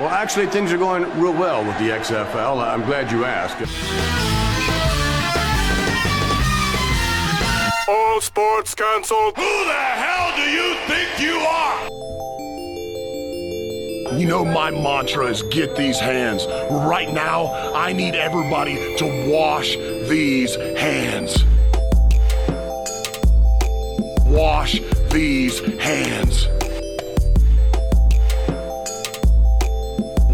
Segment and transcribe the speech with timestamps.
[0.00, 2.62] Well, actually, things are going real well with the XFL.
[2.62, 3.58] I'm glad you asked.
[7.88, 9.34] All sports canceled.
[9.36, 11.88] Who the hell do you think you are?
[14.16, 16.46] You know, my mantra is get these hands.
[16.70, 19.74] Right now, I need everybody to wash
[20.08, 21.44] these hands.
[24.28, 24.80] Wash
[25.10, 26.46] these hands.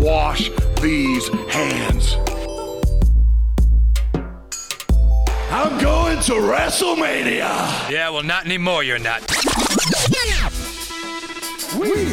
[0.04, 0.50] Wash
[0.82, 2.16] these hands.
[5.50, 7.88] I'm going to WrestleMania.
[7.90, 9.22] Yeah, well, not anymore, you're not.
[11.78, 12.04] We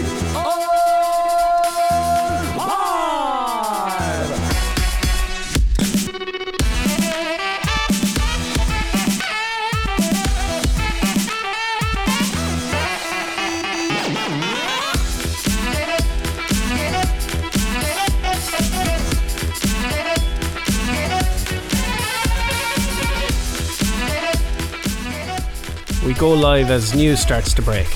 [26.22, 27.88] go live as news starts to break.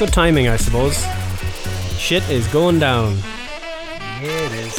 [0.00, 1.06] Good timing, I suppose.
[1.96, 3.16] Shit is going down.
[4.20, 4.74] Yeah, it is.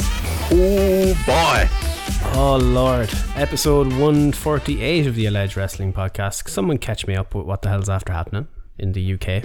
[0.52, 2.38] Oh boy.
[2.38, 3.08] Oh lord.
[3.36, 6.46] Episode 148 of the Alleged Wrestling Podcast.
[6.50, 8.48] Someone catch me up with what the hell's after happening
[8.78, 9.44] in the UK.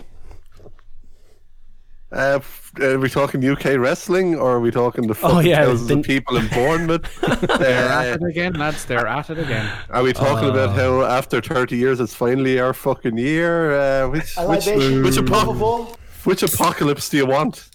[2.16, 2.40] Uh,
[2.82, 6.00] are we talking UK wrestling or are we talking the Oh, fucking yeah, thousands the-
[6.00, 7.04] of people in Bournemouth?
[7.60, 8.86] They're Uh, at it again, lads.
[8.86, 9.70] They're at it again.
[9.90, 10.54] are we talking Oh.
[10.54, 13.74] about how after 30 years it's finally our fucking year?
[13.80, 17.70] Uh, which, which, which, first apo- which apocalypse do you want?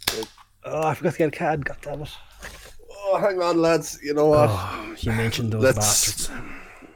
[0.65, 1.65] Oh, I forgot to get a card.
[1.67, 2.11] God damn it.
[3.13, 3.99] Oh, hang on, lads.
[4.03, 4.49] You know what?
[4.51, 6.31] Oh, you mentioned those Let's bastards.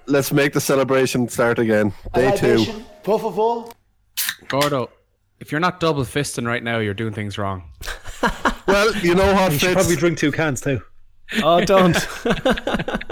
[0.06, 1.92] let's make the celebration start again.
[2.15, 2.56] Day two.
[2.59, 3.70] Libation, Por favor.
[4.48, 4.91] Gordo,
[5.45, 7.64] if you're not double fisting right now, you're doing things wrong.
[8.67, 10.81] Well, you know what, You should probably drink two cans too.
[11.42, 11.95] Oh, don't.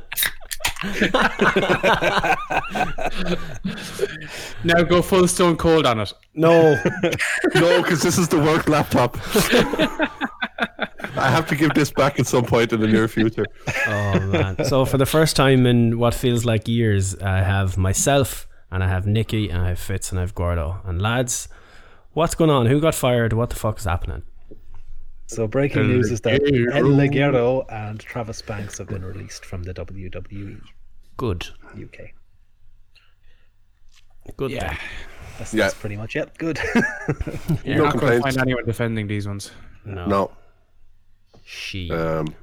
[4.65, 6.13] Now go full stone cold on it.
[6.35, 6.77] no.
[7.55, 9.17] No, because this is the work laptop.
[11.17, 13.45] I have to give this back at some point in the near future.
[13.87, 14.65] Oh man!
[14.65, 18.89] So for the first time in what feels like years, I have myself and I
[18.89, 20.81] have Nikki and I have Fitz and I have Gordo.
[20.85, 21.48] And lads,
[22.14, 22.67] what's going on?
[22.67, 23.33] Who got fired?
[23.33, 24.23] What the fuck is happening?
[25.27, 29.73] So breaking news is that El Ligero and Travis Banks have been released from the
[29.73, 30.61] WWE
[31.17, 31.46] Good.
[31.74, 32.11] UK.
[34.36, 34.50] Good.
[34.50, 34.68] Yeah.
[34.68, 34.78] then.
[35.39, 35.64] That's, Yeah.
[35.64, 36.36] that's pretty much it.
[36.39, 36.58] Good.
[37.64, 39.50] You're No not going to find anyone defending these ones.
[39.84, 40.06] No.
[40.06, 40.30] No.
[41.44, 41.90] She.
[41.90, 42.34] Um,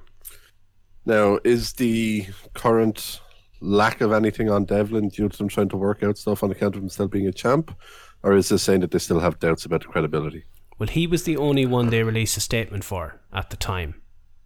[1.06, 3.22] now, is the current
[3.62, 6.76] lack of anything on Devlin due to them trying to work out stuff on account
[6.76, 7.76] of him still being a champ?
[8.24, 10.46] Or is this saying that they still have doubts about the credibility?
[10.80, 14.02] well, he was the only one they released a statement for at the time.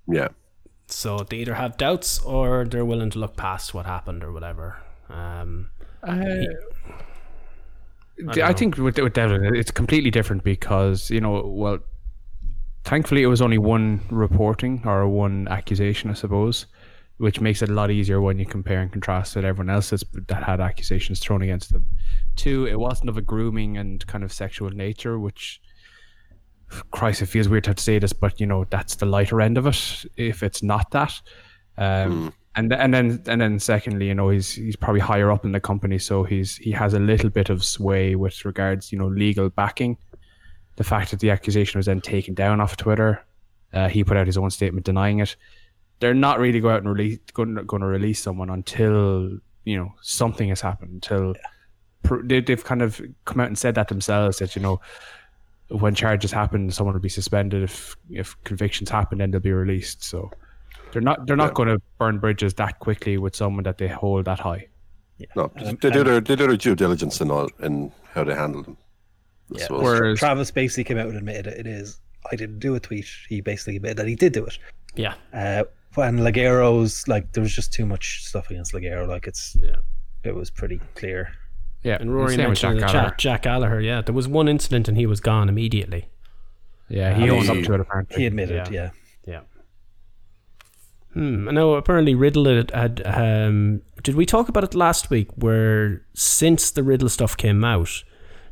[0.08, 0.30] Yeah.
[0.88, 4.78] So they either have doubts or they're willing to look past what happened or whatever.
[5.10, 5.70] Um,
[6.02, 6.48] I,
[8.18, 11.80] don't think with, with Devlin, it's completely different because, you know, well,
[12.84, 16.66] thankfully it was only one reporting or one accusation, I suppose,
[17.24, 20.44] which makes it a lot easier when you compare and contrast with everyone else that
[20.44, 21.86] had accusations thrown against them.
[22.36, 25.62] Two, it wasn't of a grooming and kind of sexual nature, which,
[26.92, 29.40] Christ, it feels weird to have to say this, but, you know, that's the lighter
[29.40, 31.14] end of it if it's not that.
[31.78, 35.54] Um, and and then and then secondly, you know, he's he's probably higher up in
[35.54, 39.08] the company, so he's he has a little bit of sway with regards, you know,
[39.08, 39.98] legal backing.
[40.76, 43.24] The fact that the accusation was then taken down off Twitter,
[43.72, 45.38] uh, he put out his own statement denying it.
[46.04, 49.94] They're not really going out and release going, going to release someone until you know
[50.02, 50.92] something has happened.
[50.92, 51.34] Until
[52.04, 54.82] pr- they, they've kind of come out and said that themselves that you know
[55.70, 57.64] when charges happen, someone will be suspended.
[57.64, 60.04] If if convictions happen, then they'll be released.
[60.04, 60.30] So
[60.92, 64.26] they're not they're not going to burn bridges that quickly with someone that they hold
[64.26, 64.68] that high.
[65.38, 68.64] No, they do their they do their due diligence and all in how they handle
[68.64, 68.78] them.
[69.50, 69.64] Yeah.
[69.64, 69.84] suppose.
[69.84, 71.60] Whereas Travis basically came out and admitted it.
[71.60, 72.02] It is.
[72.30, 73.08] I didn't do a tweet.
[73.30, 74.58] He basically admitted that he did do it.
[74.96, 75.14] yeah.
[75.34, 75.64] Uh,
[75.96, 79.08] when Ligero's like, there was just too much stuff against Ligero.
[79.08, 79.78] Like it's, Yeah.
[80.24, 81.34] it was pretty clear.
[81.84, 83.10] yeah, And Rory same with mentioned Jack Jack, Gallagher.
[83.10, 83.82] Jack, Jack Gallagher.
[83.82, 86.08] Yeah, there was one incident and he was gone immediately.
[86.90, 88.18] Yeah, he owned up to it apparently.
[88.18, 88.72] He admitted, Yeah.
[88.72, 88.90] yeah.
[89.34, 89.40] Yeah.
[91.14, 91.48] Hmm.
[91.48, 91.76] I know.
[91.76, 93.02] Apparently, Riddle had, had.
[93.06, 95.28] Um, did we talk about it last week?
[95.36, 98.04] Where since the Riddle stuff came out,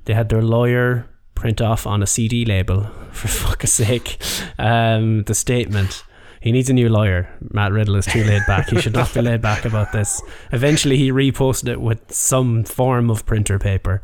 [0.06, 2.84] they had their lawyer print off on a CD label.
[3.12, 4.22] For fuck's sake,
[4.60, 6.04] um, the statement.
[6.42, 7.30] He needs a new lawyer.
[7.52, 8.70] Matt Riddle is too laid back.
[8.70, 10.22] He should not be laid back about this.
[10.52, 14.02] Eventually, he reposted it with some form of printer paper.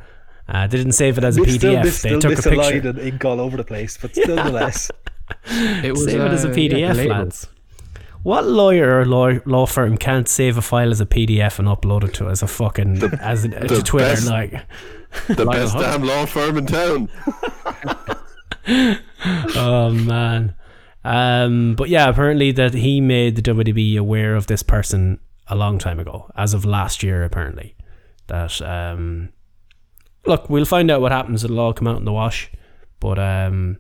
[0.48, 1.58] Uh, they didn't save it as a They PDF.
[1.58, 2.90] still, they they still took a picture.
[2.90, 4.90] and ink all over the place, but still less.
[5.84, 7.10] It was Save it as a uh, yeah, PDF, relatable.
[7.10, 7.48] lads.
[8.24, 12.04] What lawyer or law, law firm can't save a file as a PDF and upload
[12.06, 14.10] it to as a fucking as a, to Twitter?
[14.10, 14.52] best- Like,
[15.28, 17.10] The Lionel best damn law firm in town.
[19.56, 20.54] oh man.
[21.08, 25.80] Um, but yeah, apparently that he made the WWE aware of this person a long
[25.80, 27.76] time ago, as of last year, apparently.
[28.28, 29.30] That um,
[30.26, 31.46] look, we'll find out what happens.
[31.46, 32.52] It'll all come out in the wash.
[33.00, 33.78] But um,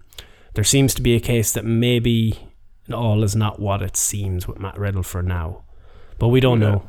[0.53, 2.39] there seems to be a case that maybe
[2.93, 5.65] all is not what it seems with Matt Riddle for now.
[6.19, 6.83] But we don't know.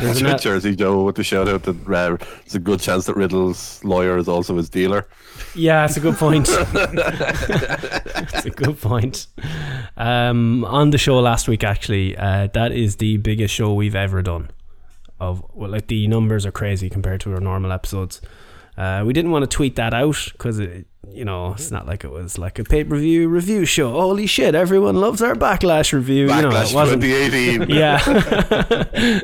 [0.00, 3.82] An- Jersey Joe with the shout out that uh, there's a good chance that Riddle's
[3.84, 5.06] lawyer is also his dealer.
[5.54, 6.48] Yeah, it's a good point.
[6.50, 9.26] it's a good point.
[9.96, 14.22] Um, on the show last week, actually, uh, that is the biggest show we've ever
[14.22, 14.50] done.
[15.20, 18.20] Of well, like the numbers are crazy compared to our normal episodes.
[18.82, 22.10] Uh, we didn't want to tweet that out because you know it's not like it
[22.10, 23.92] was like a pay per view review show.
[23.92, 26.22] Holy shit, everyone loves our backlash review.
[26.22, 27.02] you know, it Backlash wasn't.
[27.02, 27.70] 2018.
[27.82, 29.20] Yeah.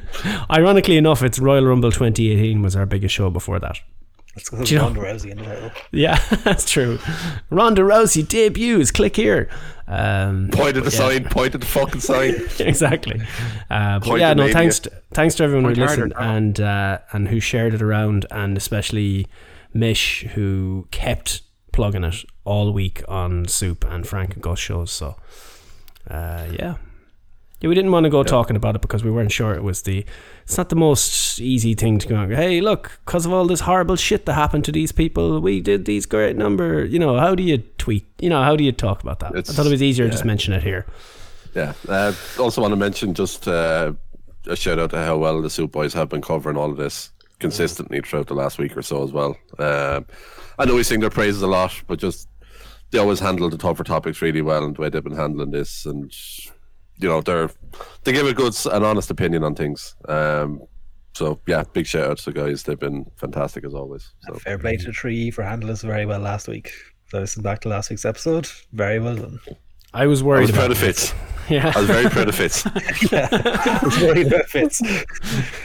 [0.50, 3.78] Ironically enough, it's Royal Rumble 2018 was our biggest show before that.
[4.36, 5.70] Let's go know- Ronda Rousey in the title.
[5.90, 6.98] Yeah, that's true.
[7.50, 8.92] Ronda Rousey debuts.
[8.92, 9.48] Click here.
[9.88, 10.96] Um, Point at the yeah.
[10.98, 12.34] sign, point at the fucking sign.
[12.60, 13.20] exactly.
[13.70, 14.52] Uh, but Point yeah, no, mania.
[14.54, 16.36] thanks, to, thanks to everyone Point who listened Tom.
[16.36, 19.26] and uh, and who shared it around, and especially
[19.72, 21.42] Mish who kept
[21.72, 24.90] plugging it all week on Soup and Frank and Gus shows.
[24.90, 25.16] So,
[26.10, 26.74] uh, yeah.
[27.60, 29.82] Yeah, we didn't want to go talking about it because we weren't sure it was
[29.82, 30.06] the.
[30.44, 32.28] It's not the most easy thing to go.
[32.28, 35.84] Hey, look, because of all this horrible shit that happened to these people, we did
[35.84, 36.84] these great number.
[36.84, 38.06] You know, how do you tweet?
[38.20, 39.36] You know, how do you talk about that?
[39.36, 40.86] I thought it was easier to just mention it here.
[41.52, 41.72] Yeah.
[41.88, 43.92] Uh, also want to mention just uh,
[44.46, 47.10] a shout out to how well the Soup Boys have been covering all of this
[47.40, 49.36] consistently throughout the last week or so as well.
[49.58, 50.06] Um,
[50.58, 52.28] I know we sing their praises a lot, but just
[52.90, 55.84] they always handle the tougher topics really well and the way they've been handling this
[55.86, 56.12] and
[57.00, 57.50] you know they're
[58.04, 59.94] they give a good s- an honest opinion on things.
[60.08, 60.62] Um,
[61.14, 62.62] so yeah, big shout out to the guys.
[62.64, 64.12] They've been fantastic as always.
[64.26, 66.72] So Fair play to tree for handling us very well last week.
[67.06, 69.38] If I listen back to last week's episode, very well done.
[69.94, 71.14] I was I worried was about proud of it.
[71.48, 71.50] Fitz.
[71.50, 71.72] Yeah.
[71.74, 72.64] I was very proud of Fitz.
[73.88, 74.80] It's very well fits.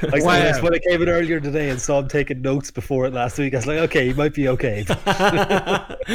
[0.03, 0.61] Like Wow.
[0.61, 3.53] when I came in earlier today and saw him taking notes before it last week,
[3.53, 4.85] I was like, okay, he might be okay.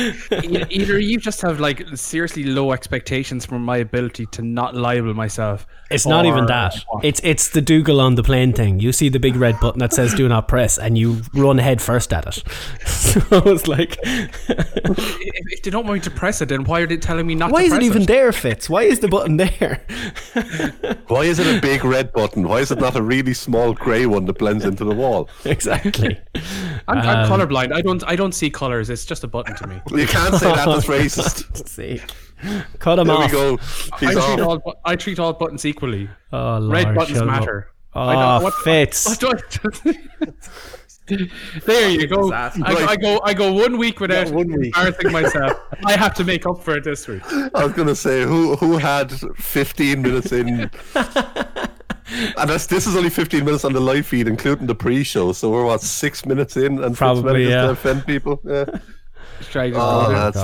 [0.70, 5.66] Either you just have like seriously low expectations for my ability to not libel myself.
[5.90, 6.74] It's not even that.
[7.02, 8.78] It's it's the Dougal on the plane thing.
[8.80, 11.80] You see the big red button that says "Do not press," and you run head
[11.80, 12.42] first at it.
[13.08, 14.46] So it's like, if,
[15.20, 17.50] if they don't want me to press it, then why are they telling me not
[17.50, 18.68] why to is it press even there, Fitz?
[18.68, 19.48] Why is the button there?
[21.08, 22.46] Why is it a big red button?
[22.48, 25.28] Why is it not a really small grey one that blends into the wall?
[25.44, 26.18] exactly.
[26.86, 27.72] I'm, I'm Um, colorblind.
[27.72, 28.90] I don't I don't see colors.
[28.90, 29.80] It's just a button to me.
[29.90, 30.66] You can't say that.
[30.66, 31.44] That's racist.
[31.54, 32.00] Let's see,
[32.78, 33.32] cut him There we off.
[33.32, 33.58] go.
[33.92, 34.62] I He's treat off.
[34.64, 36.08] all I treat all buttons equally.
[36.32, 37.40] Oh, Lord, Red buttons shut up.
[37.40, 37.70] matter.
[37.94, 39.06] Oh, I don't- what- Fitz.
[39.08, 39.32] What do
[39.86, 39.92] I-
[41.66, 42.32] there you go.
[42.32, 43.20] I, I go.
[43.24, 44.76] I go one week without Yeah, one week.
[44.76, 45.58] embarrassing myself.
[45.84, 47.22] I have to make up for it this week.
[47.54, 50.70] I was gonna say who who had 15 minutes in.
[52.38, 55.32] And that's, this is only 15 minutes on the live feed, including the pre-show.
[55.32, 57.62] So we're what six minutes in, and Probably, yeah.
[57.66, 58.40] to offend people.
[58.44, 58.64] Yeah.
[59.50, 60.38] Try to- Oh, lads.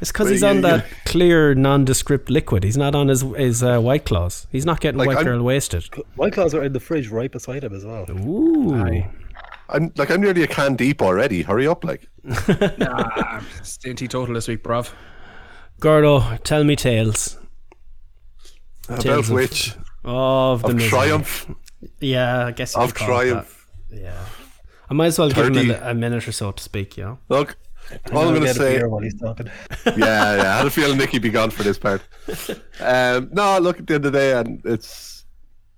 [0.00, 2.64] It's because he's on you- that clear, nondescript liquid.
[2.64, 4.46] He's not on his his uh, white claws.
[4.50, 5.84] He's not getting Like, white I'm- girl wasted.
[6.14, 8.06] White claws are in the fridge right beside him as well.
[8.10, 9.04] Ooh.
[9.68, 11.42] I'm like I'm nearly a can deep already.
[11.42, 12.08] Hurry up, like.
[12.78, 14.92] Nah, staying teetotal this week, bruv.
[15.80, 17.38] Gordo, tell me tales.
[18.88, 21.50] About Tales of- which Of the of triumph,
[22.00, 23.66] Yeah, I guess you of could call it triumph.
[23.90, 24.24] Yeah.
[24.88, 27.18] I might as well give him a, a minute or so to speak, you know?
[27.28, 27.56] Look,
[28.12, 28.80] all I'm I'll gonna say.
[28.84, 29.46] while he's talking.
[29.86, 30.54] yeah, yeah.
[30.54, 32.02] I had a feeling Nicky be gone for this part.
[32.80, 35.24] Um, no, look at the end of the day, and it's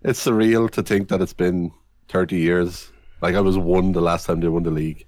[0.02, 1.70] it's surreal to think that it's been
[2.08, 2.90] 30 years.
[3.20, 5.06] Like I was one the last time they won the league,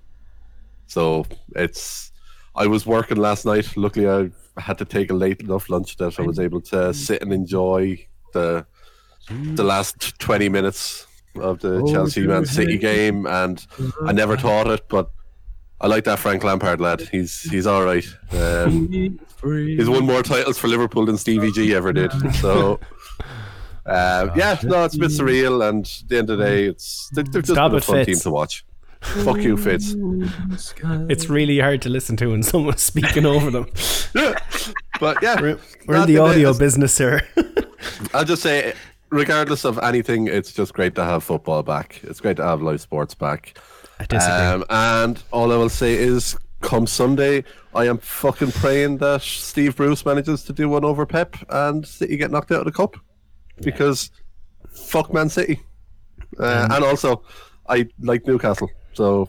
[0.87, 1.25] so
[1.55, 2.12] it's.
[2.57, 3.76] I was working last night.
[3.76, 7.23] Luckily, I had to take a late enough lunch that I was able to sit
[7.23, 8.67] and enjoy the
[9.29, 13.64] the last 20 minutes of the Chelsea Man City game, and
[14.05, 15.11] I never thought it, but
[15.81, 17.02] I like that Frank Lampard lad.
[17.12, 18.05] He's he's all right.
[18.33, 18.88] Um,
[19.43, 22.12] he's won more titles for Liverpool than Stevie G ever did.
[22.35, 22.81] So.
[23.87, 27.11] Uh, yeah, no, it's a bit surreal, and at the end of the day, it's
[27.15, 28.65] they've they've just Stop been a it, fun team to watch.
[29.01, 29.95] Fuck you, Fitz.
[31.09, 33.67] It's really hard to listen to when someone's speaking over them.
[35.01, 37.23] But yeah, We're in the audio day, business here.
[38.15, 38.75] I'll just say,
[39.09, 42.01] regardless of anything, it's just great to have football back.
[42.05, 43.59] It's great to have live sports back.
[43.99, 44.47] I disagree.
[44.47, 47.45] Um, and all I will say is, come Sunday,
[47.75, 52.19] I am fucking praying that Steve Bruce manages to do one over Pep and City
[52.19, 52.97] get knocked out of the cup
[53.62, 54.11] because
[54.73, 55.61] fuck Man City.
[56.38, 57.23] Uh, and also,
[57.69, 59.29] I like Newcastle, so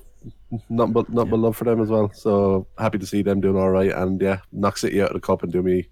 [0.69, 2.11] not but nothing but love for them as well.
[2.13, 5.19] So happy to see them doing all right, and yeah, knock City out of the
[5.19, 5.89] cup and do me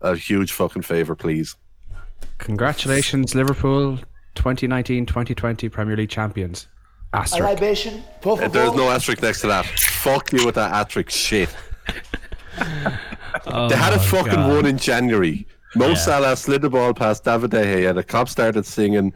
[0.00, 1.56] a huge fucking favor, please.
[2.38, 3.98] Congratulations, Liverpool
[4.36, 6.68] 2019-2020 Premier League champions.
[7.12, 9.64] A libation, por Uh, There's no asterisk next to that.
[9.66, 11.48] Fuck you with that asterisk shit.
[13.46, 14.54] they had a fucking God.
[14.54, 15.46] one in January.
[15.74, 17.94] Mo Salah slid the ball past David De Gea.
[17.94, 19.12] The cops started singing,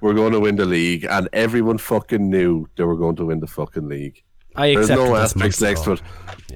[0.00, 3.40] "We're going to win the league," and everyone fucking knew they were going to win
[3.40, 4.22] the fucking league.
[4.56, 6.02] I There's accepted no this asterisk months next to it.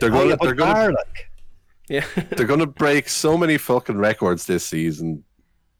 [0.01, 1.05] They're going yeah, to they're going to
[1.89, 2.05] Yeah.
[2.31, 5.25] they're going to break so many fucking records this season.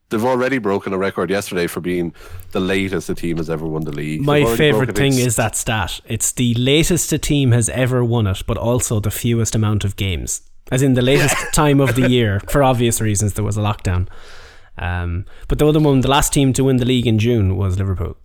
[0.09, 2.13] They've already broken a record yesterday for being
[2.51, 4.21] the latest a team has ever won the league.
[4.21, 5.99] My favorite thing is that stat.
[6.05, 9.95] It's the latest a team has ever won it, but also the fewest amount of
[9.95, 10.41] games.
[10.71, 14.07] As in the latest time of the year, for obvious reasons, there was a lockdown.
[14.77, 17.77] Um, but the other one, the last team to win the league in June was
[17.77, 18.17] Liverpool.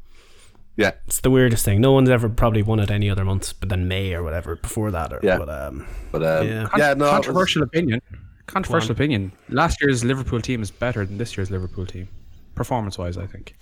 [0.77, 0.93] yeah.
[1.07, 1.81] It's the weirdest thing.
[1.81, 4.91] No one's ever probably won it any other month, but then May or whatever before
[4.91, 5.13] that.
[5.13, 5.39] Or, Yeah.
[5.39, 6.69] But um, But um, Yeah.
[6.77, 8.01] yeah, no, it was- Controversial opinion.
[8.47, 9.31] Controversial opinion.
[9.51, 12.09] Last year's Liverpool team is better than this year's Liverpool team,
[12.57, 13.17] performance-wise.
[13.17, 13.55] I think.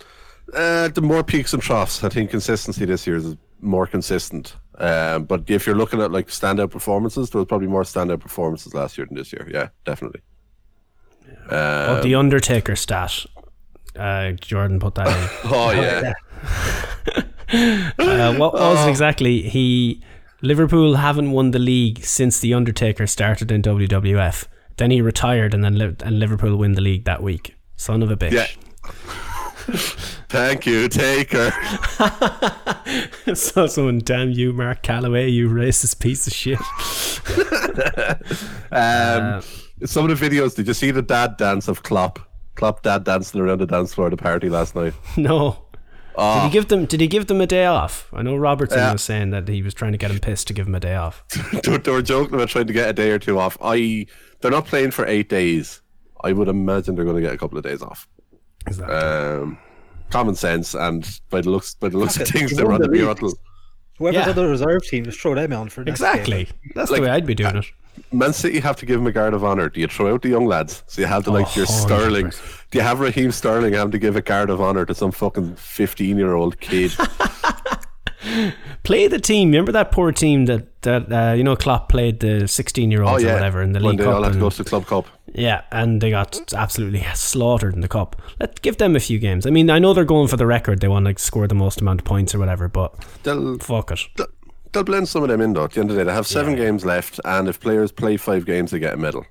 [0.55, 4.57] Uh, the more peaks and troughs, I think consistency this year is more consistent.
[4.79, 8.75] Um, but if you're looking at like standout performances, there was probably more standout performances
[8.75, 9.47] last year than this year.
[9.53, 10.21] Yeah, definitely.
[11.51, 13.27] oh, the Undertaker stat.
[13.97, 15.29] Uh, Jordan put that in.
[15.53, 16.13] Oh yeah,
[17.99, 19.43] Uh, what was it exactly?
[19.43, 20.03] He
[20.43, 24.47] Liverpool haven't won the league since the Undertaker started in WWF.
[24.77, 27.57] Then he retired, and then and Liverpool win the league that week.
[27.77, 28.33] Son of a bitch.
[28.33, 28.47] yeah.
[30.29, 31.51] Thank you, Taker.
[33.35, 36.59] so someone, damn you, Mark Calaway, you racist piece of shit.
[38.71, 39.43] Um,
[39.85, 40.55] some of the videos.
[40.55, 42.19] Did you see the dad dance of Klopp?
[42.57, 44.95] Klopp dad dancing around the dance floor at the party last night.
[45.17, 45.65] No.
[46.19, 46.85] Did he give them?
[46.85, 48.09] Did he give them a day off?
[48.13, 48.93] I know Robertson Yeah.
[48.93, 50.97] was saying that he was trying to get him pissed to give him a day
[50.97, 51.23] off.
[51.63, 53.57] they, were, joking about trying to get a day or two off.
[53.63, 54.07] I
[54.41, 55.81] they're not playing for eight days.
[56.25, 58.09] I would imagine they're going to get a couple of days off.
[58.67, 58.97] Exactly.
[58.97, 59.59] Um,
[60.11, 62.81] common sense, and by the looks by the looks of things, you they were on
[62.81, 63.35] the the
[63.99, 64.29] whoever's Yeah.
[64.29, 66.09] on the reserve team, just throw them on for next game.
[66.11, 66.49] exactly.
[66.75, 67.67] That's Like, the way I'd be doing uh, it.
[68.13, 69.69] Man City have to give him a guard of honor.
[69.69, 70.85] Do you throw out the young lads?
[70.87, 72.27] So you have to like Oh, your Sterling.
[72.27, 72.65] 100%.
[72.71, 75.57] Do you have Raheem Sterling having to give a guard of honor to some fucking
[75.57, 76.93] fifteen year old kid?
[78.83, 79.51] Play the team.
[79.51, 83.09] Remember that poor team that that uh, you know Klopp played the sixteen year oh
[83.09, 84.15] olds yeah, or whatever in the when League Cup.
[84.15, 85.07] all have to go to the club cup.
[85.35, 88.21] Yeah, and they got absolutely slaughtered in the cup.
[88.41, 89.47] Let give them a few games.
[89.47, 90.81] I mean, I know they're going for the record.
[90.81, 92.95] They want to score the most amount of points or whatever, but
[93.25, 94.01] They'll fuck it.
[94.17, 94.27] they'll-
[94.73, 95.65] they'll blend some of them in though.
[95.65, 98.17] At the end of the day, they have seven games left, and if players play
[98.17, 99.25] five games, they get a medal.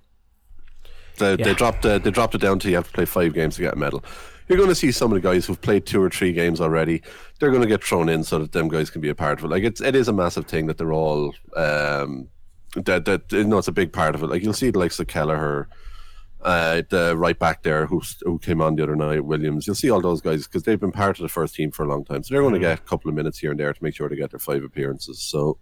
[1.18, 3.56] They, they dropped uh, they dropped it down to you have to play five games
[3.56, 4.04] to get a medal.
[4.48, 7.02] You're going to see some of the guys who've played two or three games already.
[7.40, 9.46] They're going to get thrown in so that them guys can be a part of
[9.46, 9.50] it.
[9.50, 12.30] Like it's it is a massive thing that they're all um
[12.76, 14.28] that that you know it's a big part of it.
[14.28, 15.68] Like you'll see the likes of Kelleher,
[16.42, 19.68] uh, the right back there who who came on the other night, Williams.
[19.68, 21.90] You'll see all those guys because they've been part of the first team for a
[21.90, 23.84] long time, so they're going to get a couple of minutes here and there to
[23.84, 25.22] make sure they get their five appearances.
[25.22, 25.58] So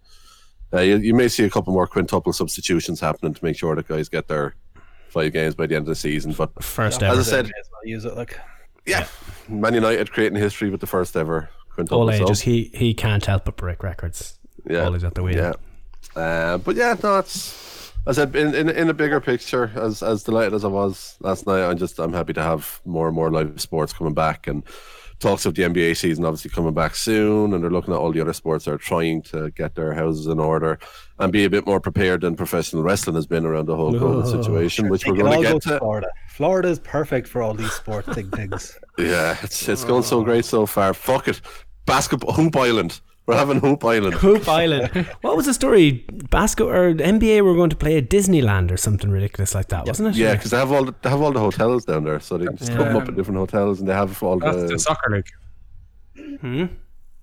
[0.72, 3.88] uh, you, you may see a couple more quintuple substitutions happening to make sure that
[3.88, 4.54] guys get their
[5.08, 6.32] five games by the end of the season.
[6.32, 7.20] But First as ever.
[7.20, 8.38] I said, as well use it like.
[8.86, 9.06] Yeah,
[9.48, 12.00] Man United creating history with the first ever quintuple.
[12.00, 12.22] All sub.
[12.22, 12.40] ages.
[12.42, 14.38] He he can't help but break records.
[14.68, 15.36] yeah, Always at the wheel.
[15.36, 15.52] Yeah,
[16.20, 19.70] uh, but yeah, no, it's as I said in, in in a bigger picture.
[19.76, 23.06] As as delighted as I was last night, I'm just I'm happy to have more
[23.08, 24.62] and more live sports coming back and.
[25.18, 28.20] Talks of the NBA season obviously coming back soon, and they're looking at all the
[28.20, 30.78] other sports that are trying to get their houses in order
[31.18, 34.30] and be a bit more prepared than professional wrestling has been around the whole COVID
[34.30, 35.78] situation, which They we're going to get to to.
[35.78, 36.08] Florida.
[36.36, 38.78] Florida is perfect for all these sport thing things.
[38.98, 40.94] Yeah, it's it's going so great so far.
[40.94, 41.42] Fuck it,
[41.84, 43.00] basketball Hoop Island.
[43.26, 44.14] We're having Hoop Island.
[44.14, 44.88] Hoop Island.
[45.20, 46.06] what was the story?
[46.30, 50.08] Basco or NBA were going to play at Disneyland or something ridiculous like that, wasn't
[50.10, 50.14] it?
[50.16, 52.46] Yeah, because they have all the, they have all the hotels down there, so they
[52.46, 54.78] can just put them up at different hotels, and they have all That's the the.
[54.78, 56.38] soccer league.
[56.40, 56.64] Hmm.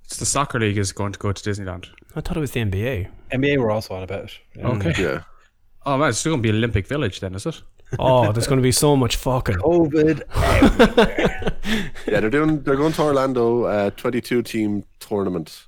[0.04, 1.88] It's the soccer league is going to go to Disneyland.
[2.16, 3.08] I thought it was the NBA.
[3.32, 4.32] NBA were also on about it.
[4.56, 4.68] Yeah.
[4.68, 4.94] Okay.
[5.02, 5.24] Yeah,
[5.86, 7.62] Oh man, it's still going to be Olympic Village then, is it?
[8.00, 9.56] Oh, there's going to be so much fucking.
[9.56, 10.24] COVID.
[12.08, 15.68] yeah, they're doing they're going to Orlando, uh, twenty two team tournament,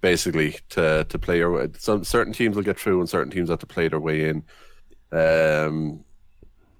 [0.00, 1.68] basically to to play your way.
[1.78, 4.42] Some certain teams will get through, and certain teams have to play their way in.
[5.12, 6.04] Um,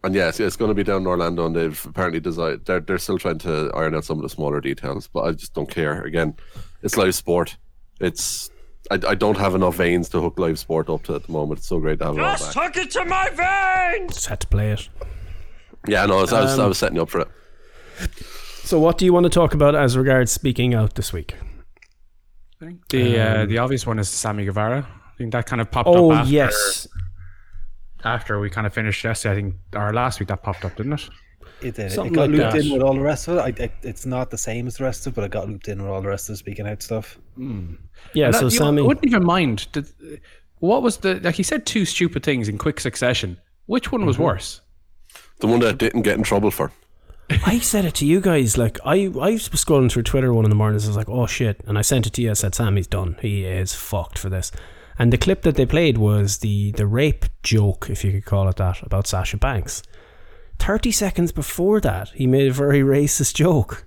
[0.04, 2.64] and yes, it's going to be down in Orlando, and they've apparently designed.
[2.64, 5.54] They're they're still trying to iron out some of the smaller details, but I just
[5.54, 6.02] don't care.
[6.02, 6.35] Again,
[6.82, 7.56] it's live sport.
[8.00, 8.50] It's
[8.90, 11.59] I, I don't have enough veins to hook live sport up to at the moment.
[11.59, 12.64] It's so great to have it all Just back.
[12.75, 14.14] hook it to my veins!
[14.14, 14.88] Just had to play it.
[15.88, 17.28] Yeah, no, I was, I, was, I Um, was setting up for it.
[18.64, 21.35] So, what do you want to talk about as regards speaking out this week?
[22.88, 24.87] The uh, Um, the obvious one is Sammy Guevara.
[24.88, 26.88] I think that kind of popped Oh up after, yes,
[28.05, 29.33] after we kind of finished yesterday.
[29.33, 31.09] I think or last week that popped up, didn't it?
[31.63, 31.91] It did.
[31.93, 32.65] Something it got like looped that.
[32.67, 33.41] in with all the rest of it.
[33.61, 35.69] I, I, it's not the same as the rest of it, but it got looped
[35.69, 37.19] in with all the rest of the speaking out stuff.
[37.37, 37.45] yeah.
[37.45, 37.79] And
[38.15, 39.67] So that- you Sammy, I wouldn't even mind.
[39.73, 39.87] Did,
[40.59, 41.35] what was the like?
[41.35, 43.39] He said two stupid things in quick succession.
[43.67, 44.07] Which one Mm-hmm.
[44.09, 44.61] was worse?
[45.41, 46.73] The one that I didn't get in trouble for.
[47.47, 48.57] I said it to you guys.
[48.57, 50.85] Like I, I was scrolling through Twitter one of the mornings.
[50.85, 52.31] I was like, "Oh shit!" And I sent it to you.
[52.31, 53.17] I said, "Sammy's done.
[53.21, 54.53] He is fucked for this."
[54.99, 58.49] And the clip that they played was the the rape joke, if you could call
[58.49, 59.83] it that, about Sasha Banks.
[60.59, 63.87] Thirty seconds before that, he made a very racist joke,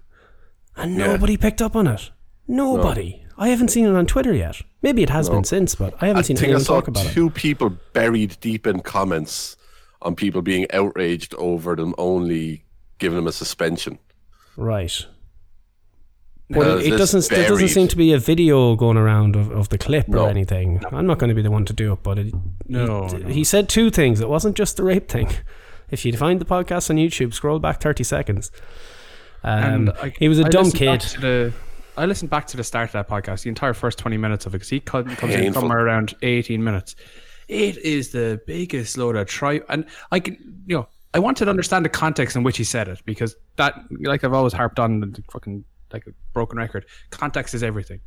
[0.75, 1.07] and Yeah.
[1.07, 2.11] nobody picked up on it.
[2.47, 3.23] Nobody.
[3.37, 4.61] I haven't seen it on Twitter yet.
[4.81, 5.35] Maybe it has No.
[5.35, 7.11] been since, but I haven't I seen think I anyone saw talk about it.
[7.13, 9.55] two people buried deep in comments
[10.01, 12.63] on people being outraged over them only
[12.97, 13.97] giving them a suspension.
[14.57, 15.05] Right.
[16.49, 17.29] But Uh, it, it this doesn't.
[17.29, 17.69] There doesn't buried.
[17.71, 20.25] seem to be a video going around of, of the clip No.
[20.25, 20.81] or anything.
[20.91, 22.33] I'm not going to be the one to do it, but it,
[22.67, 23.29] No, he, no.
[23.29, 24.19] he said two things.
[24.19, 25.29] It wasn't just the rape thing.
[25.91, 28.51] If you find the podcast on YouTube, scroll back 30 seconds.
[29.43, 31.01] Um, And I- he was a I dumb kid.
[31.21, 31.53] the-
[31.97, 34.53] I listened back to the start of that podcast, the entire first twenty minutes of
[34.53, 36.95] it, because he co- comes in somewhere around eighteen minutes.
[37.49, 41.49] It is the biggest load of try, and I can, you know, I wanted to
[41.49, 44.99] understand the context in which he said it because that, like I've always harped on,
[45.01, 46.85] the fucking like a broken record.
[47.09, 47.99] Context is everything.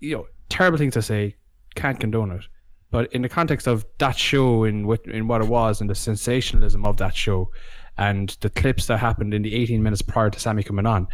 [0.00, 1.36] You know, terrible thing to say.
[1.74, 2.44] Can't condone it.
[2.90, 5.94] But in the context of that show, in what in what it was, and the
[5.94, 7.50] sensationalism of that show,
[7.98, 11.06] and the clips that happened in the 18 minutes prior to Sammy coming on,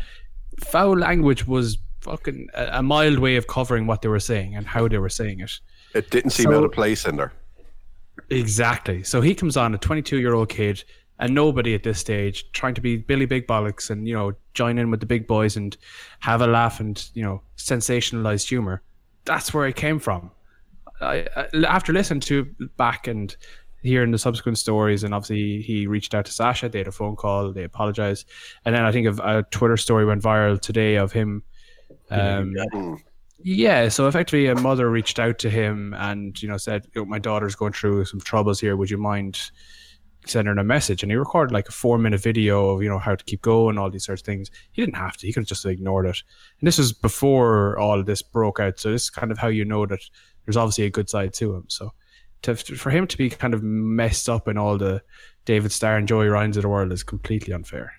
[0.65, 4.67] foul language was fucking a, a mild way of covering what they were saying and
[4.67, 5.53] how they were saying it.
[5.95, 7.33] It didn't seem So- out of place in there.
[8.31, 9.03] Exactly.
[9.03, 10.83] So he comes on, a 22 year old kid,
[11.19, 14.79] and nobody at this stage trying to be Billy Big Bollocks and, you know, join
[14.79, 15.77] in with the big boys and
[16.21, 18.83] have a laugh and, you know, sensationalized humor.
[19.25, 20.31] That's where it came from.
[21.01, 22.45] I, I, after listening to
[22.77, 23.37] back and
[23.83, 27.17] hearing the subsequent stories, and obviously he reached out to Sasha, they had a phone
[27.17, 28.27] call, they apologized.
[28.65, 31.43] And then I think of a Twitter story went viral today of him.
[32.11, 32.55] Um,
[33.43, 37.19] yeah, so effectively, a mother reached out to him and you know said, know, "My
[37.19, 38.77] daughter's going through some troubles here.
[38.77, 39.39] Would you mind
[40.27, 43.15] sending her a message?" And he recorded like a four-minute video of you know how
[43.15, 44.51] to keep going, all these sorts of things.
[44.73, 46.23] He didn't have to; he could have just ignored it.
[46.61, 48.81] And this was before all of this broke out.
[48.81, 50.01] So this is kind of how you know that
[50.47, 51.65] there's obviously a good side to him.
[51.69, 51.93] So
[52.43, 55.03] to, for him to be kind of messed up in all the
[55.45, 57.93] David Starr and Joey Ryan's of the world is completely unfair.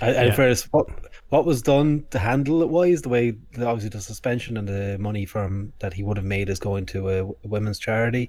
[0.00, 0.34] And, and Yeah.
[0.34, 0.86] first, what
[1.28, 5.24] what was done to handle it wise, the way obviously the suspension and the money
[5.24, 8.28] from that he would have made is going to a, women's charity.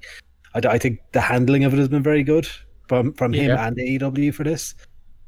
[0.53, 2.47] I think the handling of it has been very good
[2.87, 3.67] from from him Yeah.
[3.67, 4.75] and AEW for this.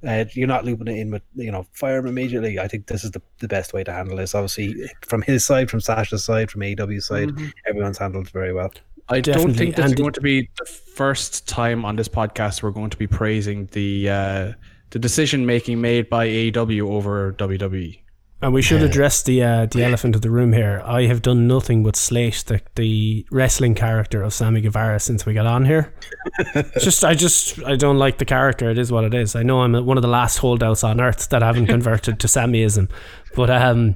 [0.06, 2.60] Uh, you're not looping it in with you know fire him immediately.
[2.60, 4.36] I think this is the, the best way to handle this.
[4.36, 7.32] Obviously, from his side, from Sasha's side, from AEW's side,
[7.68, 8.72] everyone's handled very well.
[9.10, 12.64] I don't think this is and- going to be the first time on this podcast
[12.64, 14.54] we're going to be praising the uh,
[14.92, 17.34] the decision making made by AEW over.
[17.34, 18.00] WWE.
[18.42, 20.82] And we should address the uh, the elephant of the room here.
[20.86, 25.34] I have done nothing but slate the, the wrestling character of Sammy Guevara since we
[25.34, 25.94] got on here.
[26.80, 28.70] Just I just I don't like the character.
[28.70, 29.36] It is what it is.
[29.36, 32.90] I know I'm one of the last holdouts on earth that haven't converted to Sammyism,
[33.36, 33.96] but um,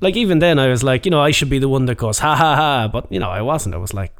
[0.00, 2.18] like even then I was like, you know, I should be the one that goes
[2.18, 3.74] ha ha ha, but you know I wasn't.
[3.74, 4.14] I was like,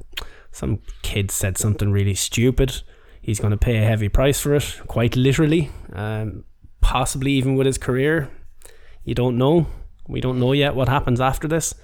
[0.52, 2.82] some kid said something really stupid.
[3.20, 6.44] He's going to pay a heavy price for it, quite literally, um,
[6.80, 8.30] possibly even with his career.
[9.04, 9.66] You don't know.
[10.08, 11.74] We don't know yet what happens after this.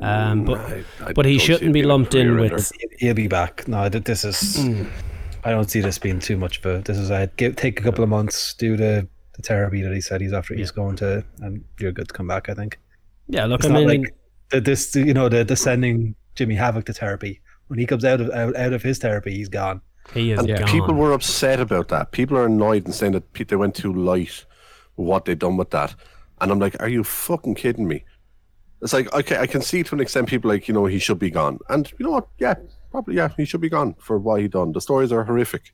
[0.00, 2.52] Um, but I- I but he shouldn't be lumped in with.
[2.52, 2.96] ender.
[2.98, 3.68] He'll be back.
[3.68, 4.56] No, this is.
[4.62, 4.84] Hmm.
[5.44, 6.78] I don't see this being too much of a.
[6.82, 10.00] This is a give, take a couple of months, do the, the therapy that he
[10.00, 12.48] said he's after he's going to, and you're good to come back.
[12.48, 12.78] I think.
[13.28, 14.14] Yeah, look, It's I not mean, like
[14.50, 17.40] the, this, you know, the, the sending Jimmy Havoc to therapy.
[17.68, 19.80] When he comes out of out, out of his therapy, he's gone.
[20.14, 20.68] he is And gone.
[20.68, 22.12] people were upset about that.
[22.12, 24.44] People are annoyed and saying that they went too light
[24.96, 25.94] what they done with that.
[26.42, 28.04] And I'm like, are you fucking kidding me?
[28.82, 31.20] It's like, okay, I can see to an extent people like, you know, he should
[31.20, 31.60] be gone.
[31.68, 32.28] And you know what?
[32.38, 32.54] Yeah,
[32.90, 34.72] probably, yeah, he should be gone for what he done.
[34.72, 35.72] The stories are horrific.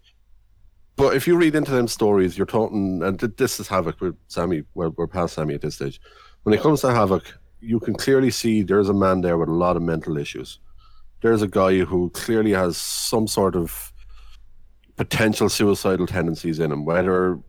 [0.96, 4.64] But if you read into them stories, you're talking, and this is Havoc with Sammy,
[4.74, 6.00] well, we're past Sammy at this stage.
[6.42, 7.24] When it comes to Havoc,
[7.60, 10.60] you can clearly see there's a man there with a lot of mental issues.
[11.22, 13.92] There's a guy who clearly has some sort of
[14.96, 17.40] potential suicidal tendencies in him, whether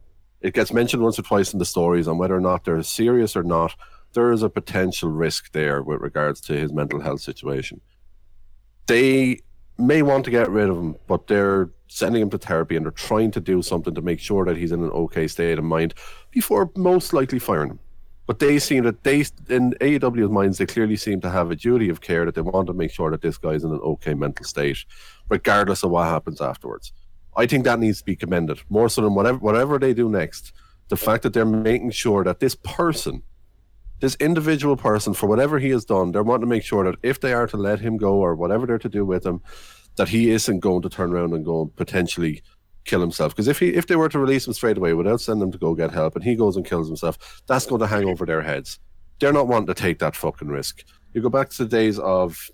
[0.41, 3.35] it gets mentioned once or twice in the stories and whether or not they're serious
[3.35, 3.75] or not,
[4.13, 7.81] there is a potential risk there with regards to his mental health situation.
[8.87, 9.39] they
[9.77, 12.91] may want to get rid of him, but they're sending him to therapy and they're
[12.91, 15.93] trying to do something to make sure that he's in an okay state of mind
[16.31, 17.79] before most likely firing him.
[18.27, 21.89] But they seem that they, in AEW's minds, they clearly seem to have a duty
[21.89, 24.45] of care that they want to make sure that this guy's in an okay mental
[24.45, 24.85] state,
[25.29, 26.93] regardless of what happens afterwards.
[27.39, 30.51] I think that needs to be commended more so than whatever whatever they do next.
[30.89, 33.23] The fact that they're making sure that this person,
[34.01, 37.21] this individual person, for whatever he has done, they're wanting to make sure that if
[37.21, 39.41] they are to let him go or whatever they're to do with him,
[39.95, 42.41] that he isn't going to turn around and go and potentially
[42.83, 43.33] kill himself.
[43.33, 45.57] Because if he if they were to release him straight away without sending him to
[45.57, 48.41] go get help and he goes and kills himself, that's going to hang over their
[48.41, 48.79] heads.
[49.19, 50.83] They're not wanting to take that fucking risk.
[51.13, 52.49] You go back to the days of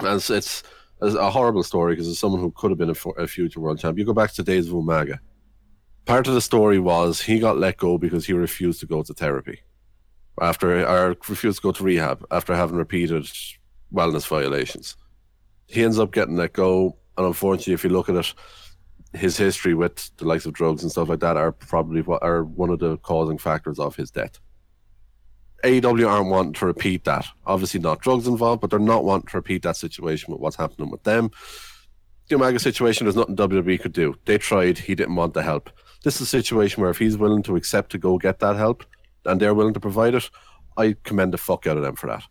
[0.00, 0.62] as it's,
[1.02, 3.78] it's a horrible story because it's someone who could have been a, a future world
[3.78, 3.98] champ.
[3.98, 5.18] You go back to days of Umaga.
[6.06, 9.12] Part of the story was he got let go because he refused to go to
[9.12, 9.60] therapy
[10.40, 13.24] after or refused to go to rehab after having repeated
[13.92, 14.96] wellness violations.
[15.66, 18.34] He ends up getting let go, and unfortunately, if you look at it,
[19.12, 22.44] his history with the likes of drugs and stuff like that are probably what are
[22.44, 24.38] one of the causing factors of his death.
[25.64, 27.26] AEW aren't wanting to repeat that.
[27.46, 30.90] Obviously, not drugs involved, but they're not wanting to repeat that situation with what's happening
[30.90, 31.30] with them.
[32.28, 34.14] The Umaga situation, there's nothing WWE could do.
[34.24, 35.70] They tried, he didn't want the help.
[36.04, 38.84] This is a situation where if he's willing to accept to go get that help
[39.24, 40.28] and they're willing to provide it,
[40.76, 42.24] I commend the fuck out of them for that.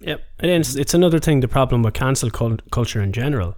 [0.00, 1.40] Yep, and it's it's another thing.
[1.40, 3.56] The problem with cancel cul- culture in general.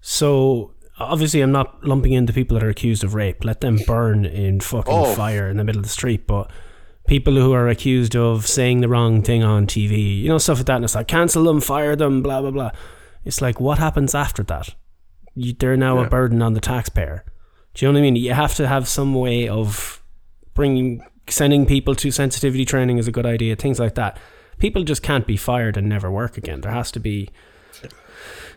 [0.00, 3.44] So obviously, I'm not lumping in the people that are accused of rape.
[3.44, 5.14] Let them burn in fucking Oh.
[5.14, 6.26] fire in the middle of the street.
[6.26, 6.50] But
[7.08, 10.66] people who are accused of saying the wrong thing on TV, you know, stuff like
[10.66, 12.70] that, and it's like cancel them, fire them, blah blah blah.
[13.24, 14.74] It's like what happens after that?
[15.34, 17.24] You, they're now a burden on the taxpayer.
[17.74, 18.16] Do you know what I mean?
[18.16, 20.02] You have to have some way of
[20.54, 23.56] bringing sending people to sensitivity training is a good idea.
[23.56, 24.18] Things like that.
[24.58, 26.60] People just can't be fired and never work again.
[26.62, 27.30] There has to be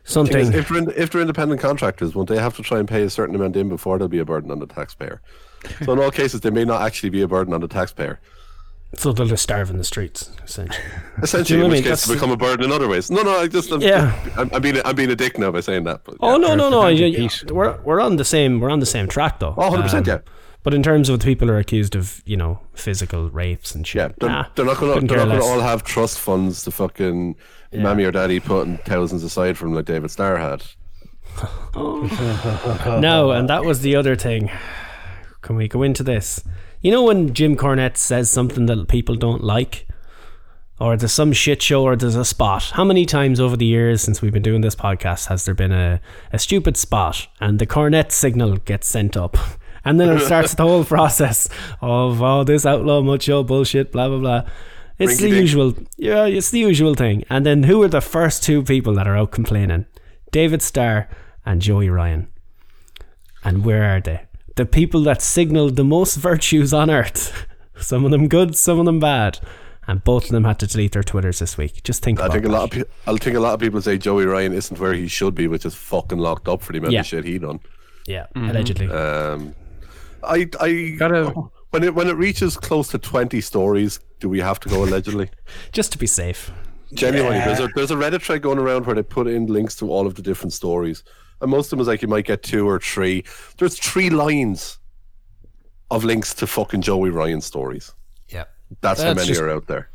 [0.04, 0.52] something.
[0.54, 3.10] if, they're in, if they're independent contractors, won't they have to try and pay a
[3.10, 5.22] certain amount in before they'll be a burden on the taxpayer?
[5.86, 8.20] So in all cases, they may not actually be a burden on the taxpayer.
[8.96, 10.78] So they'll just starve in the streets, essentially.
[11.24, 11.92] Essentially, know in what I which mean?
[11.94, 13.10] case, they That's- become a burden in other ways.
[13.12, 14.14] No, no, I just, I'm, Yeah.
[14.38, 16.04] I'm, I'm being, a, I'm being a dick now by saying that.
[16.04, 16.48] But Oh yeah.
[16.48, 16.88] no, no, no!
[16.88, 19.54] You- you- we're we're on the same we're on the same track though.
[19.58, 20.18] Oh, 100%, um, yeah.
[20.64, 23.86] But in terms of the people who are accused of you know physical rapes and
[23.88, 25.08] shit, Yeah, they're, nah, they're not going to.
[25.08, 27.36] They're care not going to all have trust funds to fucking
[27.74, 30.64] mammy or daddy putting thousands aside from like David Starr had.
[31.76, 34.52] No, and that was the other thing.
[35.42, 36.44] Can we go into this?
[36.82, 39.88] You know when Jim Cornette says something that people don't like,
[40.80, 42.72] or there's some shit show, or there's a spot.
[42.74, 45.72] How many times over the years since we've been doing this podcast has there been
[45.72, 46.02] a,
[46.34, 49.38] a stupid spot, and the Cornette signal gets sent up,
[49.86, 51.48] and then it starts the whole process
[51.82, 54.50] of oh this outlaw mudshow bullshit, blah blah blah.
[54.98, 55.42] It's the Rinky-dink.
[55.42, 57.26] usual, yeah, it's the usual thing.
[57.30, 59.86] And then who are the first two people that are out complaining?
[60.32, 61.08] David Starr
[61.46, 62.28] and Joey Ryan.
[63.44, 64.22] And where are they?
[64.56, 67.48] The people that signaled the most virtues on earth.
[67.78, 69.40] Some of them good, some of them bad.
[69.88, 71.82] And both of them had to delete their Twitters this week.
[71.84, 72.54] Just think I about think a that.
[72.54, 75.08] lot of pe- I think a lot of people say Joey Ryan isn't where he
[75.08, 77.00] should be, which is fucking locked up for the amount Yeah.
[77.00, 77.60] of shit he done.
[78.08, 78.88] Yeah, allegedly.
[78.90, 79.56] Um,
[80.24, 81.34] I I Gotta-
[81.72, 85.30] when it when it reaches close to twenty stories, do we have to go allegedly?
[85.72, 86.52] Just to be safe.
[86.94, 89.90] Genuinely, there's a there's a Reddit thread going around where they put in links to
[89.90, 91.04] all of the different stories,
[91.42, 93.24] and most of them is like you might get two or three.
[93.58, 94.78] There's three lines
[95.90, 97.94] of links to fucking Joey Ryan stories.
[98.30, 98.46] Yeah.
[98.82, 99.90] That's, how many just- are out there.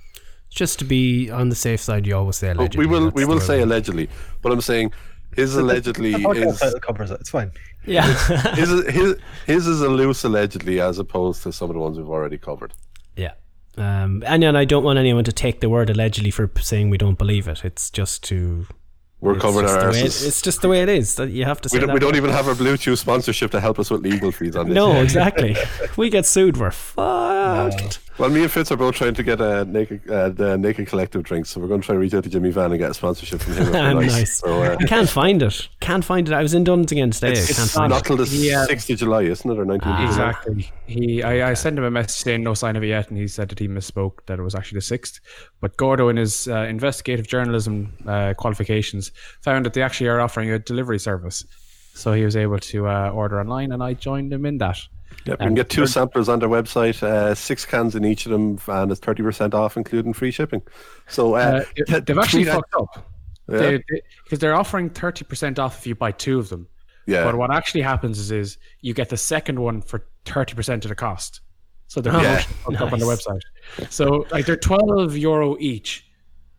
[0.51, 2.87] Just to be on the safe side, you always say But allegedly.
[2.87, 4.09] we will we will say allegedly,
[4.41, 4.93] but I'm saying
[5.35, 7.21] his allegedly is covers it.
[7.21, 7.51] It's fine.
[7.85, 8.07] Yeah.
[8.55, 12.09] his, his his is a loose allegedly as opposed to some of the ones we've
[12.09, 12.73] already covered.
[13.17, 13.33] yeah.
[13.77, 16.97] Um, and, and I don't want anyone to take the word allegedly for saying we
[16.97, 17.63] don't believe it.
[17.63, 18.67] It's just to.
[19.27, 21.17] We're it's covering just our the way it- It's just the way it is.
[21.17, 23.51] That you have to say We don't, that we don't even have our Bluetooth sponsorship
[23.51, 24.75] to help us with legal fees on this.
[24.75, 25.51] No, exactly.
[25.53, 27.99] if we get sued, we're fucked.
[28.19, 31.23] Well, me and Fitz are both trying to get a naked, uh, the naked collective
[31.23, 32.95] drinks, so we're going to try to reach out to Jimmy Van and get a
[32.95, 33.62] sponsorship from him.
[33.67, 34.39] if nice.
[34.39, 35.69] So, uh, I can't find it.
[35.81, 36.33] Can't find it.
[36.33, 37.33] I was in Dunnes again today.
[37.33, 38.07] I can't it's find not it.
[38.07, 38.65] till the Yeah.
[38.65, 39.95] sixth of July, isn't it, or nineteenth?
[39.99, 40.07] Ah.
[40.07, 40.73] Exactly.
[40.87, 43.27] He, I, I sent him a message saying no sign of it yet, and he
[43.27, 45.20] said that he misspoke that it was actually the sixth.
[45.61, 49.11] But Gordo, in his uh, investigative journalism uh, qualifications,
[49.42, 51.44] found that they actually are offering a delivery service.
[51.94, 54.79] So he was able to uh, order online, and I joined him in that.
[55.25, 58.33] Yep, you can get two samplers on their website, uh, six cans in each of
[58.33, 60.62] them, and it's thirty percent off, including free shipping.
[61.09, 63.11] So uh, Uh, they've actually fucked up.
[63.49, 63.59] Yeah.
[63.59, 63.85] They,
[64.25, 66.68] because they're offering thirty percent off if you buy two of them.
[67.07, 67.25] Yeah.
[67.25, 70.88] But what actually happens is, is you get the second one for thirty percent of
[70.88, 71.40] the cost.
[71.88, 72.40] So they're oh, Yeah.
[72.40, 73.40] fucked up on the website.
[73.92, 76.05] So like they're twelve euro each.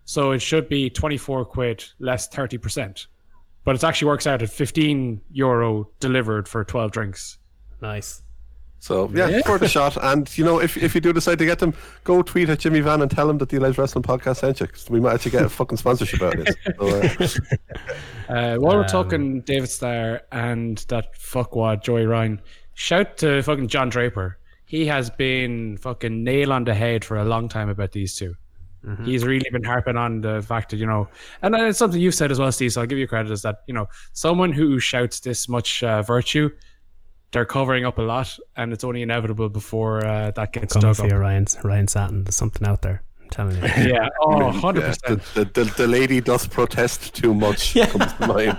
[0.05, 3.07] So it should be twenty four quid less thirty percent.
[3.65, 7.38] but it actually works out at 15 euro delivered for 12 drinks.
[7.81, 8.23] Nice.
[8.79, 9.97] So yeah, for the shot.
[10.01, 12.79] And you know, if if you do decide to get them, go tweet at Jimmy
[12.79, 14.67] Van and tell him that the Alleged Wrestling Podcast sent you.
[14.67, 16.55] 'cause we might actually get a fucking sponsorship out of this.
[16.77, 17.55] So, uh,
[18.29, 22.41] Uh, while we're talking David Starr and that fuckwad Joey Ryan,
[22.73, 24.37] shout to fucking John Draper.
[24.65, 28.35] He has been fucking nail on the head for a long time about these 2
[29.05, 31.09] He's really been harping on the fact that you know,
[31.41, 32.71] and uh, it's something you've said as well, Steve.
[32.71, 36.01] So I'll give you credit is that you know, someone who shouts this much uh,
[36.03, 36.49] virtue,
[37.31, 40.95] they're covering up a lot, and it's only inevitable before uh, that gets Coming dug
[40.95, 41.11] for up.
[41.11, 42.23] you, Ryan, Ryan Satin.
[42.23, 43.03] There's something out there.
[43.21, 43.61] I'm telling you.
[43.93, 45.23] Yeah, oh, 100 yeah, percent.
[45.33, 47.73] the, the, the, the lady does protest too much.
[47.75, 48.57] Comes to mind.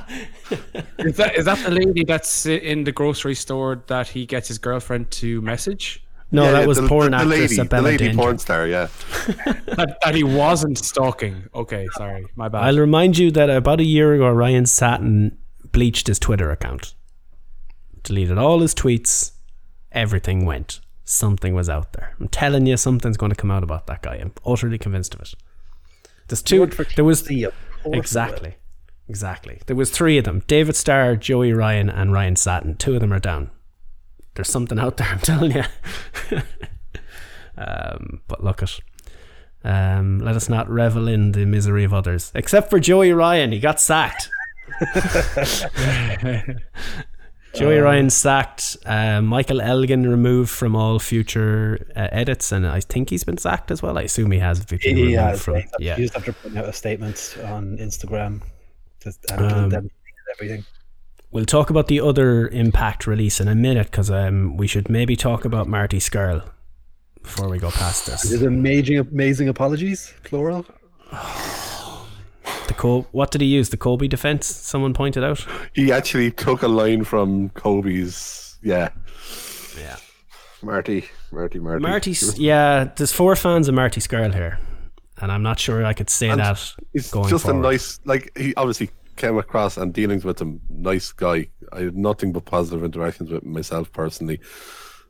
[0.99, 4.57] Is that is that the lady that's in the grocery store that he gets his
[4.59, 6.03] girlfriend to message?
[6.33, 8.19] No, Yeah, that yeah, was the, porn the, the actress lady, the lady Danger.
[8.19, 8.67] porn star.
[8.67, 8.89] Yeah,
[9.77, 11.45] that, that he wasn't stalking.
[11.55, 12.65] Okay, sorry, my bad.
[12.65, 15.37] I'll remind you that about a year ago, Ryan Satin
[15.73, 16.95] bleached his Twitter account,
[18.09, 19.33] deleted all his tweets.
[19.93, 20.81] Everything went.
[21.05, 22.15] Something was out there.
[22.19, 24.17] I'm telling you, something's going to come out about that guy.
[24.17, 25.35] I'm utterly convinced of it.
[26.27, 26.67] There's two.
[26.97, 27.99] There was TLC, of course it will.
[27.99, 28.57] exactly,
[29.09, 29.61] exactly.
[29.67, 32.77] There was three of them: David Starr, Joey Ryan, and Ryan Satin.
[32.77, 33.51] Two of them are down.
[34.35, 35.09] There's something out there.
[35.11, 35.65] I'm telling you.
[37.57, 38.79] um, but look at.
[39.65, 42.31] Um, let us not revel in the misery of others.
[42.35, 44.31] Except for Joey Ryan, he got sacked.
[47.59, 48.77] Joey Ryan sacked.
[48.87, 53.71] Uh, Michael Elgin removed from all future uh, edits, and I think he's been sacked
[53.71, 53.99] as well.
[53.99, 54.65] I assume he has.
[54.65, 55.65] Been removed Yeah, from, yeah.
[55.81, 55.97] yeah.
[55.97, 58.43] You just have to put out a statement on Instagram.
[59.31, 59.91] And Um,
[60.35, 60.65] everything.
[61.31, 65.17] We'll talk about the other Impact release in a minute because um, we should maybe
[65.17, 66.43] talk about Marty Scurll
[67.23, 68.25] before we go past this.
[68.25, 70.65] Is amazing, amazing apologies, plural.
[72.69, 73.71] The Col- what did he use?
[73.71, 74.47] The Kobe defense?
[74.47, 75.45] Someone pointed out.
[75.75, 78.59] he actually took a line from Kobe's.
[78.63, 78.91] Yeah,
[79.79, 79.97] Yeah.
[80.63, 81.83] Marty, Marty, Marty.
[81.83, 84.59] Marty, yeah, there's four fans of Marty Scurll here,
[85.21, 86.61] and I'm not sure I could say And that
[86.93, 87.61] He's going just forward.
[87.61, 91.47] a nice, like he obviously came across and dealings with him, nice guy.
[91.73, 94.41] I had nothing but positive interactions with myself personally.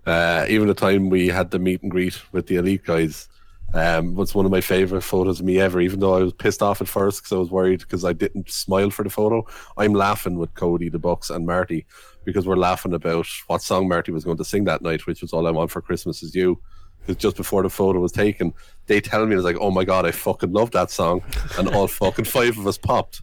[0.07, 3.29] Uh, even the time we had the meet and greet with the elite guys
[3.75, 5.81] um, was one of my favorite photos of me ever.
[5.81, 8.51] Even though I was pissed off at first because I was worried because I didn't
[8.51, 9.47] smile for the photo.
[9.77, 11.87] I'm laughing with Cody, the Bucks, and Marty
[12.25, 15.33] because we're laughing about what song Marty was going to sing that night, which was
[15.33, 16.61] "All I Want for Christmas Is You."
[17.01, 18.53] Because just before the photo was taken,
[18.87, 21.23] they tell me it's like, "Oh my god, I fucking love that song,"
[21.59, 23.23] and all fucking five of us popped.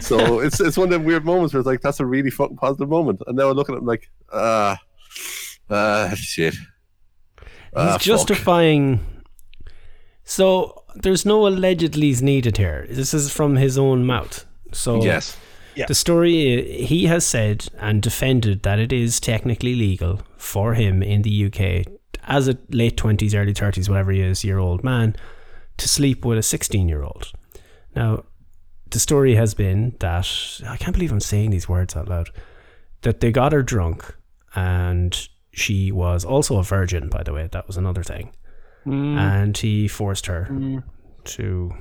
[0.00, 2.56] So it's it's one of them weird moments where it's like that's a really fucking
[2.56, 4.78] positive moment, and now I look at it like, ah,
[5.70, 6.54] ah, shit.
[7.74, 8.00] He's fuck.
[8.00, 9.00] justifying.
[10.32, 12.86] So there's no allegedly's needed here.
[12.88, 14.46] This is from his own mouth.
[14.72, 15.36] So Yes.
[15.74, 15.84] Yeah.
[15.86, 21.20] the story he has said and defended that it is technically legal for him in
[21.22, 21.84] the UK
[22.24, 25.16] as a late twenties, early thirties, whatever he is, year old man,
[25.76, 27.32] to sleep with a sixteen year old.
[27.94, 28.24] Now,
[28.90, 30.28] the story has been that
[30.66, 32.30] I can't believe I'm saying these words out loud.
[33.02, 34.14] That they got her drunk,
[34.54, 37.10] and she was also a virgin.
[37.10, 38.32] By the way, that was another thing.
[38.84, 40.82] And he forced her
[41.24, 41.72] to.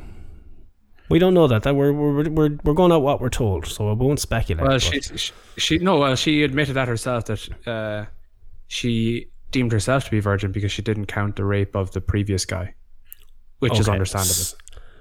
[1.09, 1.63] We don't know that.
[1.63, 4.65] That we're we're we're we're going out what we're told, so I won't speculate.
[4.65, 8.05] Well, she, she, she no, well, she admitted that herself that uh,
[8.67, 12.45] she deemed herself to be virgin because she didn't count the rape of the previous
[12.45, 12.75] guy,
[13.59, 14.57] which is understandable.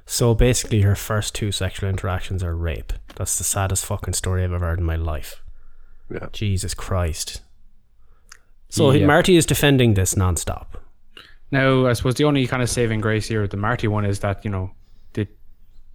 [0.06, 2.92] So basically, her first two sexual interactions are rape.
[3.14, 5.40] That's the saddest fucking story I've ever heard in my life.
[6.10, 6.26] Yeah.
[6.32, 7.42] Jesus Christ.
[8.68, 9.06] So Yeah.
[9.06, 10.66] Marty is defending this nonstop.
[11.50, 14.20] Now, I suppose the only kind of saving grace here with the Marty one is
[14.20, 14.70] that you know,
[15.14, 15.28] it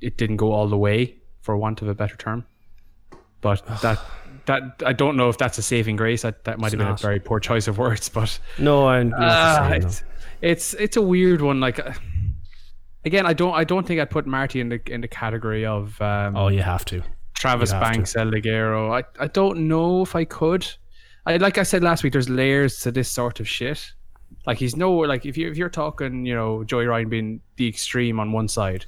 [0.01, 2.45] it didn't go all the way, for want of a better term.
[3.41, 3.99] But that
[4.45, 6.23] that I don't know if that's a saving grace.
[6.23, 6.99] That that might have been not.
[6.99, 9.03] a very poor choice of words, but No, I.
[9.03, 10.03] know what you're Ah, it's,
[10.41, 11.59] it's it's a weird one.
[11.59, 11.93] Like uh,
[13.05, 15.99] again, I don't I don't think I'd put Marty in the in the category of
[16.01, 16.35] um.
[16.35, 17.01] Oh, you have to.
[17.33, 17.89] Travis have to.
[17.91, 18.91] Banks, El Ligero.
[18.91, 20.67] I I don't know if I could.
[21.25, 22.13] I like I said last week.
[22.13, 23.93] There's layers to this sort of shit.
[24.45, 27.67] Like he's no like if you if you're talking, you know, Joey Ryan being the
[27.67, 28.85] extreme on one side,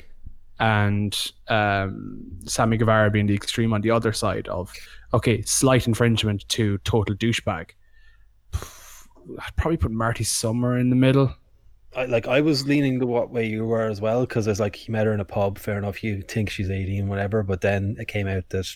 [0.60, 1.18] and
[1.48, 4.72] um, Sammy Guevara being the extreme on the other side of
[5.14, 7.72] okay, slight infringement to total douchebag.
[8.54, 11.34] I'd probably put Marty somewhere in the middle.
[11.96, 14.76] I, like I was leaning to what way you were as well because there's like
[14.76, 15.58] he met her in a pub.
[15.58, 17.44] Fair enough, you think she's eighteen, whatever.
[17.44, 18.68] But then it came out that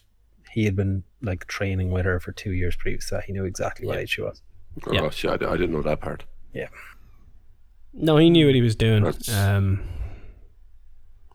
[0.51, 3.07] he had been like training with her for two years previous.
[3.09, 3.25] to that.
[3.25, 4.41] he knew exactly what age she was.
[4.87, 5.09] Oh, Yeah.
[5.09, 6.23] shit, I, I didn't know that part.
[7.93, 9.05] No, he knew what he was doing.
[9.33, 9.81] Um,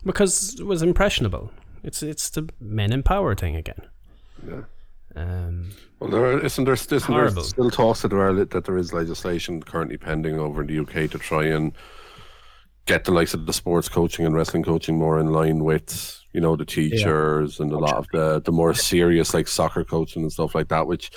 [0.05, 1.51] because it was impressionable.
[1.83, 3.83] It's it's the men in power thing again.
[4.47, 4.63] Yeah.
[5.15, 8.93] Um, Well, there isn't there, isn't there still talks that there, are, that there is
[8.93, 11.73] legislation currently pending over in the UK to try and
[12.85, 16.41] get the likes of the sports coaching and wrestling coaching more in line with you
[16.41, 20.33] know the teachers and a lot of the the more serious like soccer coaching and
[20.33, 21.11] stuff like that, which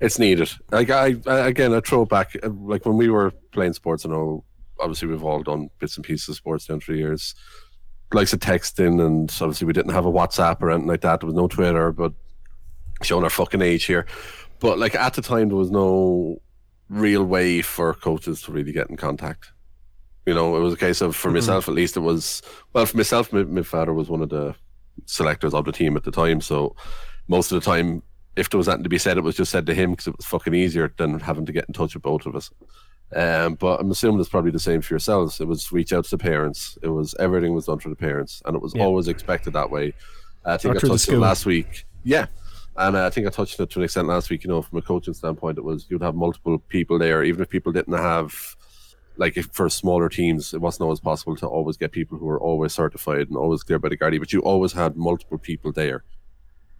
[0.00, 0.50] it's needed.
[0.70, 4.04] Like I, I again, I throw it back uh, like when we were playing sports.
[4.04, 4.44] I know
[4.80, 7.34] obviously we've all done bits and pieces of sports down through the years.
[8.12, 11.20] Likes of texting, and obviously we didn't have a WhatsApp or anything like that.
[11.20, 12.12] There was no Twitter, but
[13.02, 14.06] showing our fucking age here.
[14.58, 16.42] But like at the time, there was no
[16.88, 19.52] real way for coaches to really get in contact.
[20.26, 21.96] You know, it was a case of for myself at least.
[21.96, 23.32] It was well for myself.
[23.32, 24.54] My, my father was one of the
[25.06, 26.74] selectors of the team at the time, so
[27.28, 28.02] most of the time,
[28.36, 30.16] if there was anything to be said, it was just said to him because it
[30.16, 32.50] was fucking easier than having to get in touch with both of us.
[33.14, 35.40] Um, but I'm assuming it's probably the same for yourselves.
[35.40, 36.78] It was reach out to the parents.
[36.82, 38.84] It was everything was done for the parents, and it was Yeah.
[38.84, 39.94] always expected that way.
[40.44, 41.84] I think I touched it last week.
[42.04, 42.26] Yeah,
[42.76, 44.44] and uh, I think I touched on it to an extent last week.
[44.44, 47.48] You know, from a coaching standpoint, it was you'd have multiple people there, even if
[47.48, 48.32] people didn't have,
[49.16, 52.40] like, if for smaller teams, it wasn't always possible to always get people who were
[52.40, 56.04] always certified and always cleared by the Guardian, but you always had multiple people there.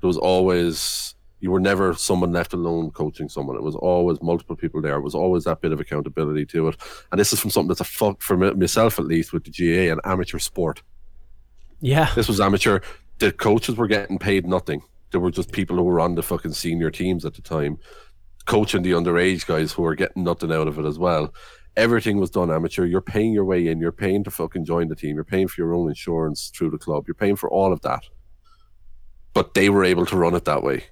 [0.00, 3.56] There was always you were never someone left alone coaching someone.
[3.56, 4.96] It was always multiple people there.
[4.96, 6.76] It was always that bit of accountability to it.
[7.10, 9.90] And this is from something that's a fuck for myself at least with the GAA
[9.92, 10.82] and amateur sport.
[11.80, 12.80] yeah, This was amateur.
[13.18, 14.82] The coaches were getting paid nothing.
[15.10, 17.78] There were just people who were on the fucking senior teams at the time,
[18.46, 21.34] coaching the underage guys who were getting nothing out of it as well.
[21.76, 22.84] Everything was done amateur.
[22.84, 23.78] You're paying your way in.
[23.78, 25.14] You're paying to fucking join the team.
[25.14, 27.04] You're paying for your own insurance through the club.
[27.06, 28.04] You're paying for all of that.
[29.32, 30.84] But they were able to run it that way.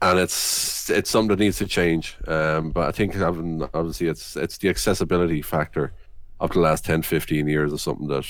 [0.00, 2.16] And it's it's something that needs to change.
[2.26, 5.92] Um, but I think having obviously it's it's the accessibility factor
[6.40, 8.24] of the last 10, 15 years is something that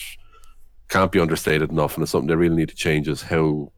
[0.89, 3.71] can't be understated enough, and it's something they really need to change is how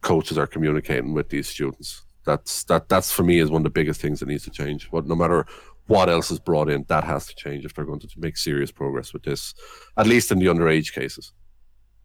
[0.00, 2.02] coaches are communicating with these students.
[2.24, 4.90] That's that that's for me is one of the biggest things that needs to change.
[4.90, 5.46] But no matter
[5.86, 8.70] what else is brought in, that has to change if they're going to make serious
[8.70, 9.54] progress with this,
[9.96, 11.32] at least in the underage cases.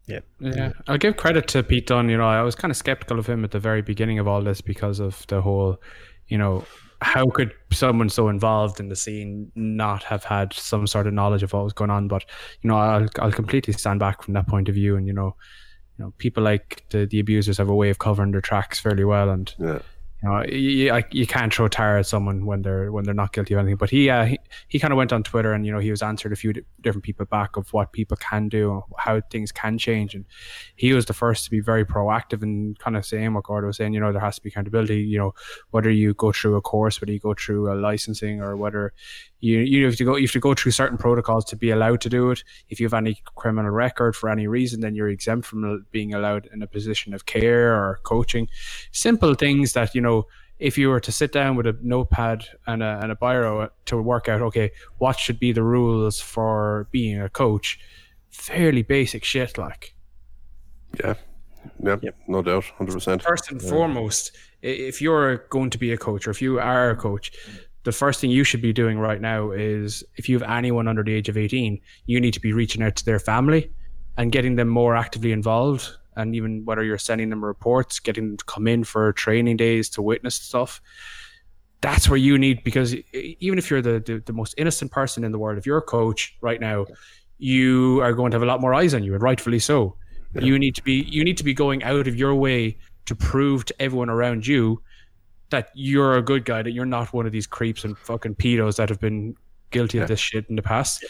[0.08, 2.08] Yeah, I'll give credit to Pete Dunne.
[2.08, 4.42] You know, I was kind of skeptical of him at the very beginning of all
[4.42, 5.80] this because of the whole,
[6.28, 6.64] you know,
[7.00, 11.42] how could someone so involved in the scene not have had some sort of knowledge
[11.42, 12.08] of what was going on?
[12.08, 12.24] But
[12.62, 14.96] you know, I'll I'll completely stand back from that point of view.
[14.96, 15.36] And you know,
[15.98, 19.04] you know, people like the the abusers have a way of covering their tracks fairly
[19.04, 19.80] well, and Yeah.
[20.22, 23.54] You know, you, you can't throw tar at someone when they're when they're not guilty
[23.54, 23.76] of anything.
[23.76, 26.02] But he uh, he, he kind of went on Twitter and you know he was
[26.02, 29.78] answered a few di- different people back of what people can do, how things can
[29.78, 30.24] change, and
[30.74, 33.76] he was the first to be very proactive and kind of saying what Gordo was
[33.76, 33.92] saying.
[33.92, 35.00] You know, there has to be accountability.
[35.00, 35.34] You know,
[35.70, 38.92] whether you go through a course, whether you go through a licensing, or whether
[39.40, 42.00] you you have to go you have to go through certain protocols to be allowed
[42.02, 42.42] to do it.
[42.68, 46.48] If you have any criminal record for any reason, then you're exempt from being allowed
[46.52, 48.48] in a position of care or coaching.
[48.92, 50.26] Simple things that you know.
[50.58, 54.02] If you were to sit down with a notepad and a, and a biro to
[54.02, 57.78] work out, okay, what should be the rules for being a coach,
[58.30, 59.94] fairly basic shit, like
[61.00, 61.14] Yeah.
[61.80, 62.16] yeah, Yep.
[62.26, 62.64] No doubt.
[62.76, 63.22] Hundred percent.
[63.22, 66.96] first and foremost, if you're going to be a coach or if you are a
[66.96, 67.30] coach,
[67.84, 71.02] the first thing you should be doing right now is if you have anyone under
[71.02, 73.70] the age of 18, you need to be reaching out to their family
[74.16, 75.90] and getting them more actively involved.
[76.16, 79.88] And even whether you're sending them reports, getting them to come in for training days
[79.90, 80.82] to witness stuff,
[81.80, 85.30] that's where you need because even if you're the, the, the most innocent person in
[85.30, 86.86] the world, if you're a coach right now,
[87.38, 89.96] you are going to have a lot more eyes on you, and rightfully so.
[90.34, 93.64] You need to be you need to be going out of your way to prove
[93.66, 94.82] to everyone around you
[95.50, 98.76] that you're a good guy, that you're not one of these creeps and fucking pedos
[98.76, 99.34] that have been
[99.70, 101.04] guilty of this shit in the past.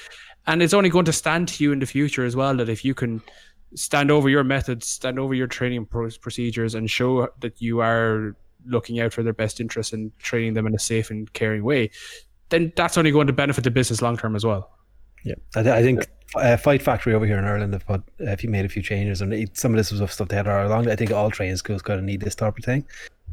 [0.46, 2.84] And it's only going to stand to you in the future as well that if
[2.84, 3.20] you can
[3.74, 8.34] stand over your methods, stand over your training pro- procedures, and show that you are
[8.66, 11.90] looking out for their best interests and training them in a safe and caring way,
[12.48, 14.70] then that's only going to benefit the business long term as well.
[15.24, 18.30] Yeah, I, th- I think uh, Fight Factory over here in Ireland have put uh,
[18.30, 20.48] if you made a few changes, and it- some of this was stuff they had
[20.48, 20.88] all along.
[20.88, 22.86] I think all training schools kind of need this type of thing,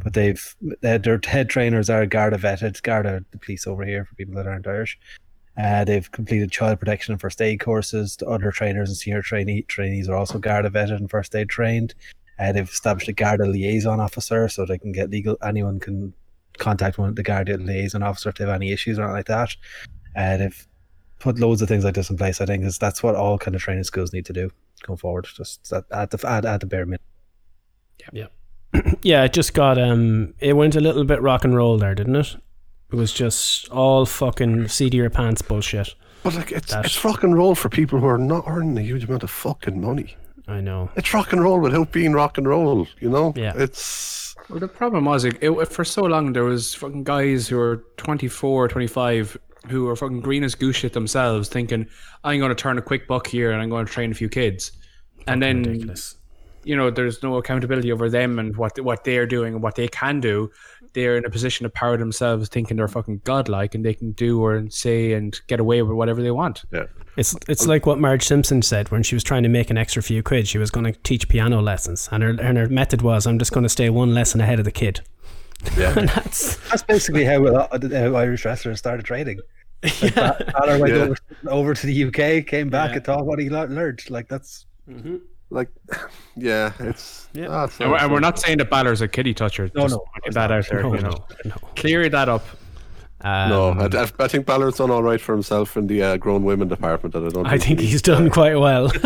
[0.04, 2.82] but they've uh, their head trainers are Garda vetted.
[2.84, 5.00] Garda, the police over here for people that aren't Irish.
[5.58, 8.18] Uh, they've completed child protection and first aid courses.
[8.18, 11.96] The other trainers and senior trainee trainees are also Garda vetted and first aid trained.
[12.38, 15.38] Uh, they've established a Garda liaison officer so they can get legal.
[15.42, 16.14] Anyone can
[16.58, 19.56] contact one the Garda liaison officer if they have any issues or anything like that.
[20.16, 20.68] Uh, they've
[21.20, 22.42] put loads of things like this in place.
[22.42, 24.50] I think is that's what all kind of training schools need to do
[24.84, 25.28] going forward.
[25.34, 27.00] Just at, at the at, at the bare minimum.
[28.12, 28.28] yeah,
[29.04, 32.36] it just got um, it went a little bit rock and roll there, didn't it?
[32.92, 35.96] It was just all fucking seat of your pants bullshit.
[36.24, 38.82] But like it's That- it's rock and roll for people who are not earning a
[38.82, 40.16] huge amount of fucking money.
[40.48, 40.92] I know.
[40.96, 42.88] It's rock and roll without being rock and roll.
[43.00, 43.34] You know.
[43.36, 43.54] Yeah.
[43.56, 47.58] It's Well, the problem was, it, it, for so long, there was fucking guys who
[47.58, 49.38] were 24, 25,
[49.70, 51.88] who were fucking green as goose shit themselves, thinking,
[52.24, 54.30] I'm going to turn a quick buck here and I'm going to train a few
[54.30, 54.72] kids.
[55.26, 56.16] and then, Ridiculous.
[56.66, 59.88] You know, there's no accountability over them and what what they're doing and what they
[59.88, 60.52] can do.
[60.94, 64.42] They're in a position of power themselves, thinking they're fucking godlike and they can do
[64.44, 66.64] or say and get away with whatever they want.
[66.72, 66.86] yeah.
[67.18, 70.04] It's it's like what Marge Simpson said when she was trying to make an extra
[70.04, 70.48] few quid.
[70.50, 73.54] She was going to teach piano lessons, and her and her method was, I'm just
[73.54, 75.00] going to stay one lesson ahead of the kid.
[75.78, 75.94] Yeah.
[75.98, 79.40] And that's That's basically how, how Irish wrestlers started trading.
[79.84, 81.02] Like, Ba- Balor went Yeah.
[81.04, 84.10] over, over to the UK, came back and taught what he learned.
[84.10, 85.18] Like that's mm-hmm.
[85.56, 85.70] Like,
[86.36, 87.48] yeah, it's Yeah.
[87.50, 89.72] ah, it's And we're, and we're not- not saying that Balor's a kiddie toucher.
[89.74, 90.84] No, just no, putting that out there.
[90.84, 91.10] no, you know.
[91.10, 91.56] no, no.
[91.76, 92.46] Clear that up.
[93.22, 96.18] Um, No, I, I- I think Balor's done all right for himself in the uh,
[96.18, 97.14] grown women department.
[97.14, 97.48] That I don't.
[97.48, 98.92] I think he's done quite well.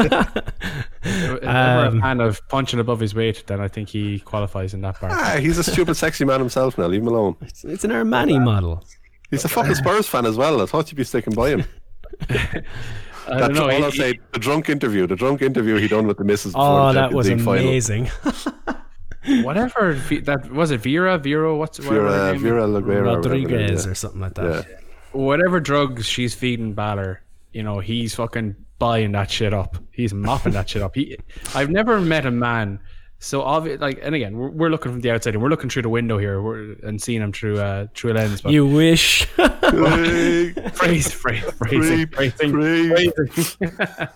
[1.02, 4.74] If ever Um, a fan of punching above his weight, then I think he qualifies
[4.74, 5.14] in that part.
[5.14, 6.88] Ah, he's a stupid, sexy man himself now.
[6.88, 7.36] Leave him alone.
[7.42, 8.84] it's, it's an Armani model.
[9.32, 10.62] He's a fucking Spurs fan as well.
[10.62, 11.64] I thought you'd be sticking by him.
[13.32, 13.70] I That, don't know.
[13.70, 16.54] all I'll say, the drunk interview, the drunk interview he done with the missus.
[16.56, 18.10] Oh, the that Champions was amazing.
[19.44, 22.42] whatever that was it Vera Vero what's whatever her Vera, name?
[22.42, 24.66] Vera Laguera, or whatever it Rodriguez or something like that.
[24.70, 24.76] yeah.
[25.12, 27.22] whatever drugs she's feeding Balor
[27.52, 31.18] you know he's fucking buying that shit up he's mopping that shit up he
[31.54, 32.80] I've never met a man
[33.20, 35.82] so obvious like and again we're, we're looking from the outside and we're looking through
[35.82, 39.28] the window here we're, and seeing him through uh through a lens but You wish.
[39.36, 43.70] Hey, phrase phrase phrasing Free, phrasing phrasing.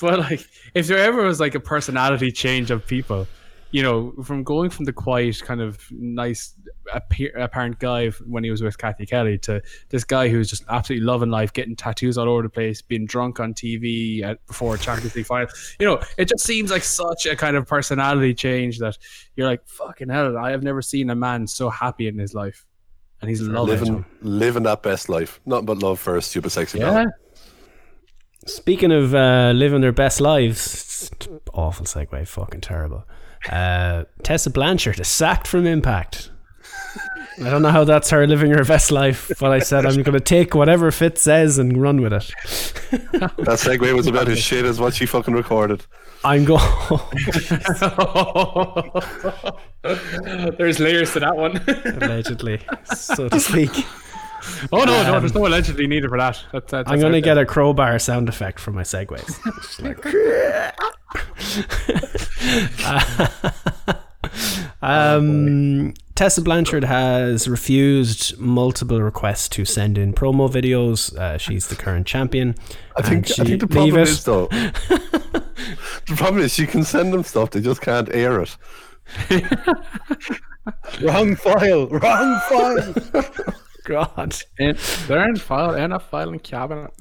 [0.00, 3.26] but like if there ever was like a personality change of people
[3.70, 6.54] you know from going from the quiet kind of nice
[6.92, 11.04] appear, apparent guy when he was with Cathy Kelley to this guy who's just absolutely
[11.04, 14.78] loving life getting tattoos all over the place being drunk on TV at, before a
[14.78, 15.48] Champions League final
[15.78, 18.96] you know it just seems like such a kind of personality change that
[19.36, 22.64] you're like fucking hell I have never seen a man so happy in his life
[23.20, 25.40] and he's loving living, living that best life.
[25.44, 27.10] Nothing but love for a stupid, sexy yeah man.
[28.46, 31.10] Speaking of uh, living their best lives,
[31.52, 33.04] awful segue, fucking terrible.
[33.50, 36.30] Uh, Tessa Blanchard is sacked from Impact.
[37.40, 40.14] I don't know how that's her living her best life, but I said I'm going
[40.14, 42.32] to take whatever Fitz says and run with it.
[42.90, 45.84] That segue was about as shit as what she fucking recorded.
[46.24, 46.62] I'm going.
[50.56, 51.56] There's layers to that one.
[52.02, 52.60] allegedly,
[52.94, 53.70] so to speak.
[54.72, 56.42] oh no, no, there's no allegedly needed for that.
[56.52, 59.38] that, that I'm going to get a crowbar sound effect for my segues.
[59.82, 60.02] Like-
[64.82, 71.16] um, Tessa Blanchard has refused multiple requests to send in promo videos.
[71.16, 72.56] Uh, she's the current champion.
[72.96, 74.08] I think, and I think the problem it.
[74.08, 74.46] is though.
[74.48, 78.56] the problem is you can send them stuff, they just can't air it.
[81.00, 82.94] wrong file, wrong file.
[83.84, 84.36] God.
[84.58, 86.92] They're in file in a filing cabinet.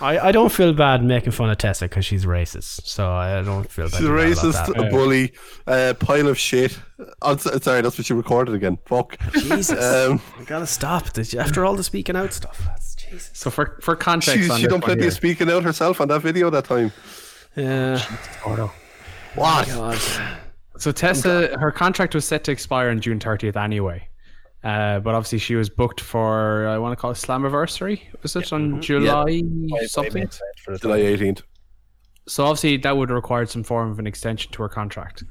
[0.00, 2.86] I, I don't feel bad making fun of Tessa because she's racist.
[2.86, 3.98] So I don't feel bad.
[3.98, 4.86] She's a about racist, that.
[4.86, 5.32] a bully,
[5.66, 6.78] a pile of shit.
[7.22, 8.78] Oh, s- sorry, that's what she recorded again.
[8.86, 9.16] Fuck.
[9.32, 9.70] Jesus.
[9.82, 11.12] Um, I gotta stop.
[11.12, 12.60] Did you- After all the speaking out stuff.
[12.66, 13.30] That's Jesus.
[13.34, 15.62] So for for context, she on she this done one plenty here, of speaking out
[15.62, 16.92] herself on that video that time.
[17.56, 18.02] Yeah.
[18.44, 18.72] Oh,
[19.34, 19.66] What?
[20.78, 24.08] so Tessa, her contract was set to expire on June 30th anyway.
[24.64, 28.00] Uh, but obviously she was booked for I want to call it Slammiversary.
[28.22, 29.42] Was it on July
[29.86, 30.28] something?
[30.80, 31.42] July 18th.
[32.26, 35.22] So obviously that would have required some form of an extension to her contract.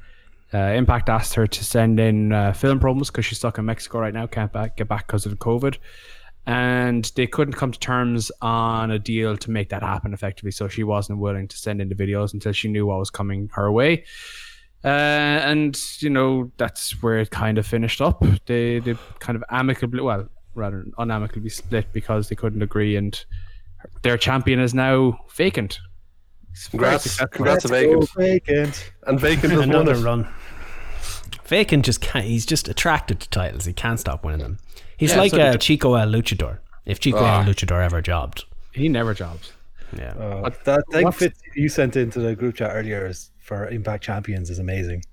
[0.54, 4.00] Uh, Impact asked her to send in uh, film promos because she's stuck in Mexico
[4.00, 5.78] right now, can't back, get back because of the COVID,
[6.46, 10.52] and they couldn't come to terms on a deal to make that happen effectively.
[10.52, 13.50] So she wasn't willing to send in the videos until she knew what was coming
[13.54, 14.06] her way.
[14.86, 18.24] Uh, and you know that's where it kind of finished up.
[18.46, 23.26] They they kind of amicably, well, rather unamicably split because they couldn't agree, and
[24.04, 25.80] their champion is now vacant.
[26.52, 28.10] It's Congrats, congrats to Vacant.
[28.16, 28.92] Vacant.
[29.08, 30.04] And Vacant has won Another it.
[30.04, 30.28] run.
[31.46, 32.26] Vacant just can't.
[32.26, 33.66] He's just attracted to titles.
[33.66, 34.60] He can't stop winning them.
[34.98, 36.60] He's Yeah, like so uh, Chico El Luchador.
[36.86, 37.42] If Chico Ah.
[37.42, 38.46] El Luchador ever jobbed.
[38.72, 39.52] He never jobs.
[39.98, 40.14] Yeah.
[40.42, 41.24] What- that thing what's-
[41.56, 45.04] you sent into the group chat earlier is for Impact Champions is amazing.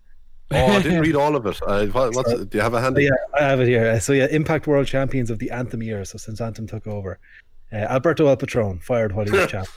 [0.51, 1.59] Oh, I didn't read all of it.
[1.67, 2.97] Uh, what, what's, do you have a hand?
[2.99, 3.89] yeah, I have it here.
[3.91, 6.05] Uh, So yeah, Impact World Champions of the Anthem year.
[6.05, 7.19] So since Anthem took over,
[7.73, 9.69] uh, Alberto El Patron fired while he was champ.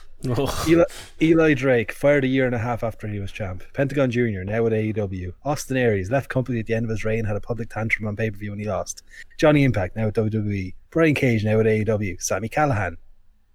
[0.68, 0.84] Eli,
[1.22, 3.62] Eli Drake fired a year and a half after he was champ.
[3.74, 4.44] Pentagon Jr.
[4.44, 5.32] now at AEW.
[5.44, 8.16] Austin Aries left company at the end of his reign, had a public tantrum on
[8.16, 9.02] pay per view when he lost.
[9.38, 10.74] Johnny Impact now at WWE.
[10.90, 12.20] Brian Cage now at AEW.
[12.20, 12.96] Sami Callihan,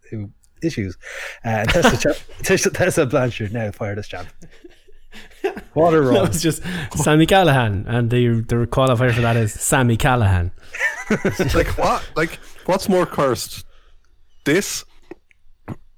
[0.09, 0.29] who
[0.64, 0.97] issues,
[1.45, 4.28] uh, and Tessa, Cha- Tessa, Tessa Blanchard now fired as champ.
[5.74, 6.28] What a That run.
[6.30, 6.62] was just
[6.95, 10.51] Sami Callihan, and the the qualifier for that is Sami Callihan.
[11.55, 12.09] like what?
[12.16, 13.66] Like what's more cursed?
[14.45, 14.86] This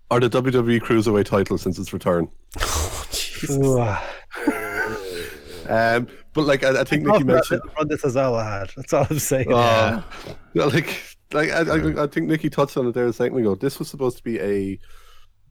[0.10, 2.28] or the WWE Cruiserweight title since its return?
[3.50, 3.86] Ooh.
[5.70, 8.72] Um, but like I, I think Nikki mentioned, Run this as all I had.
[8.76, 9.52] That's all I'm saying.
[9.54, 10.02] uh,
[10.54, 13.56] yeah, like like I, I, I think Nikki touched on it there a second ago.
[13.56, 14.80] This was supposed to be a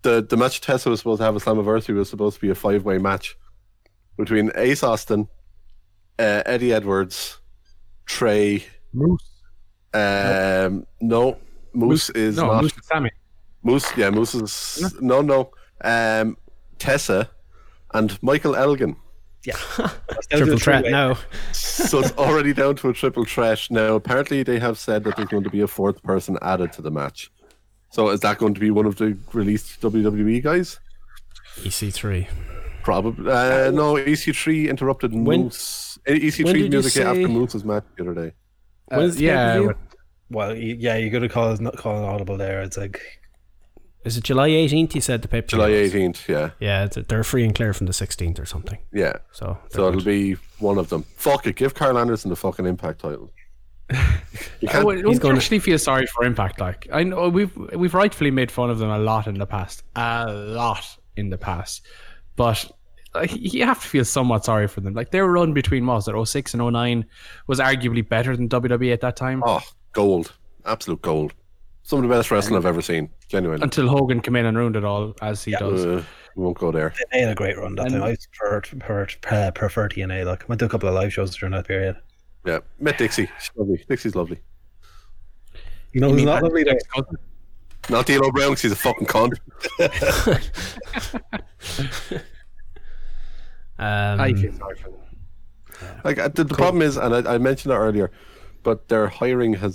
[0.03, 2.55] the the match Tessa was supposed to have a Slammiversary was supposed to be a
[2.55, 3.37] five way match
[4.17, 5.29] between Ace Austin,
[6.19, 7.39] uh, Eddie Edwards,
[8.07, 9.43] Trey, Moose.
[9.95, 11.39] um, no,
[11.73, 13.11] Moose is no, not Moose and Sammy.
[13.63, 15.51] Moose, yeah, Moose is no, no.
[15.83, 16.37] Um,
[16.79, 17.31] Tessa
[17.95, 18.97] and Michael Elgin.
[19.45, 19.57] Yeah.
[19.77, 21.19] That's down to Triple threat now.
[21.53, 23.67] So it's already down to a triple threat.
[23.71, 26.83] Now, apparently, they have said that there's going to be a fourth person added to
[26.83, 27.31] the match.
[27.91, 30.79] So is that going to be one of the released WWE guys?
[31.61, 32.29] EC3.
[32.83, 33.31] Probably.
[33.31, 35.99] Uh, no, EC3 interrupted When- Moose.
[36.07, 38.35] EC3 did you music say- after Moose's match the other day.
[38.87, 39.67] When's the yeah,
[40.31, 42.61] Well, yeah, you're gonna call it not calling audible there.
[42.63, 43.01] It's like
[44.05, 44.95] Is it July 18th?
[44.95, 45.47] You said the paper.
[45.49, 46.51] July 18th, yeah.
[46.61, 48.79] Yeah, they're free and clear from the 16th or something.
[48.93, 49.15] Yeah.
[49.33, 51.05] So, So it'll be one of them.
[51.17, 53.31] Fuck it, give Karl Anderson the fucking Impact title.
[54.61, 56.61] You can't, would- he's don't gonna- actually feel sorry for Impact.
[56.61, 59.83] Like I know we've we've rightfully made fun of them a lot in the past,
[59.97, 60.85] a lot
[61.17, 61.85] in the past,
[62.37, 62.71] but
[63.15, 64.95] like, you have to feel somewhat sorry for them.
[64.95, 67.05] Like their run between what was it 06 and 09
[67.49, 69.43] was arguably better than WWE at that time.
[69.45, 69.61] oh,
[69.93, 70.33] gold.
[70.65, 71.35] Absolute gold.
[71.85, 73.11] Some of the best wrestling I've ever seen.
[73.29, 73.63] Genuinely.
[73.65, 75.85] Until Hogan came in and ruined it all, as he does.
[75.85, 76.05] Uh,
[76.37, 76.95] we won't go there.
[77.13, 78.03] they had a great run that And- time.
[78.05, 80.25] I preferred, preferred, uh, prefer TNA.
[80.25, 81.97] Like went to a couple of live shows during that period.
[82.47, 82.61] Yeah.
[82.81, 83.29] Met Dixie.
[83.41, 83.85] She's lovely.
[83.89, 84.41] Dixie's lovely.
[85.93, 86.65] You know, You who's not lovely
[87.91, 89.35] Not D'Lo Brown, 'cause he's a fucking cunt.
[93.79, 94.99] um, I feel sorry for them.
[96.05, 98.11] Like the, the problem is, and I, I mentioned it earlier,
[98.63, 99.75] but their hiring has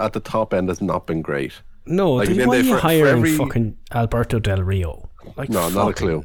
[0.00, 1.52] at the top end has not been great.
[1.86, 5.10] no, like, then then why they- are you for- for every- fucking Alberto Del Rio?
[5.36, 6.24] Like, No, not a clue.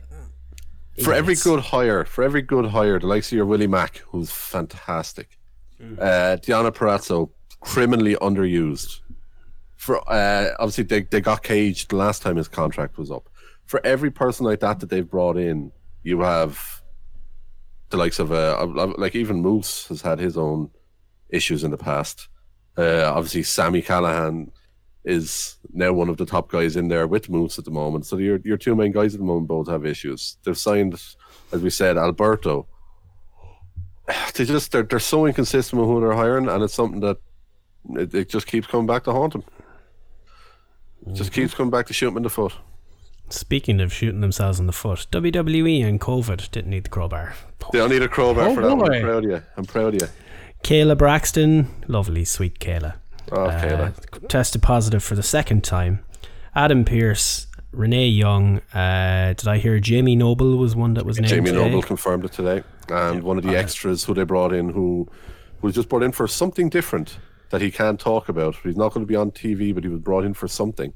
[1.04, 1.44] For every idiots.
[1.44, 5.38] good hire, for every good hire, the likes of your Willie Mack, who's fantastic,
[6.00, 9.02] uh, Deonna Purrazzo, criminally underused.
[9.76, 13.28] For uh, obviously they, they got caged the last time his contract was up.
[13.66, 15.72] For every person like that that they've brought in,
[16.04, 16.82] you have
[17.90, 20.70] the likes of uh, of- of- like even Moose has had his own
[21.30, 22.28] issues in the past.
[22.78, 24.50] Uh, obviously, Sami Callihan
[25.04, 28.06] is now one of the top guys in there with Moose at the moment.
[28.06, 30.38] So your your two main guys at the moment both have issues.
[30.44, 30.94] They've signed,
[31.52, 32.68] as we said, Alberto.
[34.36, 37.18] They just they're they're so inconsistent with who they're hiring, and it's something that
[37.96, 39.44] it, it just keeps coming back to haunt them.
[41.08, 42.54] It just keeps coming back to shoot them in the foot.
[43.30, 47.34] Speaking of shooting themselves in the foot, WWE and COVID didn't need the crowbar.
[47.72, 48.96] They don't need a crowbar Oh, for that boy.
[48.98, 49.42] I'm proud of you.
[49.58, 50.08] I'm proud of you.
[50.64, 52.96] Kayla Braxton, lovely, sweet Kayla.
[53.32, 54.28] Oh, uh, Kayla.
[54.28, 56.04] tested positive for the second time.
[56.56, 58.60] Adam Pearce, Renee Young.
[58.74, 61.66] Uh, did I hear Jamie Noble was one that was named Jamie today?
[61.70, 65.08] Noble confirmed it today, and one of the extras who they brought in, who
[65.62, 67.18] was just brought in for something different
[67.52, 68.56] that he can't talk about.
[68.64, 70.94] He's not going to be on TV, but he was brought in for something,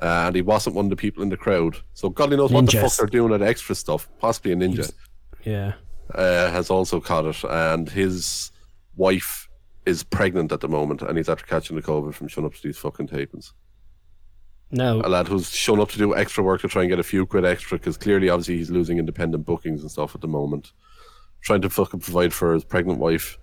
[0.00, 1.76] uh, and he wasn't one of the people in the crowd.
[1.94, 4.08] So God knows what the fuck they're doing at extra stuff.
[4.18, 4.90] Possibly a ninja
[5.44, 5.72] Yeah.
[6.14, 8.50] uh, has also caught it, and his
[8.96, 9.48] wife
[9.86, 12.62] is pregnant at the moment, and he's after catching the COVID from showing up to
[12.62, 13.52] these fucking tapings.
[14.70, 17.02] No, A lad who's shown up to do extra work to try and get a
[17.04, 20.72] few quid extra because clearly, obviously, he's losing independent bookings and stuff at the moment.
[21.42, 23.38] Trying to fucking provide for his pregnant wife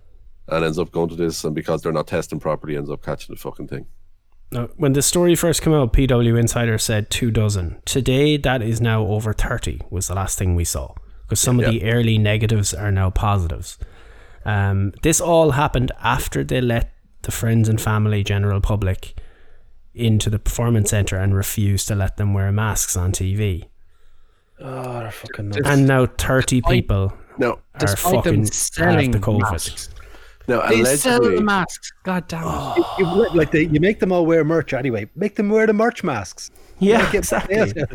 [0.48, 3.34] and ends up going to this, and because they're not testing properly, ends up catching
[3.34, 3.86] the fucking thing.
[4.52, 4.70] no.
[4.76, 7.80] When the story first came out, PW Insider said two dozen.
[7.86, 10.94] Today, that is now over 30, was the last thing we saw.
[11.24, 11.72] Because some of Yeah.
[11.72, 13.78] the early negatives are now positives.
[14.46, 16.92] Um, this all happened after they let
[17.24, 19.16] the friends and family, general public,
[19.94, 23.66] into the performance center and refused to let them wear masks on TV.
[24.60, 25.62] Oh, they're fucking nuts.
[25.68, 29.40] And now 30 people Now, are Despite fucking selling the COVID.
[29.52, 29.90] masks.
[30.48, 31.92] now They sell allegedly, the masks.
[32.04, 32.86] God damn it.
[33.00, 35.10] You- you- like they, you make them all wear merch anyway.
[35.16, 36.52] Make them wear the merch masks.
[36.80, 37.58] Yeah, Make it- exactly.
[37.84, 37.90] like,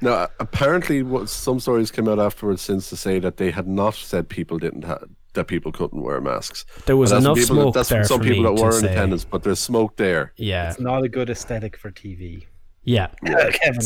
[0.00, 3.94] now apparently, what some stories came out afterwards since to say that they had not
[3.94, 6.64] said people didn't have that people couldn't wear masks.
[6.86, 8.62] There was enough from people that- smoke that's from there some people me that to
[8.62, 10.32] were in say- attendance, but there's smoke there.
[10.36, 12.46] Yeah, it's not a good aesthetic for TV.
[12.84, 13.08] yeah.
[13.24, 13.80] Kevin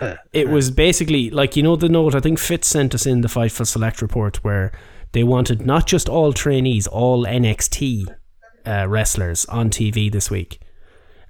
[0.00, 0.18] Dunn.
[0.32, 2.14] It was basically like you know the note.
[2.14, 4.72] I think Fitz sent us in the Fightful Select report where
[5.12, 8.06] they wanted not just all trainees, all NXT
[8.66, 10.60] uh, wrestlers on TV this week,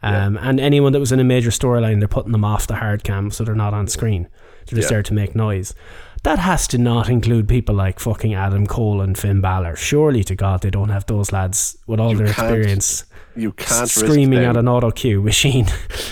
[0.02, 3.04] um, and anyone that was in a major storyline, they're putting them off the hard
[3.04, 4.28] cam so they're not on screen.
[4.66, 4.96] They're just Yeah.
[4.96, 5.74] there to make noise.
[6.22, 9.76] That has to not include people like fucking Adam Cole and Finn Balor.
[9.76, 13.04] Surely to God, they don't have those lads with all You their experience
[13.34, 15.66] You can't screaming at an auto cue machine.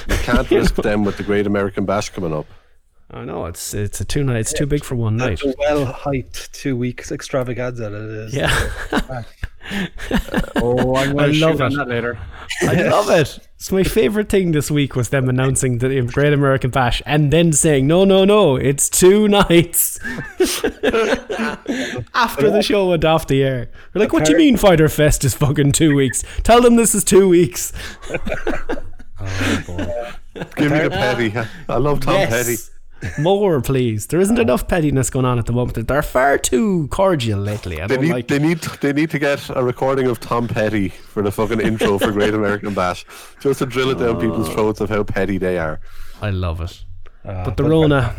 [0.08, 2.46] You can't risk them with the Great American Bash coming up.
[3.10, 4.36] I know it's it's a two night.
[4.40, 5.40] It's too big for one night.
[5.42, 8.34] That's a well hyped two weeks extravaganza that it is.
[8.34, 9.24] Yeah,
[10.56, 11.76] Oh, I'm going to love shoot on it.
[11.76, 12.18] that later.
[12.62, 13.38] I love it.
[13.56, 17.52] It's my favorite thing this week was them announcing the Great American Bash and then
[17.52, 19.98] saying, "No, no, no, it's two nights."
[22.14, 25.24] After the show went off the air, we're like, "What do you mean Fyter Fest
[25.24, 26.22] is fucking two weeks?
[26.42, 27.72] Tell them this is two weeks."
[29.20, 30.12] Oh,
[30.54, 31.32] Give me the petty.
[31.68, 32.54] I love Tom Petty.
[33.18, 34.06] More, please.
[34.08, 35.86] There isn't enough pettiness going on at the moment.
[35.86, 37.80] They're far too cordial lately.
[37.80, 38.28] I They don't need, like.
[38.28, 41.98] they need they need to get a recording of Tom Petty for the fucking intro
[41.98, 43.04] for Great American Bash,
[43.40, 45.80] just to drill it down people's throats of how petty they are.
[46.20, 46.84] I love it.
[47.24, 48.16] Uh, But the Rona,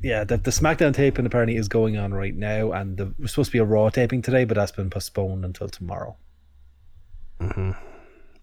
[0.00, 3.50] yeah, the, the SmackDown taping apparently is going on right now, and the, there's supposed
[3.50, 6.16] to be a Raw taping today, but that's been postponed until tomorrow.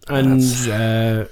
[0.08, 1.26] And uh,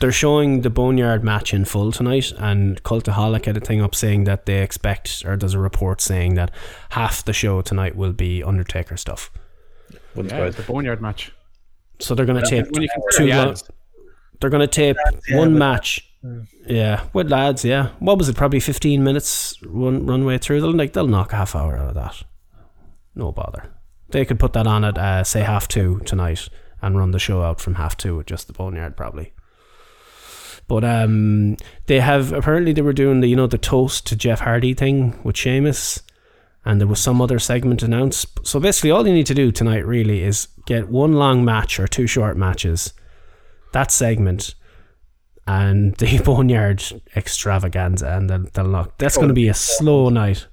[0.00, 2.32] they're showing the Boneyard match in full tonight.
[2.38, 6.34] And Cultaholic had a thing up saying that they expect, or there's a report saying
[6.34, 6.50] that
[6.90, 9.30] half the show tonight will be Undertaker stuff.
[10.14, 11.32] Wouldn't Yeah, the Boneyard match.
[12.00, 13.32] So they're going to tape When you consider two.
[13.32, 13.54] the lo-
[14.40, 14.96] they're going to tape
[15.28, 16.10] yeah, one but- match.
[16.66, 17.66] Yeah, with lads.
[17.66, 18.34] Yeah, what was it?
[18.36, 20.62] Probably fifteen minutes run runway through.
[20.62, 22.22] They'll like they'll knock a half hour out of that.
[23.14, 23.66] No bother.
[24.08, 26.48] They could put that on at uh, say half two tonight
[26.84, 29.32] and run the show out from half two with just the boneyard probably.
[30.68, 31.56] But um,
[31.86, 35.18] they have apparently they were doing the you know the toast to Jeff Hardy thing
[35.22, 36.02] with Sheamus,
[36.64, 38.46] and there was some other segment announced.
[38.46, 41.86] So basically, all you need to do tonight really is get one long match or
[41.86, 42.92] two short matches,
[43.72, 44.54] that segment,
[45.46, 46.82] and the boneyard
[47.16, 48.98] extravaganza, and they'll, they'll knock.
[48.98, 50.46] That's going to be a slow night.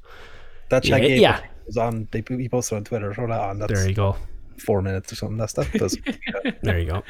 [0.70, 1.42] That's Yeah, yeah.
[1.66, 2.08] was on.
[2.12, 3.14] They he posted on Twitter.
[3.14, 3.60] That on.
[3.60, 4.16] That's There you go.
[4.62, 5.38] Four minutes or something.
[5.38, 5.72] That's that.
[5.74, 5.98] Does
[6.62, 7.04] There you go.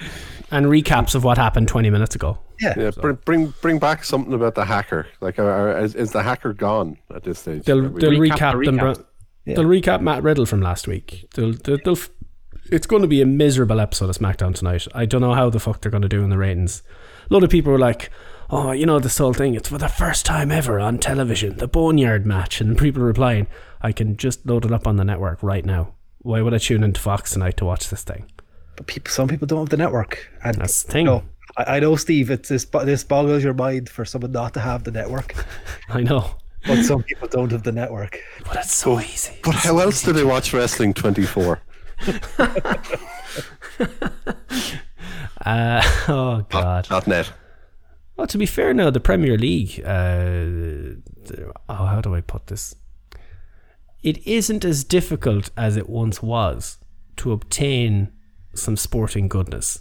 [0.50, 2.40] And recaps of what happened 20 minutes ago.
[2.60, 2.74] yeah.
[2.78, 5.08] Yeah, bring bring bring back something about the hacker.
[5.20, 7.64] Like, are, are- is, is the hacker gone at this stage?
[7.66, 8.78] They'll they'll recap recap, the them.
[8.80, 8.96] recap.
[8.96, 9.06] bro-
[9.46, 11.28] They'll recap Matt Riddle from last week.
[11.34, 12.10] They'll, they'll, they'll f-
[12.72, 14.88] it's going to be a miserable episode of SmackDown tonight.
[14.94, 16.84] I don't know how the fuck they're going to do in the ratings.
[17.30, 18.12] A lot of people were like,
[18.52, 19.56] "Oh, you know this whole thing.
[19.56, 23.48] It's for the first time ever on television, the Boneyard match." And people replying,
[23.82, 25.96] "I can just load it up on the network right now.
[26.24, 28.26] Why would I tune into Fox tonight to watch this thing?"
[28.76, 30.30] But people, some people don't have the network.
[30.44, 31.06] And That's the thing.
[31.06, 31.24] No,
[31.58, 32.30] I, I know, Steve.
[32.32, 32.66] It's this.
[32.66, 35.34] This boggles your mind for someone not to have the network.
[35.90, 38.20] I know, But some people don't have the network.
[38.46, 39.34] but it's so easy.
[39.44, 41.62] But how else do they watch wrestling twenty four?
[45.46, 46.86] Uh, oh God.
[46.88, 47.32] Dot net.
[48.16, 49.82] Well, to be fair, now the Premier League.
[49.84, 50.98] Uh,
[51.68, 52.76] oh, how do I put this?
[54.04, 56.78] It isn't as difficult as it once was
[57.18, 58.12] to obtain
[58.54, 59.80] some sporting goodness.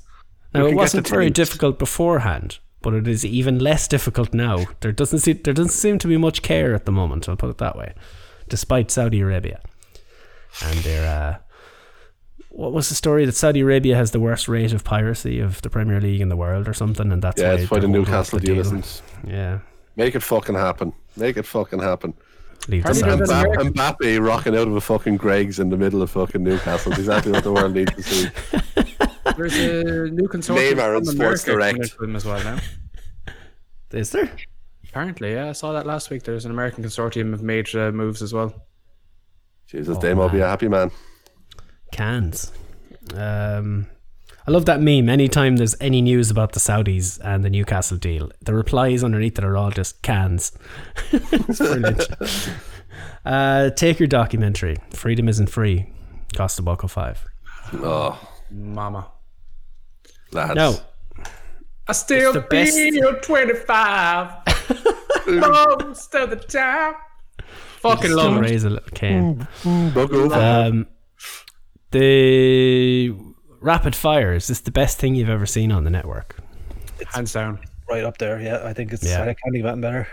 [0.53, 4.67] Now, it wasn't very difficult beforehand, but it is even less difficult now.
[4.81, 7.29] There doesn't seem, there doesn't seem to be much care at the moment.
[7.29, 7.95] I'll put it that way,
[8.49, 9.61] despite Saudi Arabia
[10.65, 11.07] and their.
[11.07, 11.37] Uh,
[12.51, 15.71] what was the story that Saudi Arabia has the worst rate of piracy of the
[15.71, 18.41] Premier League in the world or something, and that's Yeah, why it's why the Newcastle
[18.41, 18.59] deal.
[18.59, 19.03] isn't.
[19.25, 19.61] Yeah,
[19.97, 20.93] Make it fucking happen.
[21.17, 22.13] Make it fucking happen.
[22.69, 26.11] Leave the Hardy Mbappe, Mbappe rocking out of a fucking Greggs in the middle of
[26.11, 26.93] fucking Newcastle.
[26.93, 28.29] is exactly what the world needs to see.
[29.37, 31.99] There's a new consortium Neymar in from Sports America coming Direct.
[31.99, 32.59] them as well now.
[33.93, 34.31] Is there?
[34.89, 36.23] Apparently, yeah, I saw that last week.
[36.25, 38.55] There's an American consortium of major uh, moves as well.
[39.67, 40.91] Jesus, Oh, Dame will be a happy man.
[41.93, 42.53] Cans.
[43.15, 43.87] Um,
[44.51, 45.09] I love that meme.
[45.09, 49.45] Anytime there's any news about the Saudis and the Newcastle deal, the replies underneath it
[49.45, 50.51] are all just cans.
[51.13, 52.09] it's brilliant.
[53.25, 54.77] uh, take your documentary.
[54.93, 55.93] Freedom isn't free.
[56.35, 57.25] Cost a buck or five.
[57.75, 58.19] Oh,
[58.51, 59.13] Mama.
[60.33, 60.57] lads.
[60.57, 60.81] No,
[61.87, 64.33] I still the best- feel 25.
[65.29, 66.95] Most of the time.
[67.83, 68.41] Fucking still love it.
[68.41, 69.47] raise a little cane.
[69.95, 70.35] Buck over.
[70.35, 70.89] Um,
[71.93, 73.15] the
[73.61, 76.37] rapid fire is this the best thing you've ever seen on the network?
[76.99, 77.59] It's Hands down.
[77.89, 78.41] Right up there.
[78.41, 79.05] Yeah, I think it's.
[79.05, 79.23] Yeah.
[79.23, 80.09] I can't think of better.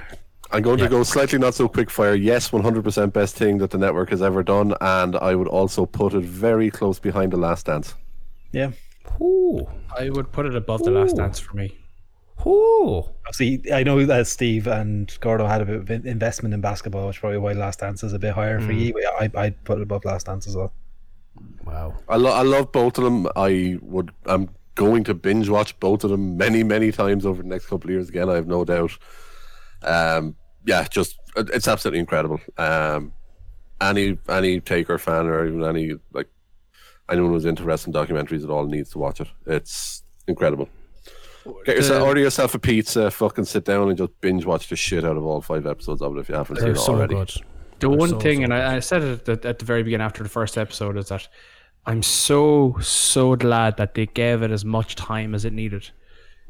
[0.52, 0.86] I'm going Yeah.
[0.86, 2.16] to go slightly not so quick fire.
[2.16, 6.14] Yes, 100% best thing that the network has ever done, and I would also put
[6.14, 7.95] it very close behind the Last Dance.
[8.54, 8.72] Yeah.
[9.22, 9.68] Ooh,
[9.98, 11.78] I would put it above the last dance for me.
[12.45, 13.04] ooh.
[13.32, 17.18] See, I know that Steve and Gordo had a bit of investment in basketball, which
[17.18, 18.80] is probably why Last Dance is a bit higher for mm.
[18.80, 19.08] you.
[19.20, 20.72] I, I'd put it above Last Dance as well.
[21.66, 21.96] Wow.
[22.08, 23.28] I, lo- I love both of them.
[23.36, 24.12] I would.
[24.26, 27.90] I'm going to binge watch both of them many, many times over the next couple
[27.90, 28.10] of years.
[28.10, 28.98] Again, I have no doubt.
[29.84, 30.36] Um,
[30.66, 32.40] yeah, just it's absolutely incredible.
[32.58, 33.14] Um,
[33.82, 36.28] any any Taker fan or even any like
[37.10, 39.28] anyone who's into wrestling documentaries at all needs to watch it.
[39.46, 40.70] It's incredible.
[41.66, 45.06] Get yourself, order yourself a pizza, fucking sit down and just binge watch the shit
[45.06, 47.16] out of all five episodes of it if you haven't seen They're it so already.
[47.16, 47.32] good.
[47.80, 49.84] The one so, thing, so and I, I said it at the, at the very
[49.84, 51.28] beginning after the first episode, is that
[51.86, 55.90] I'm so so glad that they gave it as much time as it needed.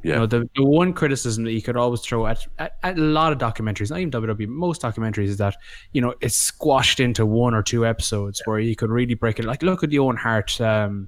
[0.04, 3.02] You know, the, the one criticism that you could always throw at, at, at a
[3.02, 5.56] lot of documentaries, not even WWE, most documentaries, is that
[5.92, 9.46] you know it's squashed into one or two episodes where you could really break it.
[9.46, 11.08] Like look at the Owen Hart um,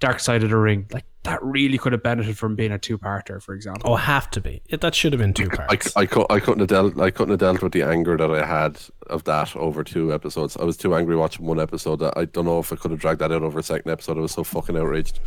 [0.00, 3.42] Dark Side of the Ring, like that really could have benefited from being a two-parter,
[3.42, 3.92] for example.
[3.92, 4.62] Oh, have to be.
[4.70, 5.96] It, that should have been two I, parts.
[5.96, 8.44] I, cou- I couldn't have dealt I couldn't have dealt with the anger that I
[8.44, 10.56] had of that over two episodes.
[10.56, 11.96] I was too angry watching one episode.
[11.96, 14.16] That I don't know if I could have dragged that out over a second episode.
[14.16, 15.20] I was so fucking outraged.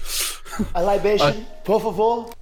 [0.73, 2.33] A libation, por favor.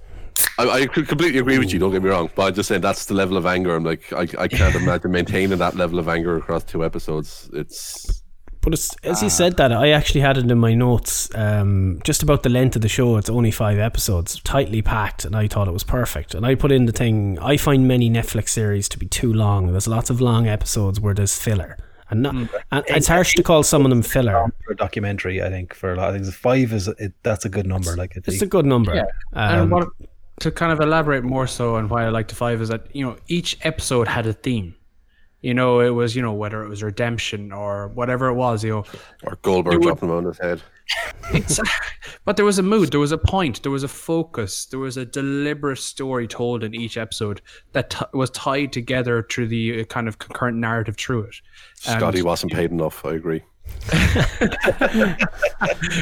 [0.58, 1.78] I, I completely agree with you.
[1.78, 3.76] Don't get me wrong, but I'm just saying that's the level of anger.
[3.76, 7.50] I'm like I, I can't imagine maintaining that level of anger across two episodes.
[7.52, 8.21] It's
[8.62, 12.22] But it's, as you said that, I actually had it in my notes um, just
[12.22, 13.16] about the length of the show.
[13.16, 16.34] It's only five episodes, tightly packed, and I thought it was perfect.
[16.34, 19.72] And I put in the thing, I find many Netflix series to be too long.
[19.72, 21.76] There's lots of long episodes where there's filler.
[22.08, 22.34] And, not,
[22.70, 24.52] and it's harsh to call some of them filler.
[24.64, 25.42] for a documentary.
[25.42, 27.96] I think for a lot of things, five is it, that's a good number.
[27.96, 28.94] Like it, It's a good number.
[28.94, 29.06] Yeah.
[29.32, 29.88] Um, and what
[30.40, 33.04] to kind of elaborate more so on why I like the five is that you
[33.04, 34.76] know each episode had a theme.
[35.42, 38.64] You know, it was you know whether it was redemption or whatever it was.
[38.64, 38.84] You know,
[39.24, 40.62] or Goldberg would- dropping him on his head.
[42.24, 44.96] but there was a mood, there was a point, there was a focus, there was
[44.96, 47.40] a deliberate story told in each episode
[47.72, 51.36] that t- was tied together through the uh, kind of concurrent narrative through it.
[51.86, 53.04] And Scotty wasn't paid enough.
[53.06, 53.42] I agree.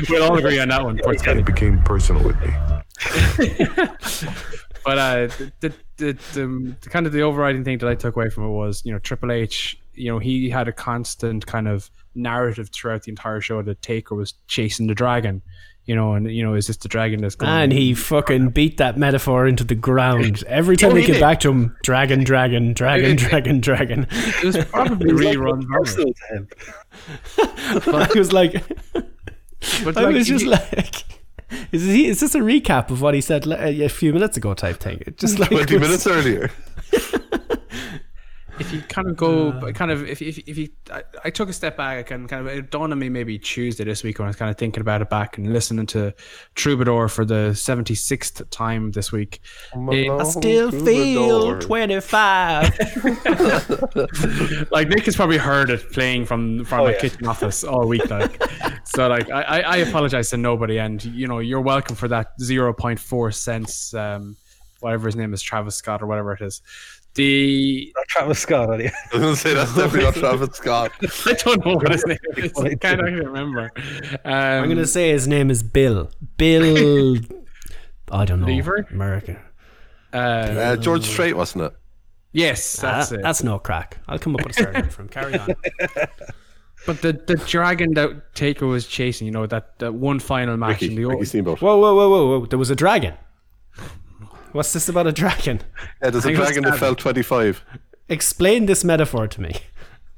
[0.09, 0.99] we'll all agree on that one.
[1.03, 2.51] Poor It became personal with me.
[4.85, 5.27] But uh,
[5.61, 8.51] the, the, the, the kind of the overriding thing that I took away from it
[8.51, 13.03] was, you know, Triple H, you know, he had a constant kind of narrative throughout
[13.03, 15.43] the entire show that Taker was chasing the dragon,
[15.85, 18.79] you know, and, you know, is this the dragon that's going and he fucking beat
[18.79, 20.43] that metaphor into the ground.
[20.49, 24.07] Every time we get back to him, dragon, dragon, dragon, dragon, dragon.
[24.11, 25.67] It was probably really run wrong.
[25.85, 26.49] personal to him.
[27.87, 28.63] I was like,
[28.93, 31.05] But I like, was just he- like,
[31.73, 34.79] is, he, is this a recap of what he said a few minutes ago type
[34.79, 35.03] thing?
[35.17, 36.51] Just like Twenty minutes earlier.
[38.61, 39.73] if you kind of go, Uh.
[39.73, 42.53] kind of, if, if, if you, I, I took a step back and kind of,
[42.55, 45.03] it dawned on me maybe Tuesday this week when I was kind of thinking about
[45.03, 46.15] it back and listening to
[46.55, 49.41] Troubadour for the 76th time this week.
[49.75, 52.79] It- I still feel 25.
[54.71, 57.01] like Nick has probably heard it playing from from Oh, my yeah.
[57.01, 58.09] kitchen office all week.
[58.11, 58.43] Like,
[58.85, 62.29] so like I, I I apologize to nobody, and you know you're welcome for that
[62.41, 64.37] zero point four cents, um,
[64.81, 66.63] whatever his name is, Travis Scott or whatever it is.
[67.15, 68.73] The Not Travis Scott.
[68.73, 68.93] Anyway.
[69.13, 70.93] I was gonna say that's definitely not Travis Scott.
[71.27, 72.53] I don't know what his name is.
[72.57, 72.89] I can't too.
[72.89, 73.73] actually remember.
[74.25, 76.09] Um, I'm going to say his name is Bill.
[76.37, 77.17] Bill.
[78.13, 78.47] I don't know.
[78.47, 78.87] Lever?
[78.91, 79.41] America.
[80.13, 81.73] uh, Uh, George Strait wasn't it?
[82.33, 83.23] yes, that's Ah, it.
[83.23, 83.99] That's no crack.
[84.07, 85.09] I'll come up with a surname for him.
[85.09, 85.49] Carry on.
[86.87, 90.81] But the the dragon that Taker was chasing, you know, that, that one final match
[90.81, 91.61] Ricky, in the Ricky old, Steamboat.
[91.61, 92.47] Whoa, whoa, whoa, whoa, whoa.
[92.47, 93.15] There was a dragon.
[94.53, 95.61] What's this about a dragon?
[96.03, 97.65] Yeah, there's a I'm gonna dragon that fell 25.
[98.09, 99.53] Explain this metaphor to me.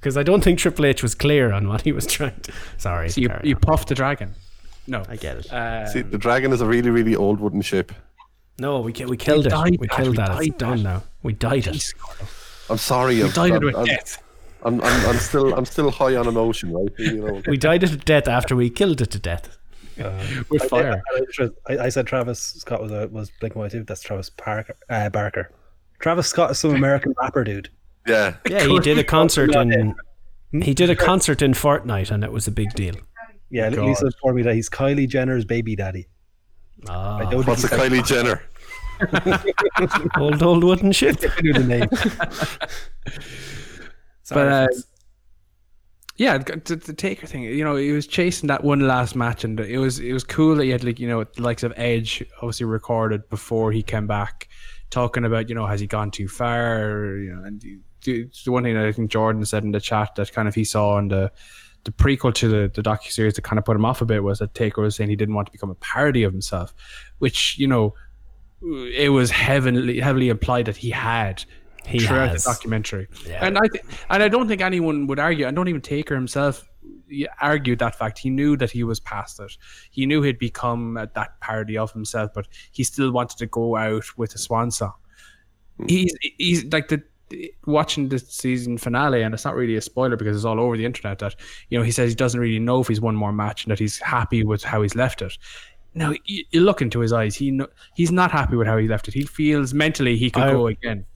[0.01, 2.53] Because I don't think Triple H was clear on what he was trying to.
[2.76, 3.09] Sorry.
[3.09, 4.35] so you, you puffed the dragon.
[4.89, 5.53] No, I get it.
[5.53, 7.93] Uh, See, the dragon is a really, really old wooden ship.
[8.59, 9.51] no, we, we killed it.
[9.51, 10.30] died We that, killed we that.
[10.30, 10.83] It's died done that.
[10.83, 11.03] now.
[11.22, 11.95] We died it.
[12.68, 13.22] I'm sorry.
[13.22, 14.20] I'm, died I'm, with I'm, death.
[14.64, 16.89] I'm, I'm, I'm still, I'm still high on emotion, right?
[16.99, 19.57] You know, We died it to death after we killed it to death.
[20.50, 21.03] With I, fire.
[21.68, 23.84] I, I said Travis Scott was a, was Blink One Two.
[23.84, 25.50] That's Travis Parker, uh, Barker.
[26.00, 27.68] Travis Scott is some American rapper dude.
[28.07, 28.34] yeah.
[28.48, 29.94] Yeah, he did a concert in.
[30.62, 32.94] He did a concert in Fortnite, and it was a big deal.
[33.50, 33.86] Yeah, God.
[33.86, 36.09] Lisa informed me that he's Kylie Jenner's baby daddy.
[36.88, 38.42] I Ah, don't What's a think Kylie Jenner?
[40.18, 41.24] old old wooden shit.
[41.24, 41.88] I knew the name.
[44.30, 44.66] But uh,
[46.23, 49.59] yeah, the, the Taker thing, you know, he was chasing that one last match, and
[49.59, 52.25] it was it was cool that he had like you know the likes of Edge
[52.37, 54.49] obviously recorded before he came back,
[54.91, 57.61] talking about you know has he gone too far, you know, and
[58.05, 60.62] the, one thing that I think Jordan said in the chat that kind of he
[60.62, 61.33] saw in the
[61.83, 64.23] the prequel to the the docu series that kind of put him off a bit
[64.23, 66.73] was that Taker was saying he didn't want to become a parody of himself,
[67.18, 67.95] which you know
[68.62, 71.45] it was heavily heavily implied that he had
[71.87, 72.45] He throughout has.
[72.45, 73.09] the documentary.
[73.26, 73.45] Yeah.
[73.45, 75.47] And I th- and I don't think anyone would argue.
[75.47, 76.68] I don't even Taker himself
[77.41, 78.18] argued that fact.
[78.18, 79.57] He knew that he was past it.
[79.91, 83.76] He knew he'd become uh, that parody of himself, but he still wanted to go
[83.76, 84.95] out with a swan song.
[85.89, 87.03] He's he's like the
[87.66, 90.85] watching the season finale, and it's not really a spoiler because it's all over the
[90.85, 91.18] internet.
[91.18, 91.35] That
[91.68, 93.78] you know, he says he doesn't really know if he's won more match and that
[93.78, 95.37] he's happy with how he's left it.
[95.95, 98.87] Now you, you look into his eyes; he no, he's not happy with how he
[98.89, 99.14] left it.
[99.14, 101.07] He feels mentally he could I- go again.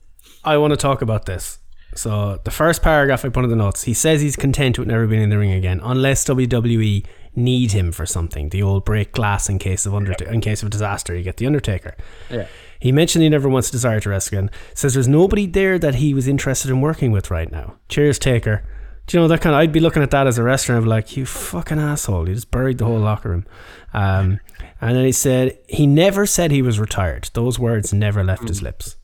[0.43, 1.59] I want to talk about this.
[1.95, 5.07] So the first paragraph I put in the notes, he says he's content with never
[5.07, 8.49] being in the ring again, unless WWE need him for something.
[8.49, 11.47] The old break glass in case of under in case of disaster, you get the
[11.47, 11.95] Undertaker.
[12.29, 12.47] Yeah.
[12.79, 14.51] He mentioned he never wants to desire to wrestle again.
[14.73, 17.75] Says there's nobody there that he was interested in working with right now.
[17.89, 18.63] Cheers, Taker.
[19.07, 19.59] Do you know that kind of?
[19.59, 22.27] I'd be looking at that as a wrestler be like, "You fucking asshole!
[22.27, 23.45] You just buried the whole locker room."
[23.93, 24.41] Um,
[24.81, 27.29] and then he said he never said he was retired.
[27.33, 28.97] Those words never left his lips.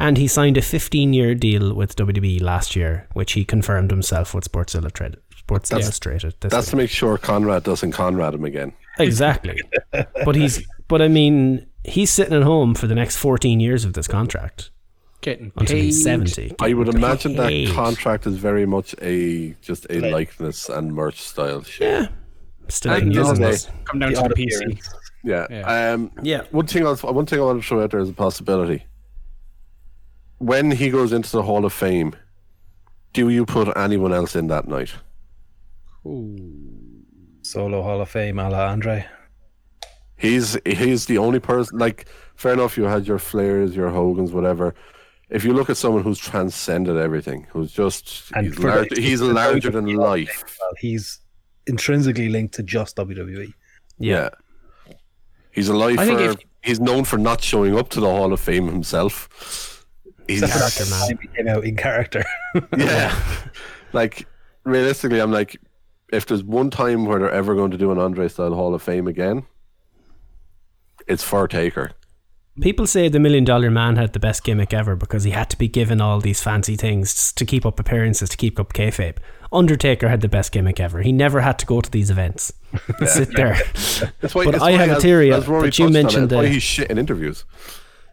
[0.00, 4.32] And he signed a 15 year deal with WWE last year, which he confirmed himself
[4.32, 5.18] with Sports Illustrated.
[5.36, 6.34] Sports That's- Illustrated.
[6.40, 6.70] this That's week.
[6.70, 8.72] to make sure Conrad doesn't Conrad him again.
[8.98, 9.60] exactly.
[10.24, 13.94] but he's, but I mean, he's sitting at home for the next 14 years of
[13.94, 14.70] this contract
[15.20, 15.84] Getting until paid.
[15.86, 16.54] he's 70.
[16.60, 21.20] I would Getting imagine that contract is very much a just a likeness and merch
[21.20, 21.88] style shit.
[21.88, 22.06] Yeah.
[22.68, 23.68] Still I in know business.
[23.84, 24.80] come down The to the PC.
[25.24, 25.46] Yeah.
[25.50, 25.92] Yeah.
[25.94, 26.42] Um, Yeah.
[26.52, 28.84] One thing, I was, one thing I want to throw out there is a possibility.
[30.38, 32.14] When he goes into the Hall of Fame,
[33.12, 34.92] do you put anyone else in that night?
[37.42, 39.06] Solo Hall of Fame, a la Andre.
[40.16, 41.78] He's he's the only person.
[41.78, 44.74] Like, fair enough, you had your Flairs, your Hogans, whatever.
[45.30, 49.00] If you look at someone who's transcended everything, who's just And he's, for lar- the-
[49.00, 50.56] he's larger than WWE life.
[50.60, 51.20] Well, he's
[51.66, 52.96] intrinsically linked to just.
[52.96, 53.52] WWE.
[53.98, 54.30] Yeah.
[55.52, 56.00] He's a lifer.
[56.00, 59.77] I think if- he's known for not showing up to the Hall of Fame himself.
[60.28, 62.24] He's Except for that time he came out in character.
[62.76, 63.18] yeah.
[63.92, 64.26] like
[64.64, 65.60] realistically, I'm like,
[66.12, 68.82] if there's one time where they're ever going to do an Andre style Hall of
[68.82, 69.44] Fame again,
[71.06, 71.92] it's for Taker.
[72.60, 75.56] People say the Million Dollar Man had the best gimmick ever because he had to
[75.56, 79.18] be given all these fancy things to keep up appearances, to keep up kayfabe.
[79.52, 81.00] Undertaker had the best gimmick ever.
[81.00, 82.52] He never had to go to these events.
[83.06, 83.56] Sit there.
[84.20, 86.00] That's why, But that's I why have a theory, As Rory but you touched on
[86.00, 87.44] it, mentioned that's why he's shit in interviews.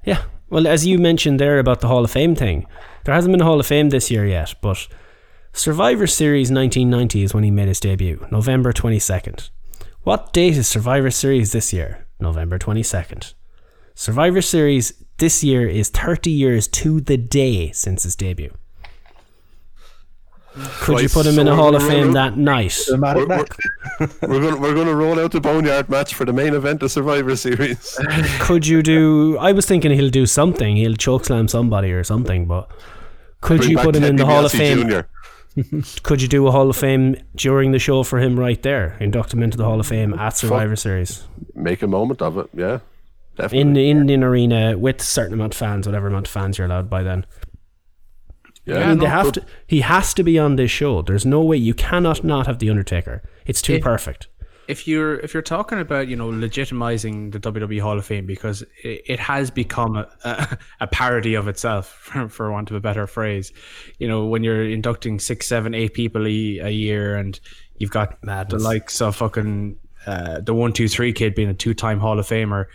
[0.06, 0.22] Yeah.
[0.50, 2.68] Well, as you mentioned there about the Hall of Fame thing,
[3.04, 4.88] there hasn't been a Hall of Fame this year yet, but
[5.54, 9.50] Survivor Series 1990 is when he made his debut, November 22nd.
[10.04, 12.06] What date is Survivor Series this year?
[12.20, 13.34] November 22nd.
[13.96, 18.54] Survivor Series this year is 30 years to the day since his debut.
[20.80, 22.80] Could you put him in so a we're Hall of Fame that night?
[22.90, 23.46] We're, we're,
[24.22, 26.92] we're going we're going to roll out the boneyard match for the main event of
[26.92, 27.98] Survivor Series.
[28.40, 29.38] Could you do?
[29.38, 30.78] I was thinking he'll do something.
[30.78, 32.70] He'll chokeslam somebody or something, but
[33.42, 34.90] could Bring you put him in the Hall of Fame?
[34.90, 35.02] Jr..
[36.04, 38.98] Could you do a Hall of Fame during the show for him right there?
[39.00, 42.50] Induct him into the Hall of Fame at Survivor Series Make a moment of it.
[42.54, 42.80] Yeah,
[43.38, 43.60] definitely.
[43.60, 46.68] in the Indian arena with a certain amount of fans, whatever amount of fans you're
[46.68, 47.26] allowed by then.
[48.66, 49.46] Yeah, I mean, they have to.
[49.68, 51.02] He has to be on this show.
[51.02, 53.22] There's no way you cannot not have the Undertaker.
[53.46, 54.28] It's too It- perfect.
[54.68, 58.64] if you're if you're talking about you know legitimizing the WWE Hall of Fame because
[58.84, 62.80] it, it has become a, a, a parody of itself for, for want of a
[62.80, 63.52] better phrase
[64.00, 67.40] you know when you're inducting six seven eight people a, a year and
[67.78, 68.60] you've got Madness.
[68.64, 72.18] the likes of fucking uh, the one two three kid being a two time Hall
[72.18, 72.66] of Famer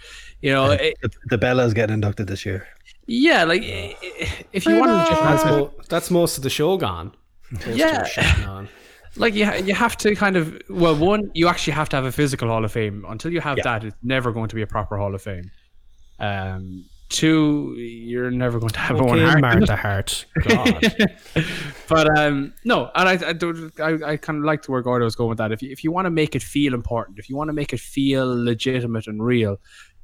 [0.42, 2.68] you know it, The, the Bella's getting inducted this year.
[3.12, 6.50] Yeah like i- i- if you want to That's, legitimize mo- that's most of the
[6.50, 7.12] show gone.
[7.50, 8.04] Most Yeah.
[8.04, 8.68] shit
[9.16, 12.12] like you, you have to kind of well one you actually have to have a
[12.12, 13.64] physical hall of fame until you have Yeah.
[13.64, 15.50] that it's never going to be a proper hall of fame
[16.20, 19.40] um two you're never going to have a one heart.
[19.46, 20.26] Martha Hart.
[20.48, 20.80] God.
[21.88, 25.16] but um no and i i, don't, I, I kind of liked where gordo was
[25.16, 27.34] going with that if you, if you want to make it feel important if you
[27.36, 29.56] want to make it feel legitimate and real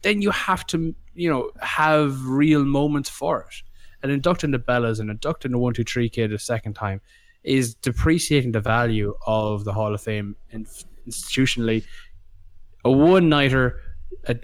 [0.03, 3.55] then you have to you know have real moments for it.
[4.03, 7.01] And inducting the bellas and inducting the one two three kid a second time
[7.43, 11.85] is depreciating the value of the hall of fame institutionally.
[12.85, 13.81] A one nighter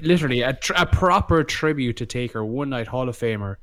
[0.00, 3.56] literally a, tr- a proper tribute to taker one night hall of famer.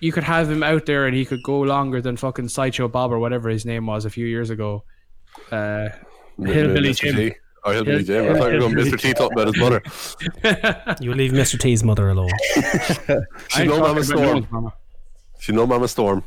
[0.00, 3.12] You could have him out there and he could go longer than fucking Sideshow Bob
[3.12, 4.84] or whatever his name was a few years ago.
[5.50, 5.88] Uh,
[6.38, 7.32] Hillbilly Jim.
[7.58, 7.62] T.
[7.64, 8.34] Oh, Hillbilly Hill- Jim.
[8.34, 9.00] I thought you were going Hillbilly Mr.
[9.00, 10.96] T talking about his mother.
[11.00, 11.58] You leave Mr.
[11.58, 12.30] T's mother alone.
[13.48, 14.46] She know Mama Storm.
[14.50, 14.72] Mama.
[15.40, 16.24] She know Mama Storm.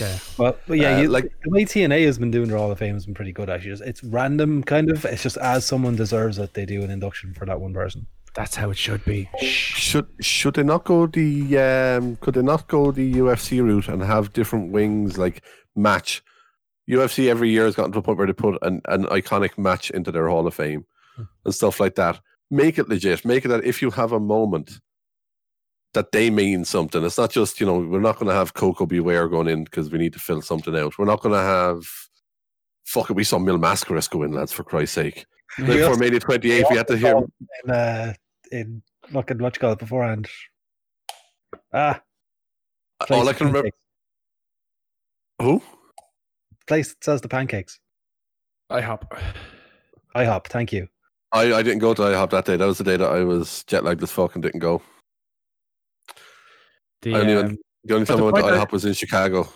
[0.00, 0.18] Yeah.
[0.36, 2.70] Well, but yeah, Uh, you, like- like the way TNA has been doing their Hall
[2.70, 3.72] of Fame has been pretty good actually.
[3.72, 5.04] It's, it's random kind of.
[5.06, 8.06] It's just as someone deserves it, they do an induction for that one person.
[8.34, 9.30] That's how it should be.
[9.40, 14.02] Should should they not go the um could they not go the UFC route and
[14.02, 15.42] have different wings like
[15.74, 16.22] match?
[16.88, 19.90] UFC every year has gotten to a point where they put an, an iconic match
[19.90, 20.86] into their Hall of Fame
[21.44, 22.20] and stuff like that.
[22.50, 23.24] Make it legit.
[23.24, 24.78] Make it that if you have a moment
[25.94, 27.02] that they mean something.
[27.04, 29.00] It's not just you know we're not going to have Koko B.
[29.00, 30.98] Ware going in because we need to fill something out.
[30.98, 31.86] We're not going to have
[32.84, 33.14] fuck it.
[33.14, 35.26] We saw Mil Mascaras go in, lads, for Christ's sake.
[35.58, 37.16] Like We for Mania 28, we had to hear.
[37.64, 38.12] in, uh,
[38.52, 40.28] in fucking what you call it beforehand.
[41.72, 42.02] Ah,
[43.08, 43.70] All I can remember.
[45.40, 45.62] Who?
[46.66, 47.78] Place that sells the pancakes.
[48.70, 49.16] I hop.
[50.16, 50.88] IHOP, thank you.
[51.32, 52.56] I, I didn't go to IHOP that day.
[52.56, 54.82] That was the day that I was jet lagged as fuck and didn't go.
[57.02, 58.72] The, I only um, went, the only time the I went to point I- IHOP
[58.72, 59.48] was in Chicago.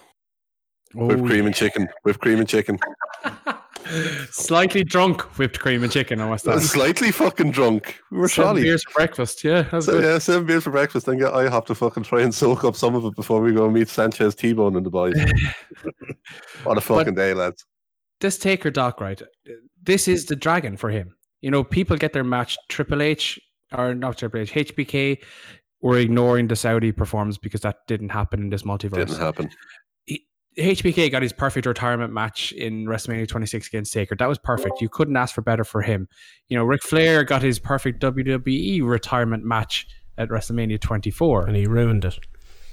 [0.94, 1.88] Whipped oh, cream and chicken.
[2.02, 2.78] Whipped cream and chicken.
[4.30, 6.20] Slightly drunk whipped cream and chicken.
[6.20, 8.00] I was slightly fucking drunk.
[8.10, 8.62] We were Seven trolley.
[8.62, 9.42] beers for breakfast.
[9.44, 10.04] Yeah, that's So, good.
[10.04, 11.06] yeah, seven beers for breakfast.
[11.06, 13.64] Then I have to fucking try and soak up some of it before we go
[13.64, 15.14] and meet Sanchez T Bone and the boys.
[16.64, 17.64] what a fucking day, lads.
[18.20, 19.20] this Taker doc, right?
[19.82, 21.14] This is the dragon for him.
[21.40, 22.56] You know, people get their match.
[22.68, 23.40] Triple H
[23.72, 25.18] or not Triple H, HBK.
[25.82, 29.06] We're ignoring the Saudi performance because that didn't happen in this multiverse.
[29.06, 29.48] Didn't happen.
[30.58, 34.16] HBK got his perfect retirement match in WrestleMania 26 against Taker.
[34.16, 34.80] That was perfect.
[34.80, 36.08] You couldn't ask for better for him.
[36.48, 39.86] You know, Ric Flair got his perfect WWE retirement match
[40.18, 41.46] at WrestleMania 24.
[41.46, 42.18] And he ruined it.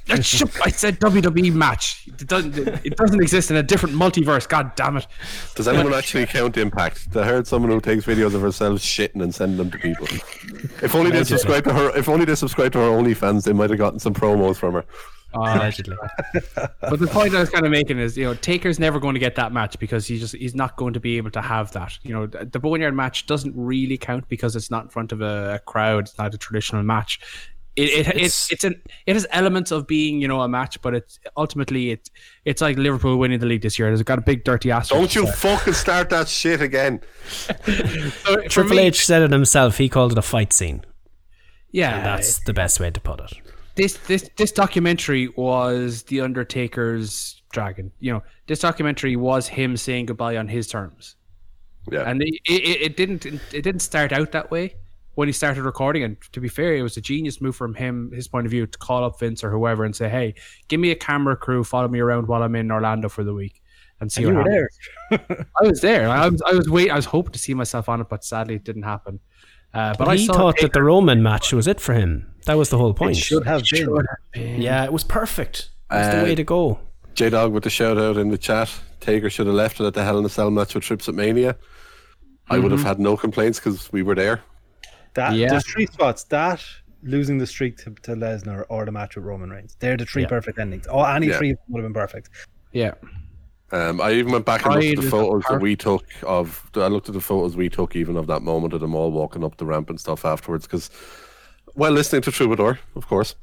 [0.09, 2.07] I said WWE match.
[2.07, 4.47] It doesn't, it doesn't exist in a different multiverse.
[4.47, 5.05] God damn it.
[5.53, 7.15] Does anyone actually count Impact?
[7.15, 10.07] I heard someone who takes videos of herself shitting and sending them to people.
[10.81, 11.95] If only they subscribe to her.
[11.97, 14.85] If only they subscribe to her OnlyFans, they might have gotten some promos from her.
[15.43, 15.97] Allegedly.
[16.81, 19.19] But the point I was kind of making is, you know, Taker's never going to
[19.19, 21.97] get that match because he just he's not going to be able to have that.
[22.03, 25.21] You know, the the Boneyard match doesn't really count because it's not in front of
[25.21, 26.05] a, a crowd.
[26.07, 27.19] It's not a traditional match.
[27.75, 30.95] It, it, it's it's an it has elements of being you know a match, but
[30.95, 32.09] it's ultimately it
[32.43, 33.91] it's like Liverpool winning the league this year.
[33.91, 34.89] It's got a big dirty ass.
[34.89, 37.01] Don't you fucking start that shit again.
[37.27, 39.77] So Triple me- H said it himself.
[39.77, 40.83] He called it a fight scene.
[41.71, 43.33] Yeah, And that's the best way to put it.
[43.77, 47.91] This this this documentary was the Undertaker's dragon.
[47.99, 51.15] You know, this documentary was him saying goodbye on his terms.
[51.89, 52.01] Yeah.
[52.09, 54.75] and it, it, it didn't it didn't start out that way
[55.15, 56.03] when he started recording.
[56.03, 58.67] And to be fair, it was a genius move from him, his point of view,
[58.67, 60.33] to call up Vince or whoever and say, "Hey,
[60.67, 63.61] give me a camera crew, follow me around while I'm in Orlando for the week."
[63.99, 65.27] And see And you what were happens.
[65.37, 65.47] there.
[65.59, 66.09] I was there.
[66.09, 66.91] I was, I was wait.
[66.91, 69.19] I was hoping to see myself on it, but sadly, it didn't happen.
[69.73, 71.93] Uh, but But I he saw thought Taker- that the Roman match was it for
[71.93, 72.31] him.
[72.47, 73.15] That was the whole point.
[73.17, 73.65] should have been.
[73.65, 74.61] should have been.
[74.61, 75.69] Yeah, it was perfect.
[75.89, 76.79] That's Uh, the way to go.
[77.13, 78.73] J Dog with the shout out in the chat.
[78.99, 81.15] Taker should have left it at the Hell in a Cell match with Trips at
[81.15, 81.55] Mania.
[82.49, 84.41] I would have had no complaints because we were there.
[85.15, 85.49] That Yeah.
[85.49, 86.23] there's three spots.
[86.25, 86.63] That
[87.03, 89.75] losing the streak to, to Lesnar or the match with Roman Reigns.
[89.79, 90.29] They're the three Yeah.
[90.29, 90.87] perfect endings.
[90.89, 91.37] Oh, any Yeah.
[91.37, 92.29] three would have been perfect.
[92.71, 92.93] Yeah.
[93.73, 96.69] Um, I even went back and looked at the photos that we took of.
[96.75, 99.43] I looked at the photos we took even of that moment of them all walking
[99.43, 100.65] up the ramp and stuff afterwards.
[100.65, 100.89] Because,
[101.77, 103.35] well, listening to Troubadour, of course,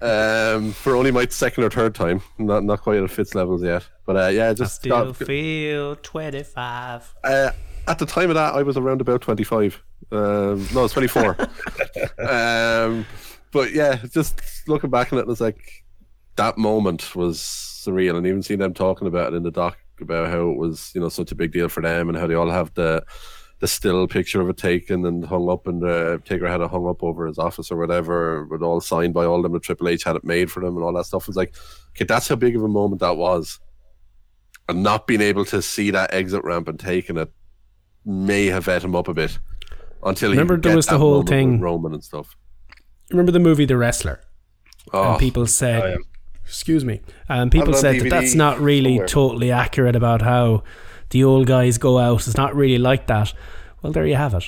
[0.00, 3.86] um, for only my second or third time, not not quite at Fitz levels yet.
[4.06, 7.14] But uh, yeah, just got- feel 25.
[7.24, 7.50] uh,
[7.86, 9.82] at the time of that, I was around about 25.
[10.10, 11.36] Um, no, it's 24.
[12.18, 13.06] um,
[13.52, 15.84] but yeah, just looking back on it, it's like
[16.36, 18.16] that moment was surreal.
[18.16, 21.00] And even seeing them talking about it in the doc about how it was, you
[21.00, 23.02] know, such a big deal for them and how they all have the
[23.60, 26.70] the still picture of it taken and hung up and uh, the Taker had it
[26.70, 29.52] hung up over his office or whatever, with all signed by all of them.
[29.52, 31.26] The Triple H had it made for them and all that stuff.
[31.26, 31.54] It's like,
[31.96, 33.58] okay, that's how big of a moment that was.
[34.68, 37.32] And not being able to see that exit ramp and taking it
[38.04, 39.38] may have ate him up a bit
[40.04, 42.36] until Remember he could there was the whole thing- Roman and stuff.
[43.10, 44.20] Remember the movie The Wrestler?
[44.92, 45.96] Oh, and people said, Oh, yeah.
[46.44, 49.06] excuse me, and people Have it said that that's not really somewhere.
[49.08, 50.62] totally accurate about how
[51.10, 52.26] the old guys go out.
[52.26, 53.32] It's not really like that.
[53.82, 54.44] Well, there you have it.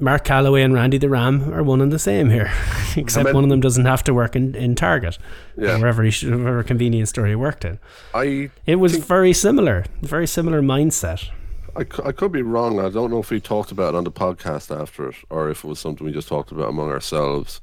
[0.00, 2.52] Mark Calaway and Randy the Ram are one and the same here,
[2.96, 5.18] except meant- one of them doesn't have to work in, in Target,
[5.56, 5.76] Yeah.
[5.76, 7.78] or wherever he should, whatever convenience store he worked in.
[8.12, 11.28] I It was very similar, very similar mindset.
[11.76, 12.80] I, I could be wrong.
[12.80, 15.64] I don't know if we talked about it on the podcast after it or if
[15.64, 17.60] it was something we just talked about among ourselves.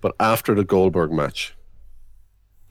[0.00, 1.54] But after the Goldberg match,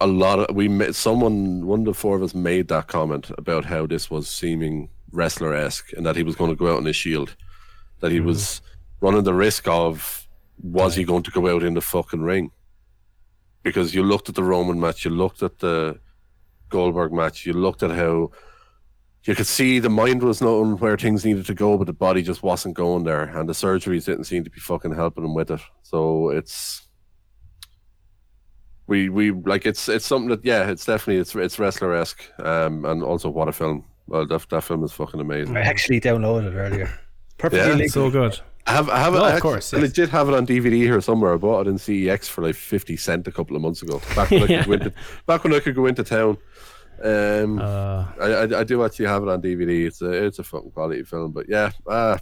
[0.01, 3.31] a lot of we ma- someone one of the four of us made that comment
[3.37, 6.79] about how this was seeming wrestler esque and that he was going to go out
[6.79, 7.35] in his shield,
[7.99, 8.27] that he mm-hmm.
[8.27, 8.61] was
[8.99, 10.27] running the risk of
[10.61, 12.51] was he going to go out in the fucking ring?
[13.63, 15.99] Because you looked at the Roman match, you looked at the
[16.69, 18.31] Goldberg match, you looked at how
[19.23, 22.23] you could see the mind was knowing where things needed to go, but the body
[22.23, 25.51] just wasn't going there, and the surgeries didn't seem to be fucking helping him with
[25.51, 25.61] it.
[25.83, 26.87] So it's
[28.91, 32.85] we we like it's it's something that yeah, it's definitely it's it's wrestler esque, um,
[32.85, 33.85] and also what a film.
[34.07, 35.55] Well, that that film is fucking amazing.
[35.57, 36.89] I actually downloaded it earlier.
[37.37, 37.75] Perfectly Yeah.
[37.75, 37.89] legal.
[37.89, 38.39] So good.
[38.67, 39.87] I have, I have, No, I of actually- course, I yes.
[39.87, 41.33] legit have it on DVD here somewhere.
[41.33, 43.99] I bought it in CEX for like fifty cent a couple of months ago.
[44.15, 44.93] Back when I could go into,
[45.25, 46.37] back when I could go into town.
[47.03, 49.87] Um, Uh, I, I, I do actually have it on DVD.
[49.87, 51.31] It's a, it's a fucking quality film.
[51.31, 52.17] But yeah, uh,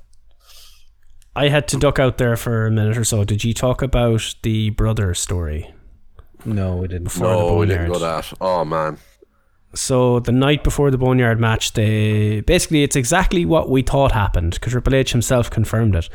[1.35, 3.23] I had to duck out there for a minute or so.
[3.25, 5.73] Did you talk about the brother story?
[6.45, 7.05] No, we didn't.
[7.05, 8.31] Before the no, we didn't go that.
[8.39, 8.97] Oh man,
[9.73, 14.53] So the night before the Boneyard match, they basically it's exactly what we thought happened
[14.53, 16.09] because Triple H himself confirmed it.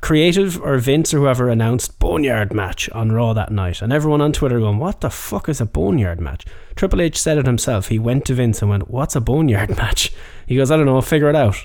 [0.00, 4.32] Creative or Vince or whoever announced Boneyard match on Raw that night, and everyone on
[4.32, 7.86] Twitter going, "What the fuck is a Boneyard match?" Triple H said it himself.
[7.86, 10.12] He went to Vince and went, "What's a Boneyard match?"
[10.46, 11.64] He goes, "I don't know, figure it out."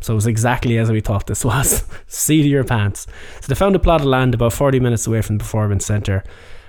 [0.00, 1.84] So it was exactly as we thought this was.
[2.06, 3.08] See of your pants.
[3.40, 6.22] So they found a plot of land about 40 minutes away from the performance centre.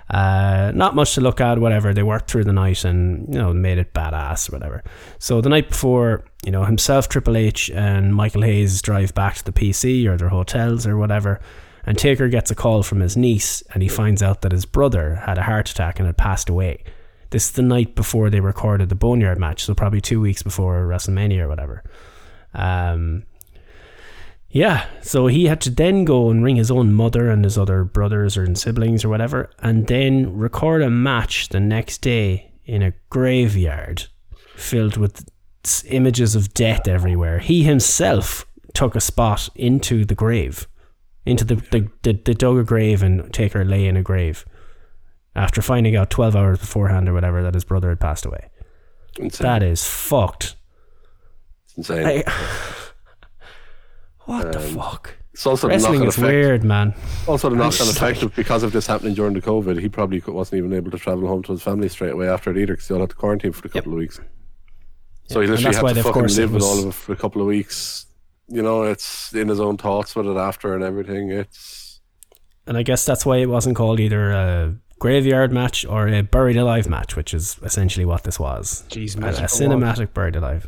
[0.09, 1.93] Uh, not much to look at, whatever.
[1.93, 4.83] They worked through the night and, you know, made it badass, or whatever.
[5.19, 9.45] So the night before, you know, himself, Triple H, and Michael Hayes drive back to
[9.45, 11.39] the PC or their hotels or whatever.
[11.85, 15.15] And Taker gets a call from his niece and he finds out that his brother
[15.15, 16.83] had a heart attack and had passed away.
[17.29, 20.87] This is the night before they recorded the Boneyard match, so probably two weeks before
[20.87, 21.83] WrestleMania or whatever.
[22.55, 23.23] Um,
[24.51, 27.83] yeah, so he had to then go and ring his own mother and his other
[27.83, 32.93] brothers or siblings or whatever, and then record a match the next day in a
[33.09, 34.07] graveyard
[34.55, 35.29] filled with
[35.85, 37.39] images of death everywhere.
[37.39, 40.67] He himself took a spot into the grave,
[41.25, 44.45] into the the, the, the dug a grave and take Taker lay in a grave
[45.35, 48.49] after finding out 12 hours beforehand or whatever that his brother had passed away.
[49.17, 49.45] insane.
[49.45, 50.55] That is fucked.
[51.65, 52.23] It's insane.
[52.25, 52.73] I,
[54.29, 55.15] what the Um, fuck?
[55.33, 56.27] it's also the Wrestling is effect.
[56.27, 56.93] weird, man.
[57.27, 60.21] Also, the I'm knock-on effect of because of this happening during the COVID, he probably
[60.25, 62.87] wasn't even able to travel home to his family straight away after it either, because
[62.87, 64.19] he all had to quarantine for a couple of weeks.
[65.27, 67.13] So he literally had why, to fucking course, it live with all of it for
[67.13, 68.05] a couple of weeks.
[68.47, 71.29] You know, it's in his own thoughts with it after and everything.
[71.31, 71.99] It's
[72.65, 76.57] And I guess that's why it wasn't called either a graveyard match or a buried
[76.57, 78.83] alive match, which is essentially what this was.
[78.89, 80.67] Jeez, a, a what- cinematic buried alive.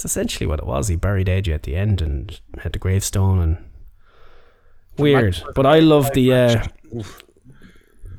[0.00, 0.88] It's essentially what it was.
[0.88, 3.58] He buried AJ at the end and had the gravestone and
[4.96, 5.42] weird.
[5.54, 6.64] But I love the uh,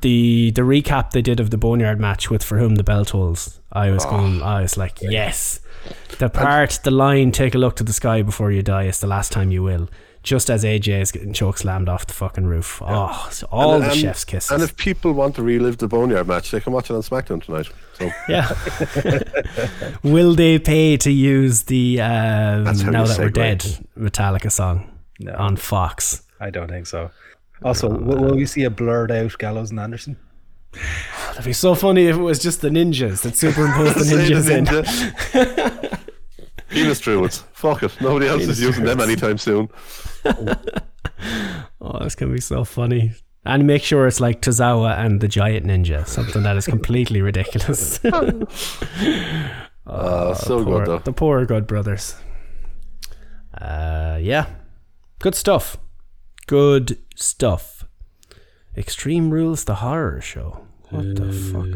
[0.00, 3.58] the the recap they did of the Boneyard match with For Whom the Bell Tolls.
[3.72, 4.42] I was going.
[4.42, 5.58] I was like, yes.
[6.20, 9.08] The part, the line, "Take a look to the sky before you die" is the
[9.08, 9.88] last time you will.
[10.22, 12.80] Just as AJ is getting choke slammed off the fucking roof.
[12.84, 14.50] Oh, so all and, the and- chef's kisses.
[14.52, 17.42] And if people want to relive the Boneyard match, they can watch it on SmackDown
[17.42, 17.68] tonight.
[17.98, 18.52] So Yeah.
[20.04, 23.30] Will they pay to use the um, Now That We're.
[23.30, 23.60] Dead
[23.98, 25.34] Metallica song No.
[25.34, 26.22] on Fox?
[26.38, 27.10] I don't think so.
[27.64, 30.16] Also, will, will we see a blurred out Gallows and Anderson?
[31.30, 34.34] That'd be so funny if it was just the ninjas that superimposed the Say the
[34.34, 34.64] ninjas in.
[34.66, 35.98] ninja.
[36.68, 37.44] Penis druids.
[37.52, 37.94] Fuck it.
[38.00, 39.68] Nobody else Penis is using them anytime soon.
[41.84, 43.12] Oh, this can be so funny.
[43.44, 47.98] And make sure it's like Tozawa and the giant ninja, something that is completely ridiculous.
[49.84, 50.98] Uh, so poor, good though.
[51.00, 52.14] The poor good brothers.
[53.60, 54.46] Uh, yeah,
[55.18, 55.76] good stuff.
[56.46, 57.84] Good stuff.
[58.76, 60.64] Extreme Rules, the horror show.
[60.90, 61.66] What the fuck?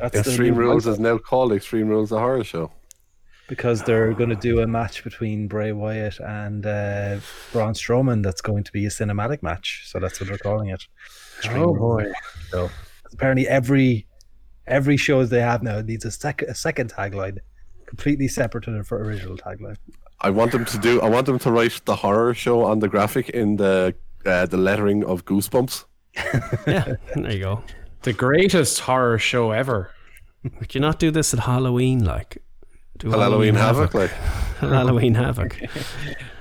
[0.00, 2.72] That's the Extreme new Rules is now called Extreme Rules, the horror show.
[3.48, 7.18] Because they're going to do a match between Bray Wyatt and uh,
[7.52, 8.22] Braun Strowman.
[8.22, 10.84] That's going to be a cinematic match, so that's what they're calling it.
[11.50, 12.12] Oh, boy.
[12.50, 12.70] So
[13.12, 14.06] apparently, every
[14.66, 17.38] every shows they have now needs a second a second tagline,
[17.86, 19.76] completely separate to the original tagline.
[20.20, 21.00] I want them to do.
[21.00, 23.94] I want them to write the horror show on the graphic in the
[24.24, 25.84] uh, the lettering of Goosebumps.
[26.66, 27.62] Yeah, there you go.
[28.02, 29.90] The greatest horror show ever.
[30.60, 32.04] Would you not do this at Halloween?
[32.04, 32.38] Like,
[32.98, 34.10] do Halloween Havoc, like
[34.60, 35.56] Halloween Havoc.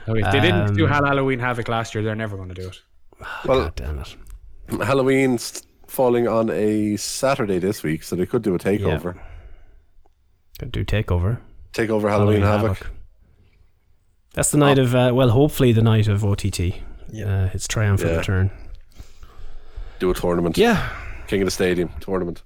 [0.08, 2.68] No, if they didn't do Um, Halloween Havoc last year, they're never going to do
[2.68, 2.80] it.
[3.46, 4.16] well, God damn it.
[4.86, 9.18] Halloween's falling on a Saturday this week, so they could do a takeover.
[10.60, 11.40] Could do takeover.
[11.74, 12.92] Takeover Halloween, Havoc.
[14.36, 16.60] That's the night of uh, well, hopefully the night of OTT.
[17.16, 18.18] Uh, its triumphant Yeah.
[18.18, 18.52] return.
[19.98, 20.56] Do a tournament.
[20.56, 20.88] Yeah,
[21.26, 22.44] King of the Stadium tournament.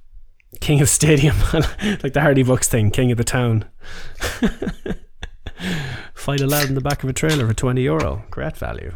[0.61, 3.65] King of Stadium, like the Hardy Bucks thing, King of the Town.
[6.13, 8.23] Fight a lad in the back of a trailer for twenty euro.
[8.29, 8.93] Great value.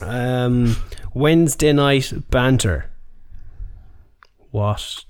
[0.00, 0.76] Um,
[1.14, 2.90] Wednesday night banter.
[4.50, 5.04] What?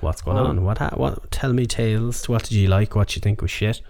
[0.00, 0.64] What's going on?
[0.64, 0.78] What?
[0.78, 1.30] Ha- what?
[1.30, 2.28] Tell me tales.
[2.28, 2.94] What did you like?
[2.94, 3.80] What you think was shit?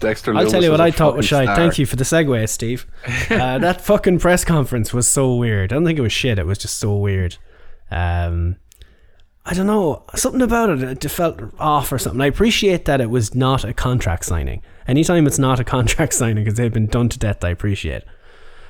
[0.00, 0.34] Dexter.
[0.34, 1.46] I'll tell you what I thought was shite.
[1.46, 1.56] star.
[1.56, 2.86] Thank you for the segue, Steve.
[3.30, 5.72] Uh, that fucking press conference was so weird.
[5.72, 6.38] I don't think it was shit.
[6.38, 7.36] It was just so weird.
[7.90, 8.56] Um,
[9.50, 10.02] I don't know.
[10.14, 12.20] Something about it, it felt off or something.
[12.20, 14.60] I appreciate that it was not a contract signing.
[14.86, 18.02] Anytime it's not a contract signing because they've been done to death, I appreciate.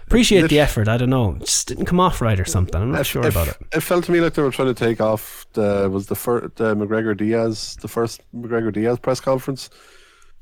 [0.06, 0.86] Appreciate Lit- the effort.
[0.88, 1.32] I don't know.
[1.34, 2.80] It just didn't come off right or something.
[2.80, 3.56] I'm not sure it, about it.
[3.74, 6.54] It felt to me like they were trying to take off the was the first
[6.56, 9.64] the McGregor Diaz the first McGregor Diaz press conference.
[9.64, 9.78] So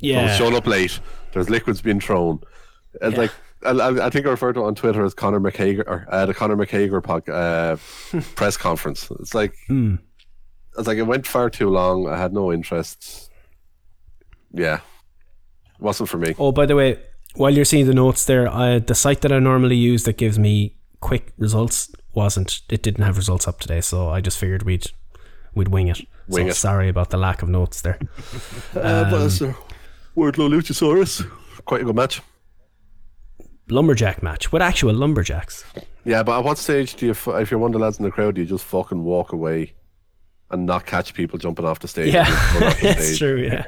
[0.01, 0.27] Yeah.
[0.27, 1.01] it's shown up late.
[1.33, 2.41] There's liquids being thrown.
[3.01, 3.19] And Yeah.
[3.21, 3.33] like
[3.65, 6.57] I, think I referred to it on Twitter as Conor McHager or uh, the Conor
[6.57, 7.77] McHager pod, uh,
[8.37, 9.11] press conference.
[9.19, 9.97] It's like Hmm.
[10.79, 12.09] It's like it went far too long.
[12.09, 13.31] I had no interest.
[14.53, 14.81] Yeah,
[15.79, 16.35] wasn't for me.
[16.39, 16.99] Oh, by the way,
[17.35, 20.39] while you're seeing the notes there, I, the site that I normally use that gives
[20.39, 22.61] me quick results wasn't.
[22.71, 24.87] It didn't have results up today, so I just figured we'd
[25.55, 26.01] we'd wing it.
[26.29, 26.55] Wing so it.
[26.55, 27.99] Sorry about the lack of notes there.
[28.75, 29.55] Uh, but it's, uh,
[30.17, 31.27] Wardlow Luchasaurus,
[31.65, 32.21] quite a good match.
[33.69, 35.65] Lumberjack match with actual lumberjacks.
[36.05, 38.11] Yeah, but at what stage do you, if you're one of the lads in the
[38.11, 39.73] crowd, do you just fucking walk away
[40.51, 42.13] and not catch people jumping off the stage?
[42.15, 43.37] Yeah, and run off the it's true.
[43.43, 43.67] Yeah,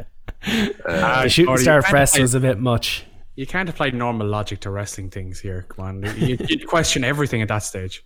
[0.89, 3.05] Ah, the shooting star you press apply- was a bit much.
[3.37, 5.65] You can't apply normal logic to wrestling things here.
[5.69, 8.05] Come on, you, you'd question everything at that stage.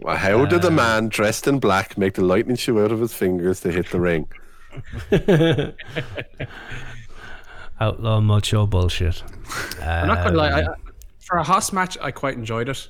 [0.00, 3.00] Well, how did Uh, the man dressed in black make the lightning shoe out of
[3.00, 4.28] his fingers to hit the ring?
[7.80, 9.22] Outlaw Mudshow bullshit.
[9.82, 10.48] I'm not gonna lie.
[10.50, 10.74] I, Um,
[11.20, 12.88] for a Haas match, I quite enjoyed it.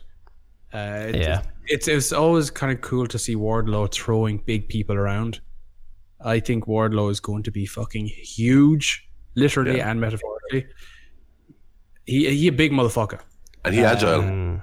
[0.73, 1.43] Uh, it Yeah.
[1.67, 5.41] it's it's always kind of cool to see Wardlow throwing big people around.
[6.21, 10.67] I think Wardlow is going to be fucking huge, literally and metaphorically.
[12.07, 13.21] He he a big motherfucker.
[13.65, 14.21] And he agile.
[14.21, 14.63] Um,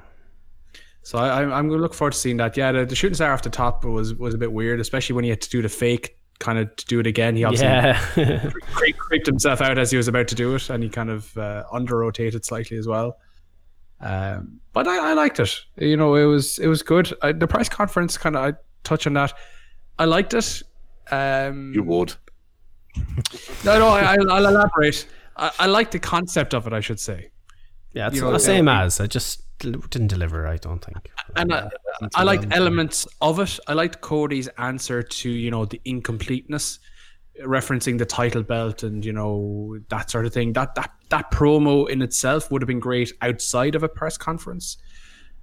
[1.01, 2.57] So I, I'm I'm gonna look forward to seeing that.
[2.57, 5.23] Yeah, the, the shooting star off the top was was a bit weird, especially when
[5.23, 7.35] he had to do the fake kind of to do it again.
[7.35, 10.84] He obviously yeah, creep, creeped himself out as he was about to do it, and
[10.84, 13.17] he kind of uh, under rotated slightly as well.
[13.99, 15.60] Um, but I, I liked it.
[15.78, 17.11] You know, it was it was good.
[17.22, 19.34] I, the press conference kind of I touch on that.
[19.98, 20.61] I liked it.
[21.10, 22.14] Um, You would.
[23.65, 25.07] no, no, I, I'll, I'll elaborate.
[25.36, 26.74] I, I like the concept of it.
[26.74, 27.32] I should say,
[27.94, 28.07] yeah.
[28.07, 28.99] It's You know, the same uh, as.
[28.99, 30.48] I just didn't deliver.
[30.48, 30.98] I don't think.
[31.36, 31.69] and I,
[32.15, 33.60] I liked elements of it.
[33.68, 36.80] I liked Cody's answer to you know the incompleteness,
[37.45, 40.53] referencing the title belt and you know that sort of thing.
[40.53, 44.77] That that that promo in itself would have been great outside of a press conference.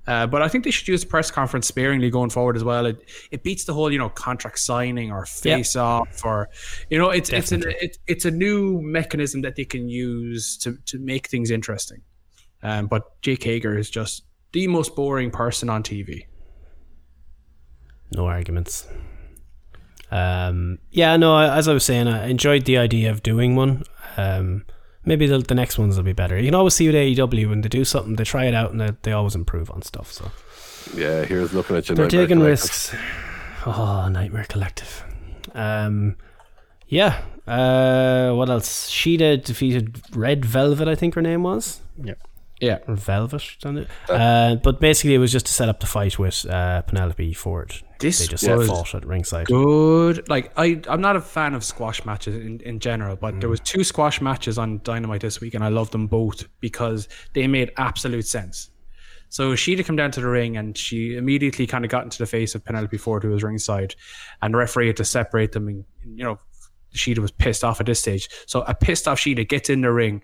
[0.07, 2.85] Uh, but I think they should use the press conference sparingly going forward as well.
[2.87, 6.51] It it beats the whole you know contract signing or face off or
[6.91, 10.77] you know it's it's an it, it's a new mechanism that they can use to
[10.87, 12.03] to make things interesting.
[12.63, 16.27] Um, but Jake Hager is just the most boring person on TV.
[18.15, 18.87] No arguments.
[20.11, 21.35] Um, yeah, no.
[21.35, 23.85] I- As I was saying, I enjoyed the idea of doing one.
[24.17, 24.65] Um,
[25.05, 26.39] maybe the, the next ones will be better.
[26.39, 28.81] You can always see with AEW when they do something, they try it out and
[28.81, 30.13] they, they always improve on stuff.
[30.13, 30.31] So
[30.95, 31.95] Yeah, here's looking at you.
[31.95, 32.47] they're taking Collective.
[32.93, 32.95] risks.
[33.67, 35.05] Oh, Nightmare Collective.
[35.55, 36.17] Um,
[36.89, 37.23] yeah.
[37.47, 38.91] Uh, what else?
[38.91, 40.87] Shida defeated Red Velvet.
[40.89, 41.81] I think her name was.
[42.03, 42.15] Yeah.
[42.87, 43.89] Or Velvet, done it.
[44.09, 47.75] Uh, but basically, it was just to set up the fight with uh, Penelope Ford.
[47.99, 49.47] This they just was fought at ringside.
[49.47, 50.29] Good.
[50.29, 53.61] Like I, I'm not a fan of squash matches in, in general, but there was
[53.61, 57.73] two squash matches on Dynamite this week, and I loved them both because they made
[57.77, 58.71] absolute sense.
[59.31, 62.27] So Shida come down to the ring, and she immediately kind of got into the
[62.27, 63.97] face of Penelope Ford, who was ringside,
[64.43, 65.67] and the referee had to separate them.
[65.67, 66.39] And you know,
[66.95, 68.29] Shida was pissed off at this stage.
[68.47, 70.23] So a pissed off Shida gets in the ring,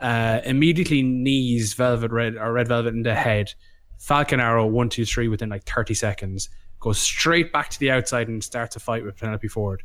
[0.00, 3.52] uh, immediately knees Velvet Red or Red Velvet in the head.
[3.98, 6.48] Falcon Arrow one two three within like thirty seconds.
[6.80, 9.82] Goes straight back to the outside and starts a fight with Penelope Ford.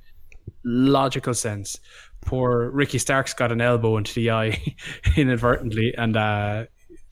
[0.63, 1.79] Logical sense.
[2.25, 4.61] Poor Ricky Starks got an elbow into the eye
[5.15, 6.65] inadvertently, and uh,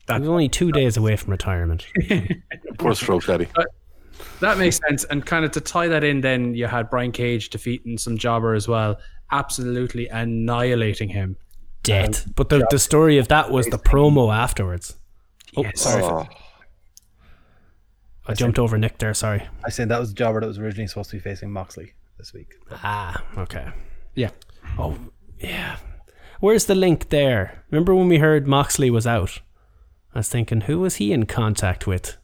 [0.08, 1.86] He was only two days away from retirement.
[2.78, 3.48] Poor stroke, daddy.
[4.40, 5.04] that makes sense.
[5.04, 8.54] And kind of to tie that in, then you had Brian Cage defeating some jobber
[8.54, 9.00] as well,
[9.32, 11.36] absolutely annihilating him.
[11.82, 12.22] Dead.
[12.36, 14.96] But the, the story of that was the promo afterwards.
[15.56, 15.80] Oh, Yes.
[15.80, 16.02] sorry.
[16.04, 16.26] Oh,
[18.26, 19.14] I jumped over Nick there.
[19.14, 19.46] Sorry.
[19.64, 22.32] I said that was the jobber that was originally supposed to be facing Moxley this
[22.32, 22.54] week.
[22.70, 23.68] Ah, okay.
[24.14, 24.30] Yeah.
[24.78, 24.96] Oh,
[25.38, 25.76] yeah.
[26.40, 27.64] Where's the link there?
[27.70, 29.40] Remember when we heard Moxley was out?
[30.14, 32.16] I was thinking, who was he in contact with?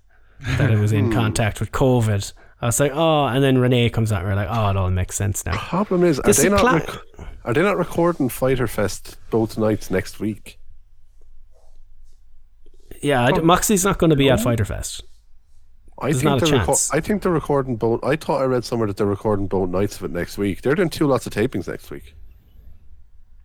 [0.58, 2.32] That it was in contact with COVID.
[2.60, 4.90] I was like, oh, and then Renee comes out and we're like, oh, it all
[4.90, 5.56] makes sense now.
[5.56, 9.16] problem is, are This they is not pla- rec- are they not recording Fyter Fest
[9.30, 10.58] both nights next week?
[13.02, 15.04] Yeah, I d- Moxley's not going to be at Fyter Fest.
[16.00, 16.94] I There's think not a they're reco-.
[16.94, 18.02] I think they're recording both.
[18.04, 20.62] I thought I read somewhere that they're recording both nights of it next week.
[20.62, 22.14] They're doing two lots of tapings next week.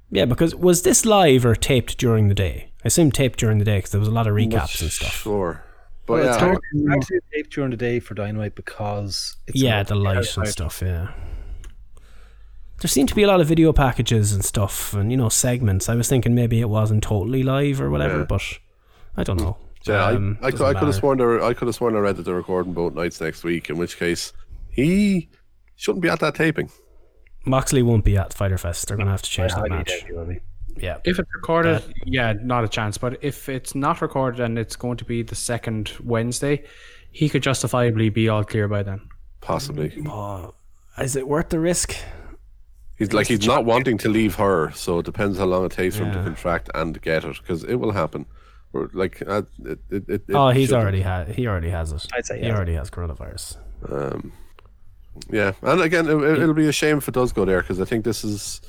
[0.10, 2.72] Yeah, because was this live or taped during the day?
[2.84, 5.12] I assume taped during the day because there was a lot of recaps and stuff.
[5.14, 5.64] Sure,
[6.06, 9.38] but Well, yeah, it's hard, it's hard to tape during the day for Dynamite because
[9.48, 10.82] it's yeah, the light and stuff.
[10.82, 11.12] Yeah,
[12.80, 15.88] there seemed to be a lot of video packages and stuff, and you know segments.
[15.90, 18.26] I was thinking maybe it wasn't totally live or whatever, Yeah.
[18.26, 18.42] but
[19.18, 19.58] I don't know.
[19.86, 22.00] Yeah, Um, I, I, doesn't I could have sworn they're, I could have sworn I
[22.00, 23.70] read that they're recording both nights next week.
[23.70, 24.32] In which case,
[24.70, 25.30] he
[25.76, 26.70] shouldn't be at that taping.
[27.46, 28.88] Moxley won't be at Fyter Fest.
[28.88, 30.38] They're going to have to change that Highly match.
[30.74, 31.10] Doubt he will be.
[31.10, 31.12] Yeah.
[31.12, 32.98] If it's recorded, yeah, not a chance.
[32.98, 36.64] But if it's not recorded and it's going to be the second Wednesday,
[37.12, 39.02] he could justifiably be all clear by then.
[39.42, 39.92] Possibly.
[40.08, 40.54] Oh,
[40.98, 41.96] is it worth the risk?
[42.98, 45.98] He's like he's not wanting to leave her, so it depends how long it takes
[45.98, 48.28] for him to contract and get it, because it will happen.
[48.74, 50.84] Or like, uh, it, it, it, oh, he's shouldn't.
[50.84, 51.30] already had.
[51.30, 52.06] He already has it.
[52.14, 52.56] I'd say he yes.
[52.56, 53.58] already has coronavirus.
[53.90, 54.32] Um,
[55.32, 57.86] yeah, and again, it, it'll be a shame if it does go there, because I
[57.86, 58.62] think this is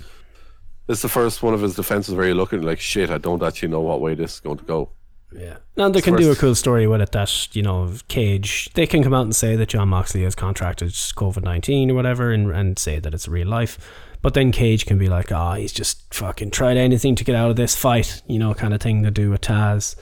[0.93, 3.09] this is the first one of his defenses where you're looking like shit.
[3.09, 4.91] I don't actually know what way this is going to go.
[5.35, 5.57] Yeah.
[5.79, 9.03] And they can do a cool story with it that, you know, Cage, they can
[9.03, 12.79] come out and say that Jon Moxley has contracted COVID 19 or whatever and, and
[12.79, 13.79] say that it's real life.
[14.21, 17.49] But then Cage can be like, oh, he's just fucking tried anything to get out
[17.49, 19.97] of this fight, you know, kind of thing to do with Taz.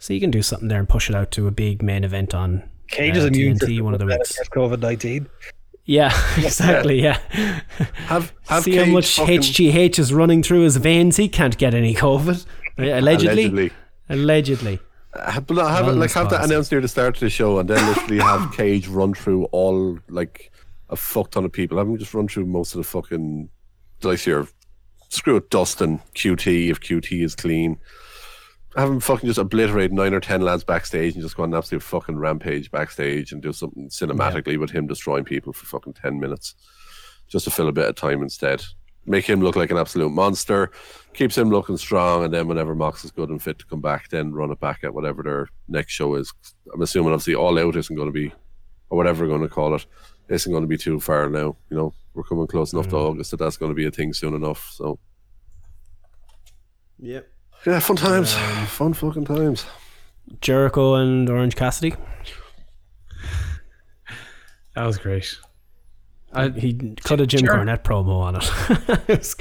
[0.00, 2.34] So you can do something there and push it out to a big main event
[2.34, 4.36] on Cage uh, is immune TNT to one of the weeks.
[4.48, 5.28] COVID nineteen.
[5.98, 7.00] Yeah, exactly.
[7.02, 7.18] Yeah.
[8.08, 11.16] Have have See how much fucking- HGH is running through his veins.
[11.16, 12.44] He can't get any COVID.
[12.76, 13.44] Allegedly.
[13.46, 13.70] allegedly.
[14.10, 14.80] Allegedly.
[15.14, 17.70] Uh, But have it, like have that announced near the start of the show, and
[17.70, 20.52] then literally have Cage run through all like
[20.90, 21.78] a fuck ton of people.
[21.78, 23.48] Have him just run through most of the fucking
[24.02, 24.46] like your
[25.08, 27.78] screw it, Dustin QT if QT is clean.
[28.78, 31.58] Have him fucking just obliterate nine or ten lads backstage and just go on an
[31.58, 36.20] absolute fucking rampage backstage and do something cinematically with him destroying people for fucking ten
[36.20, 36.54] minutes,
[37.26, 38.62] just to fill a bit of time instead.
[39.04, 40.70] Make him look like an absolute monster,
[41.12, 44.10] keeps him looking strong, and then whenever Mox is good and fit to come back,
[44.10, 46.32] then run it back at whatever their next show is.
[46.72, 48.32] I'm assuming obviously All Out isn't going to be,
[48.90, 49.86] or whatever we're going to call it,
[50.28, 51.56] isn't going to be too far now.
[51.68, 53.10] You know, we're coming close enough to mm.
[53.10, 54.70] August that that's going to be a thing soon enough.
[54.72, 55.00] So
[57.00, 57.28] Yep.
[57.68, 59.66] Yeah, fun times, uh, fun fucking times.
[60.40, 61.94] Jericho and Orange Cassidy.
[64.74, 65.36] That was great.
[66.32, 69.08] I, He cut a Jim Jer- Cornette promo on it.
[69.08, 69.34] it was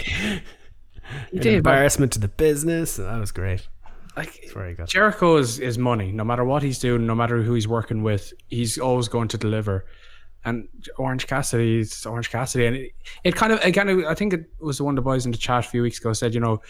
[1.32, 2.98] he did, embarrassment to the business.
[2.98, 3.68] That was great.
[4.16, 4.88] like It's very good.
[4.88, 6.12] Jericho is, is money.
[6.12, 9.38] No matter what he's doing, no matter who he's working with, he's always going to
[9.38, 9.86] deliver.
[10.44, 10.68] And
[10.98, 12.92] Orange Cassidy is Orange Cassidy, and it,
[13.24, 15.38] it kind of again, I think it was the one of the boys in the
[15.38, 16.62] chat a few weeks ago said, you know,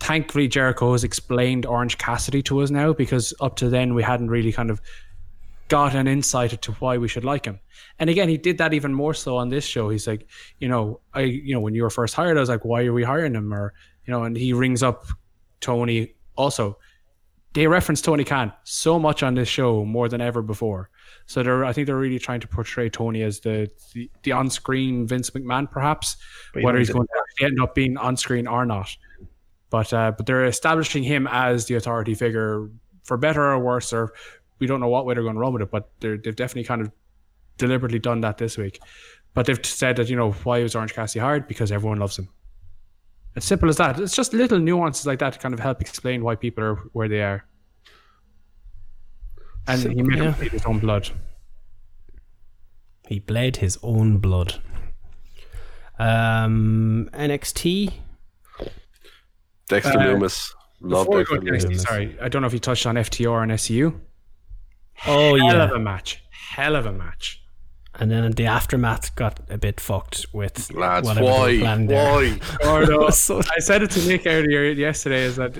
[0.00, 4.30] thankfully Jericho has explained Orange Cassidy to us now because up to then we hadn't
[4.30, 4.80] really kind of
[5.68, 7.58] got an insight into why we should like him.
[7.98, 9.88] And again, he did that even more so on this show.
[9.88, 10.28] He's like,
[10.58, 12.92] you know, I, you know, when you were first hired, I was like, why are
[12.92, 13.52] we hiring him?
[13.52, 13.74] Or,
[14.04, 15.06] you know, and he rings up
[15.60, 16.78] Tony also.
[17.54, 20.90] They reference Tony Khan so much on this show more than ever before.
[21.24, 25.06] So they're, I think they're really trying to portray Tony as the the, the on-screen
[25.08, 26.16] Vince McMahon, perhaps,
[26.52, 28.94] But whether he's going to end up being on-screen or not.
[29.70, 32.68] But uh, but they're establishing him as the authority figure
[33.04, 34.12] for better or worse, or
[34.58, 35.70] we don't know what way they're going to run with it.
[35.70, 36.90] But they're, they've definitely kind of
[37.58, 38.80] deliberately done that this week.
[39.34, 42.28] But they've said that you know why was Orange Cassidy hired because everyone loves him.
[43.34, 44.00] As simple as that.
[44.00, 47.08] It's just little nuances like that to kind of help explain why people are where
[47.08, 47.44] they are.
[49.68, 51.10] And he made him his own blood.
[53.08, 54.54] He bled his own blood.
[55.98, 57.92] Um, NXT.
[59.68, 62.52] Dexter Uh, Loomis, love Before we Dexter go to NXT, sorry, I don't know if
[62.52, 63.88] you touched on FTR and SU.
[63.94, 64.00] Oh
[64.94, 66.22] Hell yeah, hell of a match.
[66.30, 67.42] Hell of a match.
[67.98, 72.38] and then the aftermath got a bit fucked with Lads, whatever they why, why?
[72.62, 75.54] Gordo, So- I said it to Nick earlier yesterday is that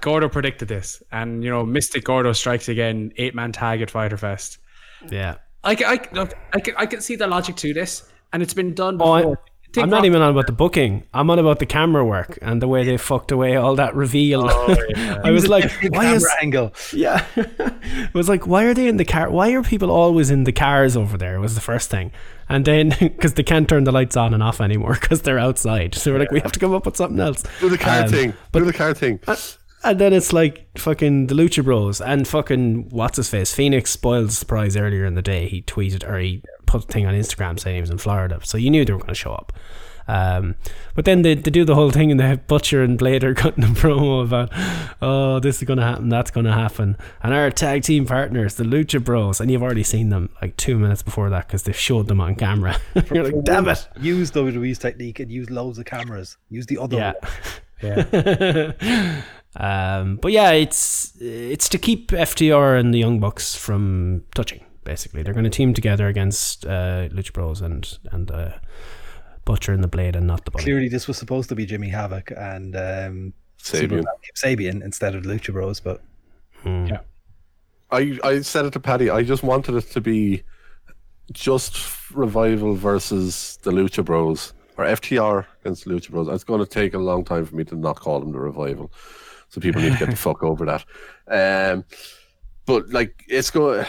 [0.00, 1.02] Gordo predicted this.
[1.12, 4.58] And, you know, Mystic Gordo strikes again, eight man tag at Fyter Fest.
[5.10, 5.36] Yeah.
[5.62, 8.54] I, can- I, look, I, can, I can see the logic to this, and it's
[8.54, 9.36] been done Oh, before.
[9.38, 11.04] I, Think I'm not even on about the booking.
[11.14, 14.48] I'm on about the camera work and the way they fucked away all that reveal.
[14.96, 16.74] I was like, why camera is angle?
[16.92, 17.24] yeah?
[17.36, 19.30] it was like, why are they in the car?
[19.30, 21.38] Why are people always in the cars over there?
[21.40, 22.10] Was the first thing,
[22.48, 25.94] and then because they can't turn the lights on and off anymore because they're outside.
[25.94, 27.44] So we're like, we have to come up with something else.
[27.60, 28.34] Do the car Um, thing.
[28.52, 29.20] Do the car thing.
[29.82, 34.28] And then it's like fucking the Lucha Bros and fucking what's his face Fenix spoiled
[34.28, 35.48] the surprise earlier in the day.
[35.48, 38.56] He tweeted or he put a thing on Instagram saying he was in Florida, so
[38.56, 39.52] you knew they were going to show up.
[40.08, 40.56] Um,
[40.96, 43.62] but then they, they do the whole thing and they have Butcher and Blader cutting
[43.62, 44.50] a promo about,
[45.00, 46.96] oh, this is going to happen, that's going to happen.
[47.22, 50.78] And our tag team partners, the Lucha Bros, and you've already seen them like two
[50.80, 52.76] minutes before that because they've showed them on camera.
[53.12, 53.86] You're like, damn it.
[54.00, 56.36] Use WWE's technique and use loads of cameras.
[56.48, 57.12] Use the other Yeah.
[57.20, 57.32] one.
[57.82, 59.12] Yeah.
[59.56, 64.62] um, but yeah, it's it's to keep FTR and the Young Bucks from touching.
[64.84, 68.52] Basically, they're going to team together against uh, Lucha Bros and and uh,
[69.44, 70.64] Butcher and the Blade, and not the Bunny.
[70.64, 73.32] Clearly, this was supposed to be Jimmy Havoc and um,
[73.62, 74.04] Sabian.
[74.36, 76.02] Sabian instead of Lucha Bros, but
[76.62, 76.86] Hmm.
[76.86, 77.00] Yeah.
[77.90, 79.10] I I said it to Paddy.
[79.10, 80.42] I just wanted it to be
[81.32, 86.28] just revival versus the Lucha Bros or FTR against the Lucha Bros.
[86.28, 88.92] It's going to take a long time for me to not call them the revival,
[89.48, 90.84] so people need to get the fuck over that.
[91.72, 91.84] Um,
[92.66, 93.84] but like it's going,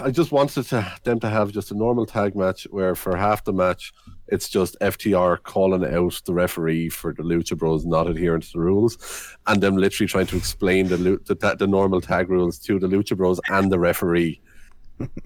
[0.00, 3.44] I just wanted to them to have just a normal tag match where for half
[3.44, 3.92] the match
[4.28, 8.58] it's just FTR calling out the referee for the Lucha Bros not adhering to the
[8.58, 12.78] rules, and them literally trying to explain the the, the, the normal tag rules to
[12.78, 14.40] the Lucha Bros and the referee.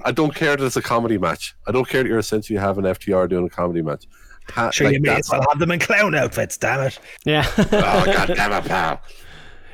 [0.05, 1.55] I don't care that it's a comedy match.
[1.67, 4.05] I don't care that you're essentially having FTR doing a comedy match.
[4.51, 6.57] Ha- Sure, like, you may that's- as well have them in clown outfits.
[6.59, 6.99] Damn it!
[7.25, 7.47] Yeah.
[7.57, 9.01] oh god damn it, pal!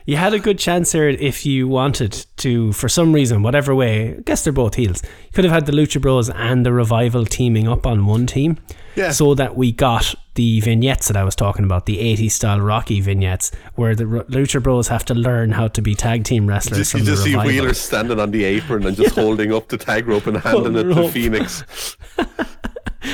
[0.06, 4.16] You had a good chance here if you wanted to, for some reason, whatever way.
[4.16, 5.02] I guess they're both heels.
[5.02, 8.56] You could have had the Lucha Bros and the Revival teaming up on one team.
[8.94, 9.10] Yeah.
[9.10, 13.00] So that we got the vignettes that I was talking about, the 80s style Rocky
[13.00, 16.78] vignettes, where the R- Lucha Bros have to learn how to be tag team wrestlers
[16.78, 17.52] Just, from you just see Revival.
[17.52, 20.84] Wheeler standing on the apron and just holding up the tag rope and handing it
[20.84, 21.10] to rope.
[21.10, 21.96] Fenix.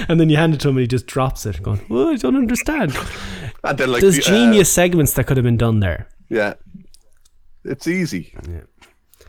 [0.09, 2.17] And then you hand it to him and he just drops it, going, oh, I
[2.17, 2.97] don't understand.
[3.63, 6.09] And then like There's the, uh, genius segments that could have been done there.
[6.31, 6.55] yeah,
[7.65, 8.35] it's easy.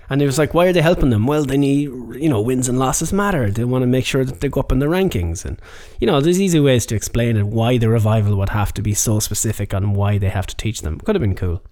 [0.10, 1.26] And he was like, why are they helping them?
[1.26, 3.50] Well, they need, you know, wins and losses matter.
[3.50, 5.46] They want to make sure that they go up in the rankings.
[5.46, 5.62] And,
[6.00, 8.94] you know, there's easy ways to explain it, why the revival would have to be
[8.94, 11.00] so specific on why they have to teach them.
[11.00, 11.64] Could have been cool.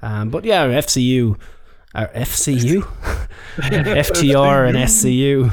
[0.00, 1.38] Um, but yeah, FCU,
[1.94, 2.82] our FCU?
[3.56, 5.52] FTR and SCU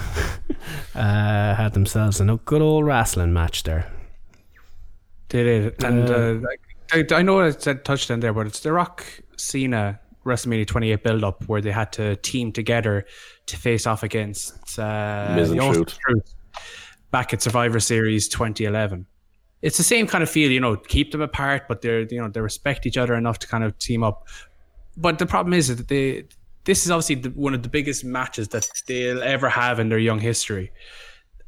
[0.95, 3.91] uh, had themselves a good old wrestling match there.
[5.29, 6.61] They did, and uh, like,
[7.11, 9.03] I, I know I said touchdown there, but it's the Rock
[9.35, 13.05] Cena WrestleMania 28 build up where they had to team together
[13.47, 15.97] to face off against uh, Miz and Truth.
[15.99, 16.33] Truth
[17.11, 19.05] back at Survivor Series 2011.
[19.61, 22.29] It's the same kind of feel, you know, keep them apart, but they're you know
[22.29, 24.27] they respect each other enough to kind of team up.
[24.95, 26.25] But the problem is that they
[26.65, 29.97] this is obviously the, one of the biggest matches that they'll ever have in their
[29.97, 30.71] young history.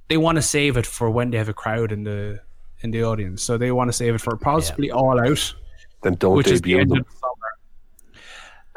[0.08, 2.42] They want to save it for when they have a crowd in the
[2.82, 5.54] in the audience, so they want to save it for possibly all out,
[6.02, 7.00] Then don't which is the debut end them.
[7.00, 7.06] of.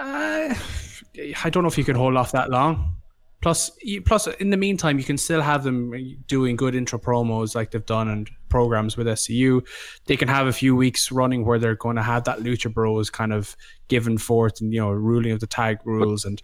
[0.02, 0.54] Uh,
[1.44, 2.96] I don't know if you can hold off that long.
[3.42, 5.92] Plus, you, plus in the meantime, you can still have them
[6.28, 9.66] doing good intro promos like they've done and programs with SCU.
[10.06, 13.10] They can have a few weeks running where they're going to have that Lucha Bros
[13.10, 13.56] kind of
[13.88, 16.40] given forth and you know ruling of the tag rules and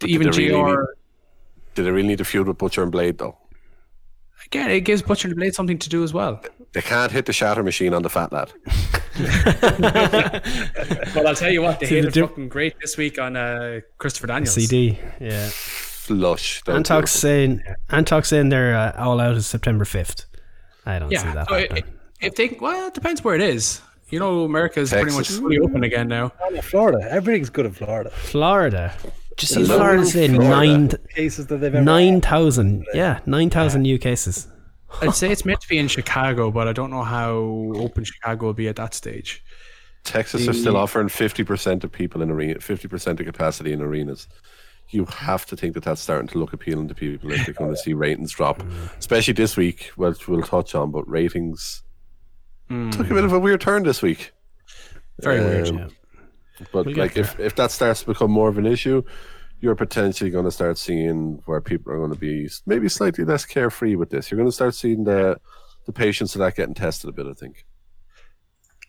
[0.00, 0.38] did even GR.
[0.40, 0.86] really need-
[1.76, 3.38] Did they really need to feud with Butcher and Blade though?
[4.46, 6.42] Again, it gives Butcher and Blade something to do as well.
[6.72, 8.52] They can't hit the shatter machine on the fat lad.
[11.14, 13.36] Well, I'll tell you what, they See, hit the it fucking great this week on
[13.36, 14.54] uh, Christopher Daniels.
[14.54, 15.48] CD, yeah.
[15.50, 16.62] Flush.
[16.64, 17.20] That was Antok's beautiful.
[17.20, 20.26] saying, Antok's saying they're uh, all out is September 5th.
[20.86, 21.84] I don't see that so happening.
[22.20, 23.80] if they well, it depends where it is.
[24.08, 26.32] You know, America is pretty much fully open again now.
[26.62, 28.10] Florida, everything's good in Florida.
[28.10, 28.92] Florida.
[29.36, 30.48] Just see Hello, Florida say Florida.
[30.50, 32.84] nine Cases that they've ever nine thousand.
[32.92, 34.48] Yeah, nine thousand new cases.
[35.00, 37.30] I'd say it's meant to be in Chicago, but I don't know how
[37.76, 39.42] open Chicago will be at that stage.
[40.04, 43.82] Texas are still offering fifty percent of people in arena, fifty percent of capacity in
[43.82, 44.28] arenas.
[44.88, 47.70] You have to think that that's starting to look appealing to people if they're going
[47.70, 48.62] to see ratings drop,
[48.98, 50.90] especially this week, which we'll touch on.
[50.90, 51.82] But ratings
[52.68, 54.32] took a bit of a weird turn this week.
[55.20, 55.68] Very weird.
[55.68, 55.88] Um, Yeah.
[56.72, 59.02] But We'll like if, if that starts to become more of an issue,
[59.60, 63.44] you're potentially going to start seeing where people are going to be maybe slightly less
[63.44, 64.30] carefree with this.
[64.30, 65.38] You're going to start seeing the
[65.86, 67.26] the patients that getting tested a bit.
[67.26, 67.64] I think.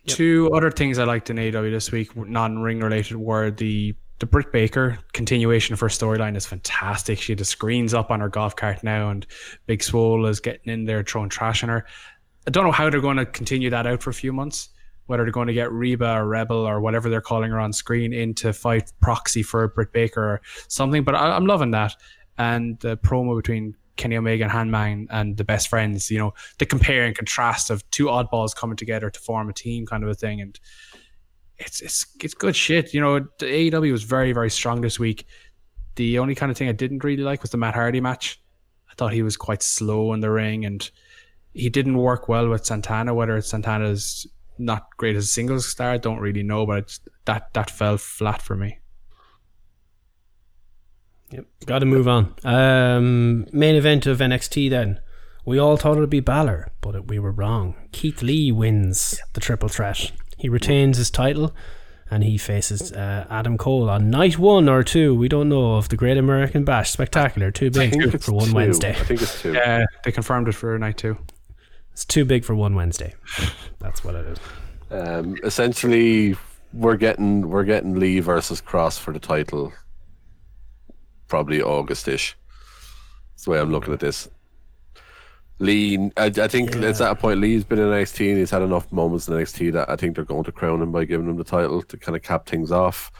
[0.07, 4.51] Two other things I liked in AW this week, non-ring related, were the the Britt
[4.51, 7.19] Baker continuation of her storyline is fantastic.
[7.19, 9.25] She had the screens up on her golf cart now, and
[9.65, 11.85] Big Swole is getting in there throwing trash on her.
[12.47, 14.69] I don't know how they're going to continue that out for a few months.
[15.07, 18.13] Whether they're going to get Reba or Rebel or whatever they're calling her on screen
[18.13, 21.95] in to fight proxy for Britt Baker or something, but I, I'm loving that.
[22.37, 26.65] And the promo between Kenny Omega and Hangman and the best friends, you know, the
[26.65, 30.15] compare and contrast of two oddballs coming together to form a team kind of a
[30.15, 30.41] thing.
[30.41, 30.59] And
[31.57, 32.93] it's it's it's good shit.
[32.93, 35.27] You know, the AEW was very, very strong this week.
[35.95, 38.41] The only kind of thing I didn't really like was the Matt Hardy match.
[38.89, 40.89] I thought he was quite slow in the ring and
[41.53, 43.13] he didn't work well with Santana.
[43.13, 44.25] Whether it's Santana's
[44.57, 47.97] not great as a singles star, I don't really know, but it's, that that fell
[47.97, 48.79] flat for me.
[51.31, 51.45] Yep.
[51.65, 52.35] Got to move on.
[52.43, 54.99] Um, main event of NXT then.
[55.45, 57.75] We all thought it would be Balor, but it, we were wrong.
[57.91, 60.11] Keith Lee wins the triple threat.
[60.37, 61.53] He retains his title
[62.11, 65.15] and he faces uh, Adam Cole on night one or two.
[65.15, 66.91] We don't know of the Great American Bash.
[66.91, 67.51] Spectacular.
[67.51, 68.53] Too big think for one two.
[68.53, 68.91] Wednesday.
[68.91, 69.53] I think it's two.
[69.53, 71.17] Yeah, they confirmed it for night two.
[71.93, 73.15] It's too big for one Wednesday.
[73.79, 74.39] That's what it is.
[74.89, 76.35] Um, essentially,
[76.73, 79.73] we're getting we're getting Lee versus Kross for the title
[81.27, 82.35] probably August-ish.
[83.31, 84.27] That's the way I'm looking at this.
[85.59, 87.39] Lee, I, I think it's at a point.
[87.39, 90.25] Lee's been in NXT and he's had enough moments in NXT that I think they're
[90.25, 93.11] going to crown him by giving him the title to kind of cap things off.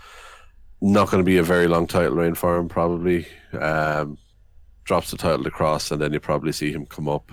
[0.82, 3.28] Not going to be a very long title reign for him, probably.
[3.54, 4.18] Um,
[4.84, 7.32] drops the title to Kross, and then you probably see him come up.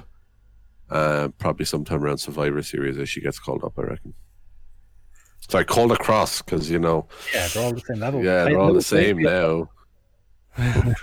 [0.91, 4.15] Uh, probably sometime around Survivor Series as she gets called up, I reckon.
[5.49, 8.25] Sorry, called across because you know, Yeah, they're all the same level.
[8.25, 9.71] yeah, they're all the same now.
[10.57, 10.95] I,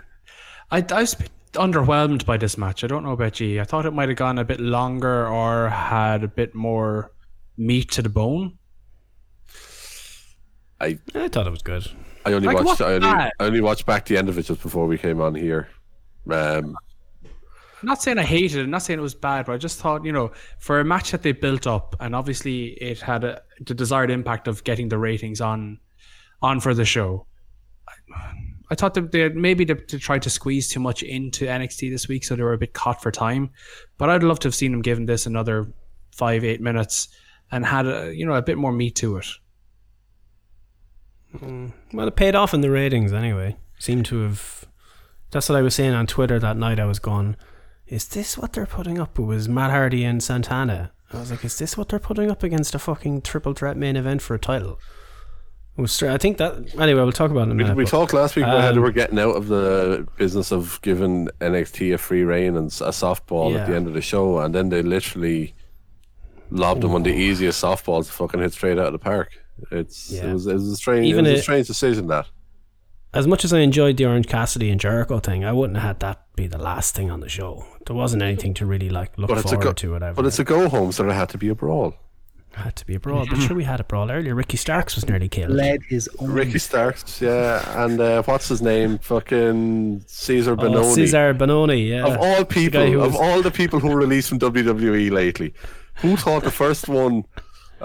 [0.71, 2.83] I was a bit underwhelmed by this match.
[2.83, 3.61] I don't know about you.
[3.61, 7.11] I thought it might have gone a bit longer or had a bit more
[7.57, 8.57] meat to the bone.
[10.81, 11.87] I I thought it was good.
[12.25, 13.07] I only Like, watched I only.
[13.07, 15.69] I only watched back the end of it just before we came on here.
[16.29, 16.75] Um,
[17.85, 18.63] I'm not saying I hated it.
[18.63, 21.11] I'm not saying it was bad, but I just thought, you know, for a match
[21.11, 24.97] that they built up, and obviously it had a, the desired impact of getting the
[24.97, 25.77] ratings on,
[26.41, 27.27] on for the show.
[28.71, 32.23] I, thought that they maybe to, try to squeeze too much into NXT this week,
[32.23, 33.51] so they were a bit caught for time.
[33.99, 35.71] But I'd love to have seen them given this another
[36.11, 37.09] five, eight minutes
[37.51, 39.27] and had a, you know a bit more meat to it.
[41.37, 41.67] Hmm.
[41.93, 43.57] Well, it paid off in the ratings anyway.
[43.77, 44.65] Seemed to have.
[45.29, 46.79] That's what I was saying on Twitter that night.
[46.79, 47.35] I was going,
[47.87, 50.91] "Is this what they're putting up?" It was Matt Hardy and Santana.
[51.13, 53.95] I was like, "Is this what they're putting up against a fucking triple threat main
[53.95, 54.79] event for a title?"
[55.77, 56.01] It was.
[56.03, 56.73] I think that.
[56.79, 57.75] Anyway, we'll talk about it in a we, minute.
[57.77, 60.51] we but- talked last week about how they um, were getting out of the business
[60.51, 64.39] of giving NXT a free reign and a softball at the end of the show,
[64.39, 65.53] and then they literally
[66.49, 69.31] lobbed them on the easiest softballs to fucking hit straight out of the park.
[69.71, 72.27] It's it was it was a strange Even it was a it- strange decision that.
[73.15, 75.99] As much as I enjoyed the Orange Cassidy and Jericho thing, I wouldn't have had
[76.01, 77.65] that be the last thing on the show.
[77.87, 79.91] There wasn't anything to really like look But it's a forward go, to.
[79.93, 80.15] Whatever.
[80.15, 81.95] but it's a go home, so there had to be a brawl.
[82.53, 83.25] had to be a brawl.
[83.29, 84.35] But sure, we had a brawl earlier.
[84.35, 85.51] Ricky Starks was nearly killed.
[85.51, 86.31] Led his own.
[86.31, 88.97] Ricky Starks, yeah, and uh, what's his name?
[88.99, 92.05] Fucking Caesar Oh, Caesar Cesar Bononi, yeah.
[92.05, 95.53] of all people, of was- all the people who were released from WWE lately,
[95.95, 97.23] who thought the first one?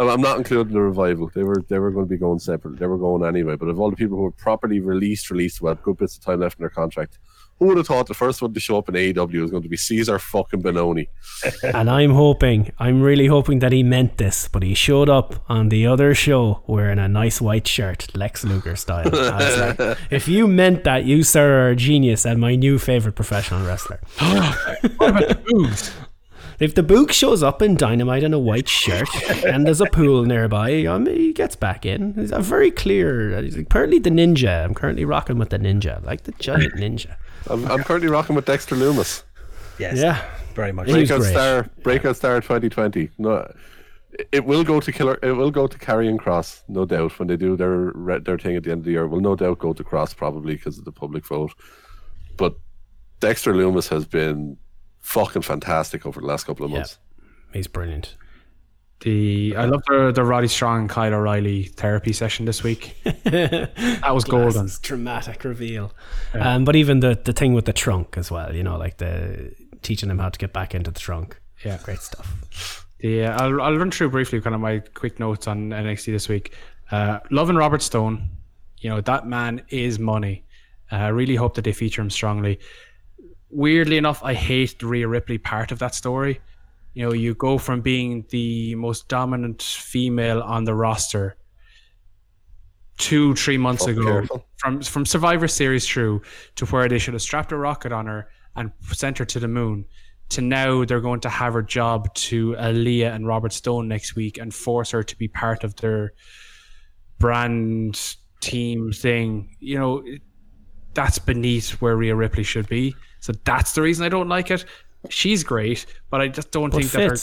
[0.01, 1.31] And I'm not including the revival.
[1.35, 2.79] They were they were going to be going separate.
[2.79, 3.57] They were going anyway.
[3.57, 6.41] But of all the people who were properly released, released with good bits of time
[6.41, 7.19] left in their contract,
[7.59, 9.69] who would have thought the first one to show up in AEW was going to
[9.69, 11.09] be Caesar fucking Bononi?
[11.75, 15.69] and I'm hoping, I'm really hoping that he meant this, but he showed up on
[15.69, 19.15] the other show wearing a nice white shirt, Lex Luger style.
[19.15, 22.79] I was like, if you meant that, you sir are a genius and my new
[22.79, 24.01] favorite professional wrestler.
[26.61, 29.09] If the book shows up in Dynamite in a white shirt
[29.47, 32.12] and there's a pool nearby, um, he gets back in.
[32.15, 33.41] He's a very clear.
[33.41, 34.65] He's apparently the ninja.
[34.65, 37.16] I'm currently rocking with the ninja, like the giant ninja.
[37.49, 39.24] I'm, I'm currently rocking with Dexter Loomis,
[39.78, 39.97] Yes.
[39.97, 40.23] Yeah.
[40.55, 40.89] Very much.
[40.89, 41.31] Breakout great.
[41.31, 43.09] star, breakout star 2020.
[43.16, 43.51] No,
[44.31, 45.19] it will go to killer.
[45.23, 47.19] It will go to Karrion Kross, no doubt.
[47.19, 49.59] When they do their their thing at the end of the year, will no doubt
[49.61, 51.53] go to Kross probably because of the public vote.
[52.37, 52.57] But
[53.20, 54.59] Dexter Loomis has been
[55.01, 56.79] fucking fantastic over the last couple of Yeah.
[56.79, 56.99] months.
[57.53, 58.17] He's brilliant.
[59.01, 62.97] The I love the the Roddy Strong and Kyle O'Reilly therapy session this week.
[63.25, 64.53] that was golden.
[64.53, 65.93] Glasses, dramatic reveal.
[66.35, 69.55] Um, but even the the thing with the trunk as well, you know, like the
[69.81, 71.41] teaching him how to get back into the trunk.
[71.65, 71.79] Yeah.
[71.83, 72.87] great stuff.
[72.99, 76.29] The uh, I'll, I'll run through briefly kind of my quick notes on NXT this
[76.29, 76.53] week.
[76.91, 78.29] Uh, loving Robert Stone,
[78.81, 80.45] you know that man is money.
[80.93, 82.59] Uh, I really hope that they feature him strongly.
[83.51, 86.41] Weirdly enough, I hate the Rhea Ripley part of that story.
[86.95, 91.37] You know, you go from being the most dominant female on the roster
[93.01, 94.47] two, three months Fuck, ago, careful.
[94.59, 96.23] from from Survivor Series through
[96.57, 99.49] to where they should have strapped a rocket on her and sent her to the
[99.49, 99.87] moon.
[100.31, 104.39] To now, they're going to have her job to Aliyah and Robert Stone next week
[104.39, 106.13] and force her to be part of their
[107.19, 109.57] brand team thing.
[109.59, 110.05] You know,
[110.95, 112.95] that's beneath where Rhea Ripley should be.
[113.21, 114.65] So that's the reason I don't like it.
[115.09, 117.17] She's great, but I just don't But think that her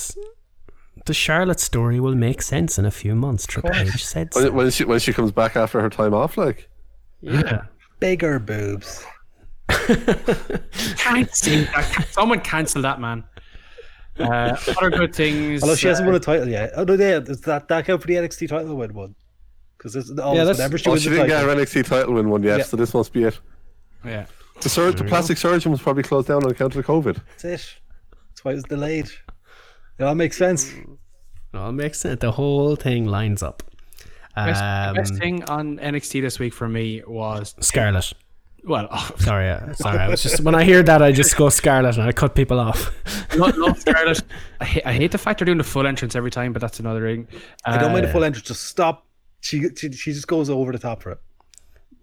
[1.06, 3.46] the Charlotte story will make sense in a few months.
[3.46, 4.52] Triple H said When, so.
[4.52, 6.70] when she when she comes back after her time off, like
[7.22, 7.66] Yeah.
[8.00, 9.06] Bigger boobs.
[9.70, 12.08] can't see that.
[12.12, 13.24] Someone cancel that man.
[14.20, 15.62] Uh, other good things.
[15.62, 16.72] Although she hasn't uh, won a title yet.
[16.76, 19.16] Oh no, yeah, does that that count for the NXT title win one?
[19.78, 21.56] Because it's always that's- whenever she oh, wins she didn't get title.
[21.56, 22.64] her NXT title win one yet, Yeah.
[22.66, 23.40] so this must be it.
[24.08, 24.26] Yeah.
[24.62, 27.16] The, sur- the plastic surgeon was probably closed down on account of the COVID.
[27.42, 27.76] That's it.
[28.30, 29.10] That's why it was delayed.
[30.00, 30.72] It all makes sense.
[30.74, 30.88] It
[31.56, 32.20] all makes sense.
[32.22, 33.64] The whole thing lines up.
[34.36, 38.14] Best, Um, best thing on NXT this week for me was Scarlet.
[38.64, 39.98] well, oh, Sorry, uh, sorry.
[39.98, 42.60] I was just when I hear that, I just go Scarlet and I cut people
[42.60, 42.92] off.
[43.36, 44.22] not, not Scarlett.
[44.60, 46.80] I, hate, I hate the fact they're doing the full entrance every time, but that's
[46.80, 47.28] another thing.
[47.66, 48.48] I don't mind Uh, the full entrance.
[48.48, 49.06] Just stop.
[49.42, 51.20] She, she she just goes over the top for it.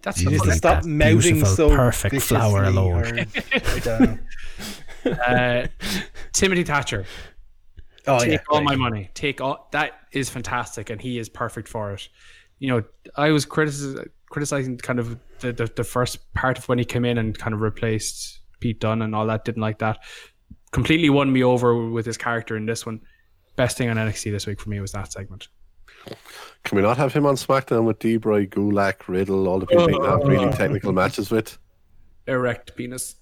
[0.05, 3.27] That's You the need to stop that mouthing beautiful, so perfect flower viciously
[3.87, 4.21] alone.
[5.07, 5.67] or- uh,
[6.33, 7.05] Timothy Thatcher.
[8.07, 8.65] oh take yeah, all great.
[8.67, 9.11] my money.
[9.15, 12.09] Take all that is fantastic, and he is perfect for it.
[12.59, 12.83] You know,
[13.17, 17.05] I was criticis- criticizing kind of the, the the first part of when he came
[17.05, 19.45] in and kind of replaced Pete Dunne and all that.
[19.45, 19.99] Didn't like that.
[20.71, 23.01] Completely won me over with his character in this one.
[23.57, 25.49] Best thing on NXT this week for me was that segment.
[26.65, 29.95] Can we not have him on SmackDown with Debray, Gulak, Riddle, all the people he
[29.95, 30.27] can have oh.
[30.27, 31.59] really technical matches with?
[32.27, 33.17] Erect penis.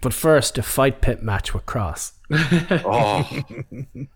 [0.00, 2.12] But first, a fight pit match with Kross.
[2.84, 3.28] Oh,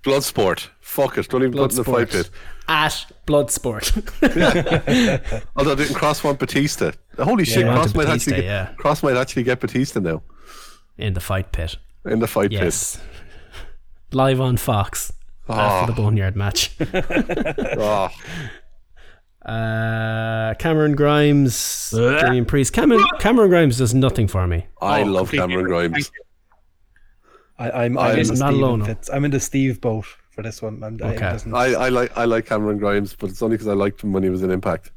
[0.03, 0.69] Bloodsport.
[0.81, 1.29] Fuck it.
[1.29, 2.31] Don't even put in the fight pit.
[2.67, 3.93] At Bloodsport.
[5.57, 6.93] Although didn't Kross want Batista?
[7.19, 8.73] Holy shit, he Kross might Batista, actually get, yeah.
[8.79, 10.23] Kross might actually get Batista now
[10.99, 11.77] in the fight pit.
[12.05, 12.63] in the fight pit.
[12.63, 13.01] Yes.
[14.13, 15.13] Live on Fox.
[15.49, 16.75] After the Boneyard match.
[17.79, 18.09] Oh,
[19.45, 22.73] Uh, Cameron Grimes, Damian Priest.
[22.73, 24.67] Cameron, Cameron Grimes does nothing for me.
[24.83, 25.67] I Oh, love Cameron.
[25.67, 26.11] Grimes.
[27.57, 28.85] I, I'm, I'm, I'm not alone.
[28.85, 29.09] Fitz.
[29.09, 30.83] I'm in the Steve boat for this one.
[30.83, 31.19] I'm, Okay.
[31.21, 34.13] doesn't- I, I like I like Cameron Grimes, but it's only because I liked him
[34.13, 34.91] when he was in Impact.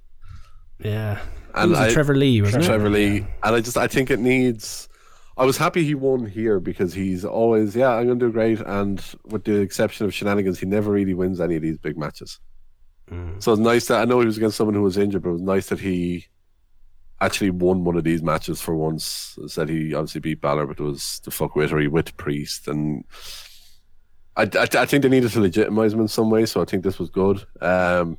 [0.79, 1.19] Yeah.
[1.53, 2.91] And And was I- Trevor Lee, wasn't Trevor it?
[2.91, 4.88] Lee, and I just I think it needs.
[5.39, 8.59] I was happy he won here because he's always yeah I'm going to do great,
[8.59, 12.39] and with the exception of shenanigans, he never really wins any of these big matches.
[13.39, 15.33] So it's nice that I know he was against someone who was injured, but it
[15.33, 16.27] was nice that he
[17.21, 19.39] actually won one of these matches for once.
[19.47, 22.67] Said he obviously beat Balor, but it was the fuckwittery with or he with Priest,
[22.67, 23.05] and
[24.35, 26.45] I, I, I think they needed to legitimize him in some way.
[26.45, 27.45] So I think this was good.
[27.61, 28.17] Um,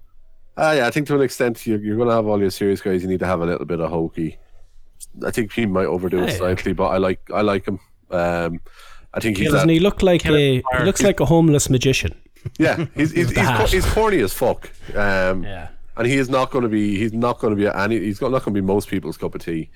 [0.56, 2.80] uh, yeah, I think to an extent you're, you're going to have all your serious
[2.80, 3.02] guys.
[3.02, 4.38] You need to have a little bit of hokey.
[5.26, 7.78] I think he might overdo it slightly, but I like I like him.
[8.10, 8.60] Um,
[9.14, 10.56] I think he's Doesn't that, he look like a?
[10.58, 12.12] He looks like a homeless magician.
[12.58, 14.70] yeah he's he's, With he's, co- he's corny as fuck.
[14.94, 15.68] Um, Yeah.
[15.96, 18.30] and he is not going to be he's not going to be any he's not
[18.30, 19.68] going to be most people's cup of tea.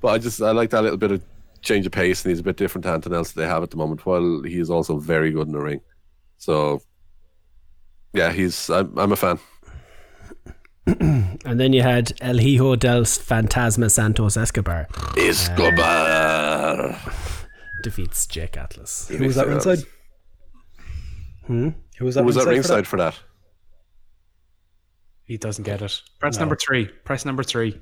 [0.00, 1.22] But I just I like that little bit of
[1.62, 3.70] change of pace, and he's a bit different to anything else that they have at
[3.70, 4.04] the moment.
[4.06, 5.80] While he is also very good in the ring,
[6.38, 6.82] so
[8.12, 9.38] yeah, he's I'm, I'm a fan.
[11.46, 14.86] And then you had El Hijo del Fantasma Santos Escobar
[15.16, 16.96] Escobar.
[17.82, 19.08] defeats Jake Atlas.
[19.08, 19.78] Who was that ringside?
[21.46, 21.68] Hmm?
[21.98, 23.18] Who was that Who was that ringside ringside for that?
[25.24, 26.02] He doesn't get it.
[26.18, 26.86] Press number three.
[27.04, 27.80] Press number three.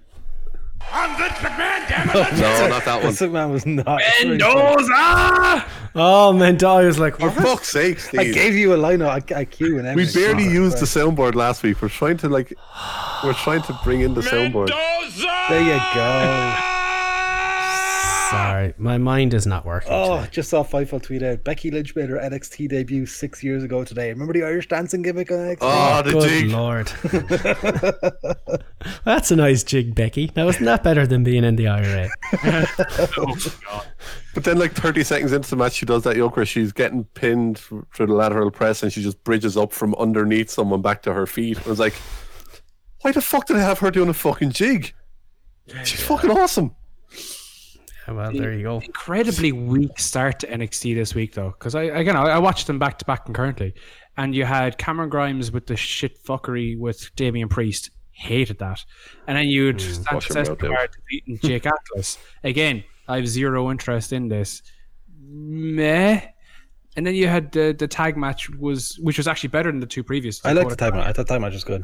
[0.91, 2.15] I'm Vince McMahon, damn it!
[2.41, 3.13] No, not that one.
[3.13, 4.01] This man was not.
[4.25, 5.65] Mendoza!
[5.95, 7.43] Oh man, I was like, For what?
[7.45, 10.23] fuck's sake, I gave you a line, a, a cue, and we everything.
[10.23, 11.81] barely Oh, used the soundboard last week.
[11.83, 12.55] We're trying to like,
[13.23, 14.71] we're trying to bring in the soundboard.
[14.71, 15.47] Mendoza!
[15.49, 16.69] There you go.
[18.33, 19.91] Sorry, my mind is not working.
[19.93, 20.29] Oh, today.
[20.33, 21.45] just saw Fightful tweet out.
[21.45, 24.09] Becky Lynch made her NXT debut six years ago today.
[24.11, 25.59] Remember the Irish dancing gimmick on NXT?
[25.61, 26.51] Oh, ah, the Good jig.
[26.51, 26.93] lord.
[29.05, 30.31] That's a nice jig, Becky.
[30.37, 32.09] Now, isn't that better than being in the IRA?
[33.19, 33.37] Oh,
[33.67, 33.87] God.
[34.35, 37.05] But then, like 30 seconds into the match, she does that yoke where she's getting
[37.05, 41.13] pinned through the lateral press and she just bridges up from underneath someone back to
[41.13, 41.59] her feet.
[41.65, 41.95] I was like,
[43.03, 44.95] why the fuck did I have her doing a fucking jig?
[45.85, 46.75] She's fucking awesome.
[48.07, 48.81] Yeah, well, there you go.
[48.81, 52.79] Incredibly weak start to NXT this week, though, because I again I I watched them
[52.79, 53.75] back to back concurrently,
[54.17, 58.85] and you had Cameron Grimes with the shit fuckery with Damian Priest, hated that,
[59.27, 62.19] and then you'd wash hmm, Santos your mouth Escobar defeating Jake Atlas.
[62.45, 64.63] Again, I have zero interest in this.
[65.19, 66.21] Meh.
[66.95, 69.87] And then you had the the tag match was which was actually better than the
[69.87, 70.45] two previous.
[70.45, 71.07] I like the tag match.
[71.07, 71.83] I thought tag match was good.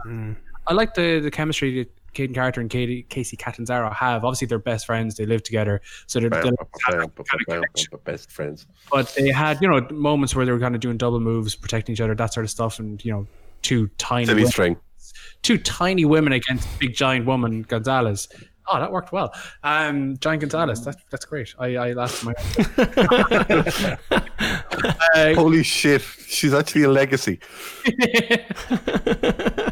[0.66, 4.24] I like the the chemistry that Kayden Carter and Katie, Kacy Catanzaro have.
[4.24, 5.16] Obviously, they're best friends.
[5.16, 8.04] They live together, so they're, they're kind of.
[8.04, 8.66] Best friends.
[8.90, 11.92] But they had you know moments where they were kind of doing double moves, protecting
[11.92, 13.26] each other, that sort of stuff, and you know
[13.62, 14.76] two tiny Silly women, string.
[15.42, 18.28] two tiny women against big giant woman Gonzalez.
[18.70, 19.32] Oh, that worked well.
[19.62, 21.54] Um, Giant Gonzalez, that's that's great.
[21.58, 22.34] I I laughed my.
[25.14, 26.02] uh, Holy shit.
[26.26, 27.40] She's actually a legacy.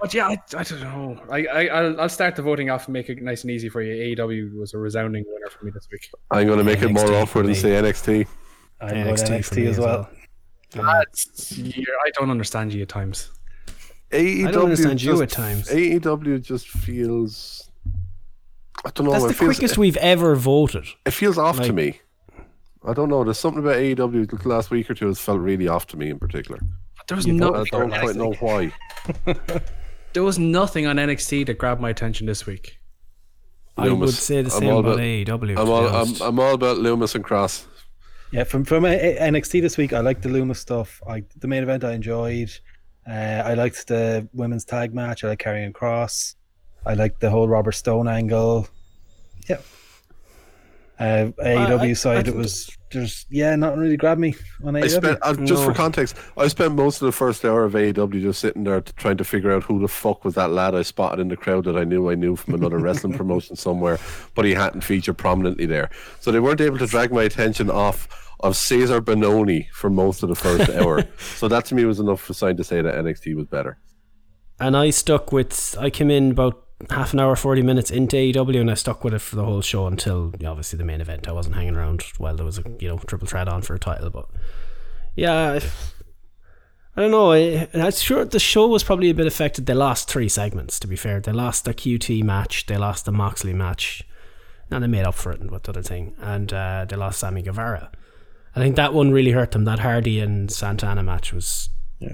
[0.00, 1.20] But yeah, I, I don't know.
[1.30, 3.82] I, I I'll, I'll start the voting off and make it nice and easy for
[3.82, 4.14] you.
[4.16, 6.10] AEW was a resounding winner for me this week.
[6.30, 8.26] I'm going to make it more NXT awkward and say NXT.
[8.80, 10.10] I'm NXT for NXT as well.
[10.70, 13.30] That's, you're, I don't understand you at times.
[14.10, 15.68] AEW I don't understand just, you at times.
[15.68, 17.70] AEW just feels.
[18.84, 19.12] I don't know.
[19.12, 20.84] That's it the feels, quickest we've ever voted.
[21.06, 22.00] It feels off to me.
[22.86, 23.24] I don't know.
[23.24, 26.10] There's something about AEW the last week or two has felt really off to me
[26.10, 26.60] in particular.
[27.06, 28.72] But there was I no, don't quite know why.
[30.14, 32.78] there was nothing on NXT that grabbed my attention this week.
[33.76, 35.58] I would say the same about about- AEW.
[35.58, 36.22] I'm all, I'm.
[36.22, 37.66] I'm all about Lumis and Kross.
[38.30, 41.02] Yeah, from from A- A- NXT this week, I liked the Lumis stuff.
[41.08, 42.50] I the main event I enjoyed.
[43.06, 45.24] Uh, I liked the women's tag match.
[45.24, 46.36] I like Karrion Kross.
[46.86, 48.66] I like the whole Robert Stone angle.
[49.48, 49.58] Yeah.
[50.98, 54.84] Uh, AEW I- side, I it was there's yeah, nothing really grabbed me on AEW.
[54.84, 56.16] I spent uh, just for context.
[56.36, 59.50] I spent most of the first hour of AEW just sitting there trying to figure
[59.52, 62.08] out who the fuck was that lad I spotted in the crowd that I knew
[62.10, 63.98] I knew from another wrestling promotion somewhere,
[64.36, 65.90] but he hadn't featured prominently there.
[66.20, 68.08] So they weren't able to drag my attention off
[68.40, 71.04] of Cesar Bononi for most of the first hour.
[71.18, 73.78] So that to me was enough for sign to say that NXT was better.
[74.60, 75.76] And I stuck with.
[75.80, 79.14] I came in about half an hour, forty minutes into AEW, and I stuck with
[79.14, 81.28] it for the whole show until obviously the main event.
[81.28, 83.78] I wasn't hanging around while there was a you know triple threat on for a
[83.78, 84.28] title, but
[85.14, 85.60] yeah,
[86.96, 87.32] I, don't know.
[87.32, 89.66] I, I'm sure the show was probably a bit affected.
[89.66, 90.80] They lost three segments.
[90.80, 94.02] To be fair, they lost the QT match, they lost the Moxley match,
[94.70, 97.42] and they made up for it with the other thing, and uh, they lost Sammy
[97.42, 97.90] Guevara.
[98.56, 99.64] I think that one really hurt them.
[99.64, 101.70] That Hardy and Santana match was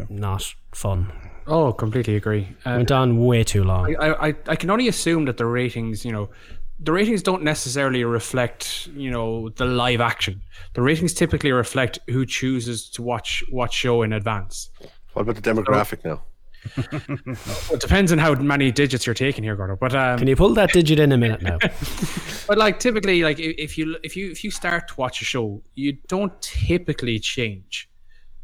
[0.09, 1.13] not fun.
[1.47, 2.49] Oh, completely agree.
[2.65, 3.97] Uh, Went on way too long.
[3.97, 6.31] I, I, I can only assume that the ratings, you know,
[6.83, 10.41] the ratings don't necessarily reflect, you know, the live action.
[10.75, 14.71] The ratings typically reflect who chooses to watch what show in advance.
[15.13, 16.23] What about the demographic now?
[16.77, 19.77] Well, it depends on how many digits you're taking here, Gordo.
[19.77, 21.59] But um, Can you pull that digit in a minute now?
[22.47, 25.63] but like typically, like if you if you if you start to watch a show,
[25.75, 27.90] you don't typically change.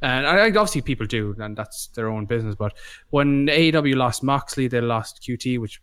[0.02, 2.54] And I, I- obviously people do, and that's their own business.
[2.54, 2.74] But
[3.10, 5.80] when AEW lost Moxley, they lost QT, which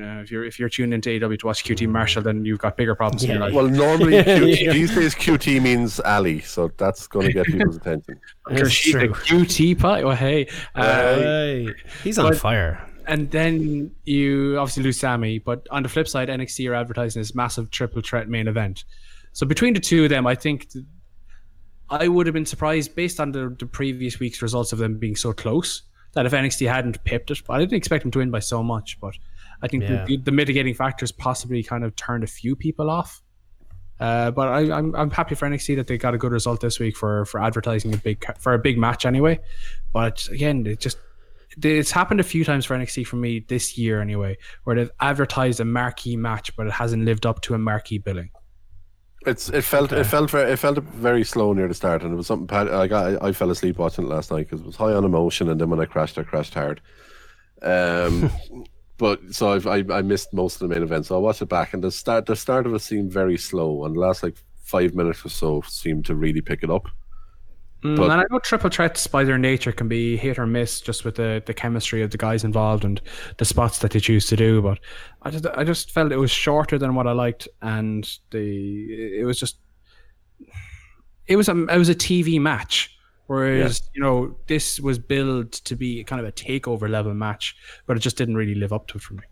[0.00, 2.76] uh, if you're if you're tuned into AEW to watch QT Marshall, then you've got
[2.76, 3.52] bigger problems in your life.
[3.54, 8.20] Well, normally QT, these days QT means Ali, so that's going to get people's attention.
[8.48, 10.02] Because she's a QT pie.
[10.02, 11.68] Oh hey, uh, Hey,
[12.04, 12.86] he's on but- fire.
[13.08, 15.38] and then you obviously lose Sammy.
[15.38, 18.84] But on the flip side, NXT are advertising this massive triple threat main event.
[19.32, 20.84] So between the two of them, I think th-
[21.90, 25.16] I would have been surprised based on the, the previous week's results of them being
[25.16, 25.82] so close
[26.14, 28.62] that if NXT hadn't pipped it, but I didn't expect them to win by so
[28.62, 28.98] much.
[29.00, 29.14] But
[29.62, 30.04] I think Yeah.
[30.04, 33.20] the, the mitigating factors possibly kind of turned a few people off.
[34.00, 36.80] Uh, but I, I'm I'm happy for NXT that they got a good result this
[36.80, 39.38] week for for advertising a big for a big match anyway.
[39.92, 40.98] But again, it just
[41.62, 45.60] it's happened a few times for NXT for me this year anyway, where they've advertised
[45.60, 48.30] a marquee match, but it hasn't lived up to a marquee billing.
[49.26, 52.16] It's it felt it felt very it felt very slow near the start, and it
[52.16, 52.46] was something.
[52.46, 55.04] Pat, I got I fell asleep watching it last night because it was high on
[55.04, 56.80] emotion, and then when I crashed, I crashed hard.
[57.62, 58.30] Um,
[58.98, 61.48] but so I've, I I missed most of the main event, so I watched it
[61.48, 64.36] back, and the start the start of it seemed very slow, and the last like
[64.62, 66.88] five minutes or so seemed to really pick it up.
[67.84, 70.80] Mm, But- and I know triple threats by their nature can be hit or miss
[70.80, 72.98] just with the, the chemistry of the guys involved and
[73.36, 74.62] the spots that they choose to do.
[74.62, 74.78] But
[75.22, 79.24] I just I just felt it was shorter than what I liked, and the it
[79.26, 79.58] was just
[81.26, 82.90] it was a it was a TV match.
[83.26, 87.56] Whereas you know this was billed to be kind of a takeover level match,
[87.86, 89.22] but it just didn't really live up to it for me.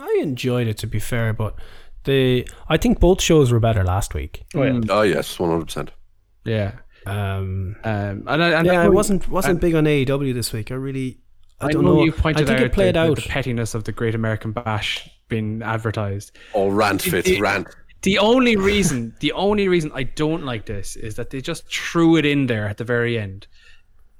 [0.00, 1.56] I enjoyed it to be fair, but
[2.04, 4.44] the I think both shows were better last week.
[4.54, 4.80] Oh, yeah.
[4.88, 5.90] Oh yes, one hundred percent.
[6.44, 6.72] Yeah,
[7.10, 10.70] Um, um, and I, and yeah, I wasn't wasn't and- big on AEW this week.
[10.70, 11.18] I really,
[11.60, 12.04] I, I don't know, know.
[12.04, 13.16] you pointed I think out it played the, out.
[13.16, 16.36] the pettiness of the Great American Bash being advertised.
[16.54, 17.68] Oh, rant Fitz, it- rant.
[18.02, 22.16] The only reason, the only reason I don't like this is that they just threw
[22.16, 23.46] it in there at the very end.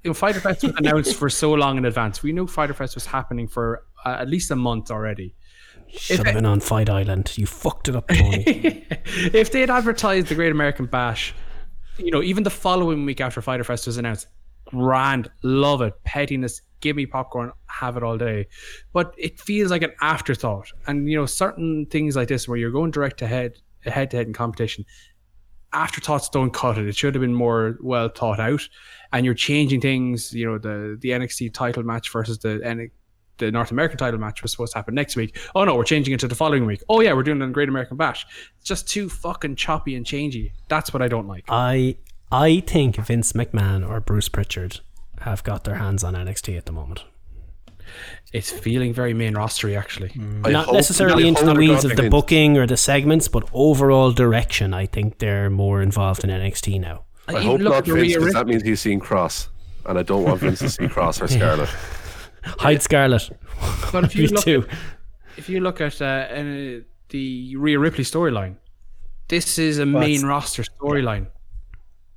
[0.03, 2.23] You know, Fyter Fest was announced for so long in advance.
[2.23, 5.35] We knew Fyter Fest was happening for uh, at least a month already.
[5.89, 7.37] Should have been on Fight Island.
[7.37, 8.85] You fucked it up, Tony.
[9.05, 11.35] if they had advertised the Great American Bash,
[11.97, 14.27] you know, even the following week after Fyter Fest was announced,
[14.65, 18.47] grand, love it, pettiness, give me popcorn, have it all day.
[18.93, 20.71] But it feels like an afterthought.
[20.87, 24.17] And, you know, certain things like this where you're going direct to head, head to
[24.17, 24.85] head in competition,
[25.73, 26.87] afterthoughts don't cut it.
[26.87, 28.67] It should have been more well thought out.
[29.13, 32.59] And you're changing things, you know, the, the NXT title match versus the
[33.41, 35.37] the North American title match was supposed to happen next week.
[35.55, 36.81] Oh no, we're changing it to the following week.
[36.87, 38.25] Oh yeah, we're doing it on Great American Bash.
[38.59, 40.51] It's just too fucking choppy and changey.
[40.69, 41.45] That's what I don't like.
[41.49, 41.97] I
[42.31, 44.79] I think Vince McMahon or Bruce Pritchard
[45.19, 47.03] have got their hands on NXT at the moment.
[48.31, 50.09] It's feeling very main rostery actually.
[50.09, 50.47] Mm.
[50.47, 52.11] I Not hope- necessarily into the weeds of the wins.
[52.11, 54.73] booking or the segments, but overall direction.
[54.73, 57.03] I think they're more involved in NXT now.
[57.27, 59.47] I Even hope not at Vince, because that means he's seen Kross,
[59.85, 61.69] and I don't want Vince to see Kross or Scarlett.
[62.43, 63.29] Hide Scarlett.
[63.91, 64.67] But if you look too.
[65.37, 68.55] if you look at uh, uh, the Rhea Ripley storyline,
[69.27, 71.27] this is a main roster storyline.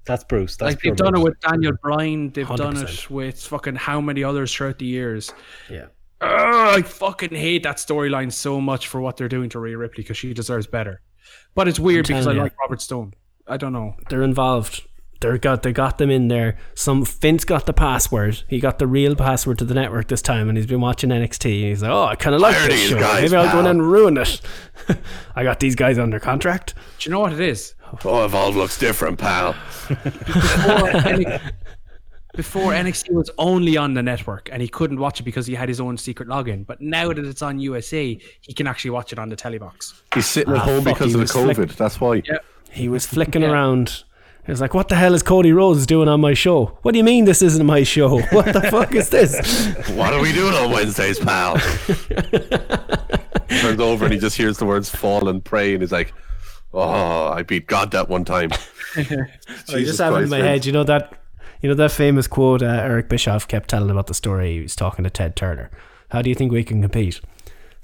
[0.05, 0.57] That's Bruce.
[0.57, 2.83] That's Like they've pure done it with Daniel Bryan, they've done 100%.
[2.83, 5.33] it with fucking how many others throughout the years.
[5.71, 5.87] Yeah.
[6.21, 10.03] Ugh, I fucking hate that storyline so much for what they're doing to Rhea Ripley
[10.03, 11.01] because she deserves better.
[11.55, 13.15] But it's weird I'm because I like Robert Stone.
[13.47, 13.97] I don't know.
[14.09, 14.83] They're involved.
[15.33, 16.57] They got they got them in there.
[16.75, 18.43] Some Vince got the password.
[18.49, 21.45] He got the real password to the network this time, and he's been watching NXT.
[21.69, 22.99] He's like, "Oh, I kind of like this these show.
[23.01, 24.41] guys, Maybe I'll go in and ruin it."
[25.37, 26.75] I got these guys under contract.
[26.99, 27.75] Do you know what it is?
[28.05, 29.55] Oh, Evolve looks different, pal.
[29.89, 29.99] Before,
[30.91, 31.53] NXT,
[32.35, 35.69] before NXT was only on the network and he couldn't watch it because he had
[35.69, 36.67] his own secret login.
[36.67, 39.93] But now that it's on USA, he can actually watch it on the telebox.
[40.13, 41.77] He's sitting at Ah, home because of the was flick- COVID.
[41.77, 42.23] That's why.
[42.25, 42.39] Yeah.
[42.71, 44.03] He was flicking around.
[44.47, 46.79] Was like, "What the hell is Cody Rhodes doing on my show?
[46.83, 48.21] What do you mean this isn't my show?
[48.33, 49.35] What the fuck is this?"
[49.95, 51.57] What are we doing on Wednesdays, pal?
[53.49, 56.13] Turns over and he just hears the words fall and pray, and he's like,
[56.73, 58.51] "Oh, I beat God that one time."
[58.97, 59.27] I
[59.69, 60.67] just have in my head.
[60.67, 61.19] You know that,
[61.63, 64.55] you know that famous quote uh, Eric Bischoff kept telling about the story.
[64.55, 65.71] He was talking to Ted Turner.
[66.11, 67.21] How do you think we can compete?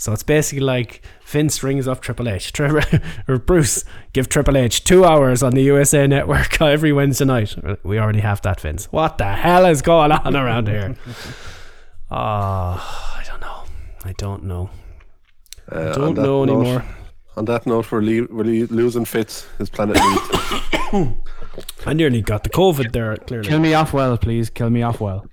[0.00, 2.82] So it's basically like Vince rings up Triple H, Tri-
[3.28, 7.54] or Bruce, give Triple H two hours on the USA Network every Wednesday night.
[7.84, 8.86] We already have that, Vince.
[8.86, 10.96] What the hell is going on around here?
[12.10, 13.64] Oh, I don't know.
[14.04, 14.70] I don't know.
[15.70, 16.84] Uh, I on don't that know note- anymore.
[17.36, 19.46] On that note, we're, le- we're le- losing Fitz.
[19.58, 21.12] His planet needs.
[21.86, 23.16] I nearly got the COVID there.
[23.16, 24.48] Clearly, Kill me off well, please.
[24.50, 25.26] Kill me off well.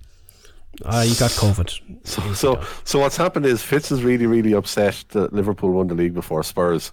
[0.84, 1.80] Ah, you got COVID.
[2.04, 5.94] So, so, so what's happened is Fitz is really, really upset that Liverpool won the
[5.94, 6.92] league before Spurs.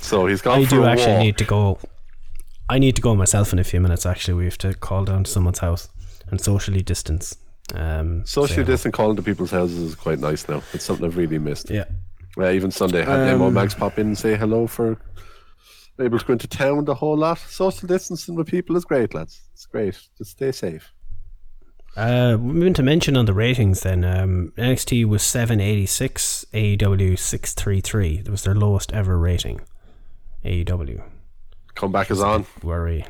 [0.00, 1.22] so he's gone I for do a actually walk.
[1.22, 1.78] need to go.
[2.68, 4.06] I need to go myself in a few minutes.
[4.06, 5.88] Actually, we have to call down to someone's house
[6.28, 7.36] and socially distance.
[7.74, 10.62] Um, Socially so- distant calling to people's houses is quite nice now.
[10.72, 11.68] It's something I've really missed.
[11.70, 11.84] Yeah.
[12.38, 14.98] Uh, even Sunday, had Demo Um, Max pop in and say hello for
[15.98, 17.38] able to go into town the whole lot.
[17.38, 19.40] Social distancing with people is great, lads.
[19.52, 19.98] It's great.
[20.18, 20.92] Just stay safe.
[21.96, 24.04] Uh, we meant to mention on the ratings then.
[24.04, 28.20] Um, NXT was seven eighty six, AEW six thirty three.
[28.20, 29.60] That was their lowest ever rating.
[30.44, 31.02] AEW.
[31.74, 32.44] Comeback is on.
[32.62, 33.06] Worry.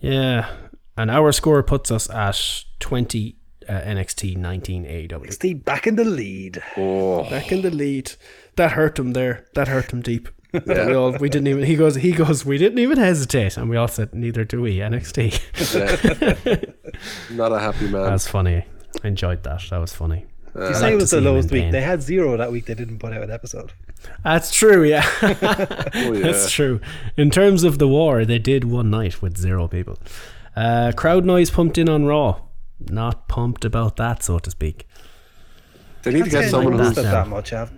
[0.00, 0.50] Yeah,
[0.96, 3.36] and our score puts us at twenty.
[3.68, 5.26] Uh, NXT nineteen AEW.
[5.26, 6.62] NXT back in the lead.
[6.76, 8.12] Oh, Back in the lead.
[8.54, 9.46] That hurt him there.
[9.54, 10.28] That hurt him deep.
[10.66, 10.86] Yeah.
[10.86, 13.76] We all we didn't even he goes he goes we didn't even hesitate and we
[13.76, 15.36] all said neither do we NXT.
[17.36, 18.04] not a happy man.
[18.04, 18.64] That's funny.
[19.04, 19.64] I enjoyed that.
[19.70, 20.24] That was funny.
[20.58, 21.64] You say it was the lowest week.
[21.64, 21.72] pain.
[21.72, 22.64] They had zero that week.
[22.64, 23.72] They didn't put out an episode.
[24.24, 24.84] That's true.
[24.84, 26.22] Yeah, oh, yeah.
[26.22, 26.80] that's true.
[27.16, 29.98] In terms of the war, they did one night with zero people.
[30.54, 32.40] Uh, crowd noise pumped in on Raw.
[32.80, 34.86] Not pumped about that, so to speak.
[36.02, 37.50] They need to get someone say who's that, that much.
[37.50, 37.72] Have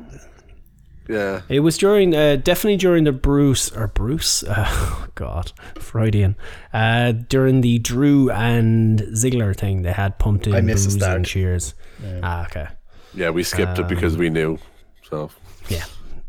[1.08, 1.42] yeah.
[1.48, 6.36] It was during, uh, definitely during the Bruce or Bruce, uh, God, Freudian.
[6.72, 11.02] Uh, during the Drew and Ziggler thing, they had pumped in I missed the boos
[11.02, 11.16] start.
[11.16, 11.74] and cheers.
[12.22, 12.68] Ah, okay.
[13.14, 14.58] Yeah, we skipped it because we knew.
[15.10, 15.30] So
[15.68, 15.84] Yeah,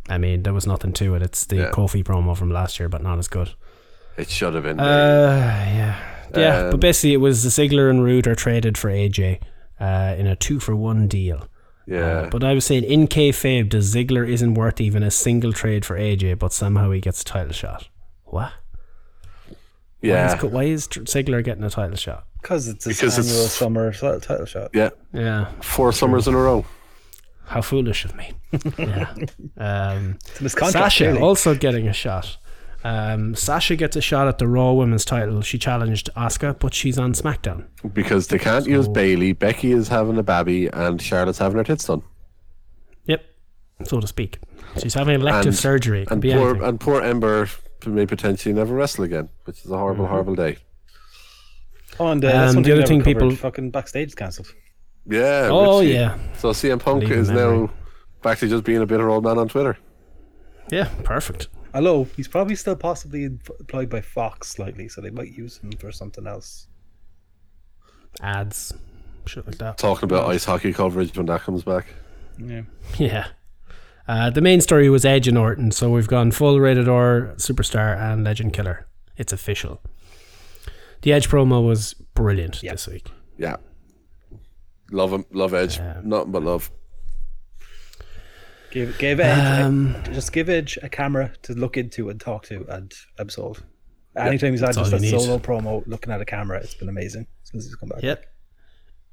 [0.07, 1.22] I mean there was nothing to it.
[1.22, 1.72] It's the Yeah.
[1.72, 3.49] Kofi promo from last year, but not as good.
[4.18, 4.80] it should have been.
[4.80, 5.95] Uh, yeah,
[6.35, 6.57] yeah.
[6.64, 9.39] Um, but basically, it was the Ziggler and Roode are traded for AJ
[9.80, 11.47] uh, in a two for one deal.
[11.90, 11.99] Yeah.
[11.99, 15.84] Uh, but I was saying in kayfabe, the Ziggler isn't worth even a single trade
[15.86, 17.88] for AJ, but somehow he gets a title shot.
[18.26, 18.52] What?
[20.02, 20.36] yeah.
[20.36, 22.26] Why is, why is Ziggler getting a title shot?
[22.41, 24.70] because it's his Because annual it's- summer title shot.
[24.74, 24.90] yeah.
[25.14, 26.66] Yeah, Four summers in a row.
[27.48, 28.32] how foolish of me.
[28.78, 29.14] yeah.
[29.57, 30.74] Um, It's misconduct.
[30.74, 31.20] Sasha clearly.
[31.22, 32.38] also getting a shot.
[32.84, 35.41] Um, Sasha gets a shot at the Raw Women's title.
[35.41, 37.65] She challenged Asuka, but she's on SmackDown.
[37.93, 39.34] Because they can't use Bayley.
[39.34, 42.03] Becky is having a baby, and Charlotte's having her tits done.
[43.06, 43.26] Yep,
[43.84, 44.39] so to speak.
[44.81, 46.06] She's having elective And- surgery.
[46.10, 46.64] And poor anything.
[46.64, 47.49] and poor Ember
[47.85, 50.11] may potentially never wrestle again, which is a horrible, Mm-hmm.
[50.14, 50.57] horrible day.
[51.99, 54.15] Oh, and uh, that's Um, one the thing other thing covered, people- fucking backstage is
[54.15, 54.53] cancelled.
[55.06, 55.49] Yeah.
[55.51, 56.18] Oh, which- yeah.
[56.38, 57.57] So CM Punk Leave is memory.
[57.64, 57.69] now
[58.22, 59.77] back to just being a bitter old man on Twitter.
[60.72, 61.49] Yeah, perfect.
[61.73, 65.91] Although he's probably still possibly employed by Fox slightly, so they might use him for
[65.91, 66.67] something else.
[68.21, 68.73] Ads,
[69.25, 69.77] shit like that.
[69.77, 71.85] Talking about ice hockey coverage when that comes back.
[72.37, 72.61] Yeah.
[72.97, 73.27] Yeah.
[74.07, 77.95] Uh, the main story was Edge and Orton, so we've gone full rated R, superstar,
[77.95, 78.87] and legend killer.
[79.17, 79.83] It's official.
[81.03, 83.11] The Edge promo was brilliant this week.
[83.37, 83.57] Yeah.
[84.91, 86.71] Love him, love Edge, nothing but love.
[88.71, 92.65] Give give Edge Um, just give Edge a camera to look into and talk to,
[92.69, 93.63] and I'm sold.
[94.15, 95.11] Anytime he's had just a need.
[95.11, 98.03] solo promo looking at a camera, it's been amazing since he's come back.
[98.03, 98.25] Yep.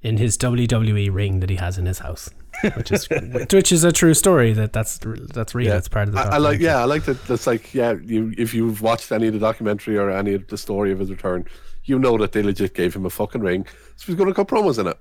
[0.03, 2.29] In his WWE ring that he has in his house,
[2.77, 3.09] which is
[3.53, 4.53] which is a true story.
[4.53, 4.99] That that's
[5.35, 5.73] that's real.
[5.73, 6.21] It's part of the.
[6.21, 7.25] I, I like, yeah, I like that.
[7.27, 10.59] That's like, yeah, you if you've watched any of the documentary or any of the
[10.59, 11.47] story of his return,
[11.85, 13.67] you know that they legit gave him a fucking ring,
[13.97, 14.99] so he's going to cut promos in it.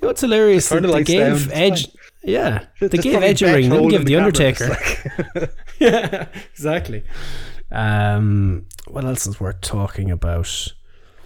[0.00, 0.68] You know what's hilarious?
[0.68, 1.86] Turn that the They gave down, Edge.
[1.86, 1.99] fine.
[2.22, 3.70] Yeah, they Just gave Edge a Beck ring.
[3.70, 4.68] Didn't give the camera, Undertaker.
[4.68, 7.02] like- yeah, exactly.
[7.72, 10.44] Um, what else is worth talking about?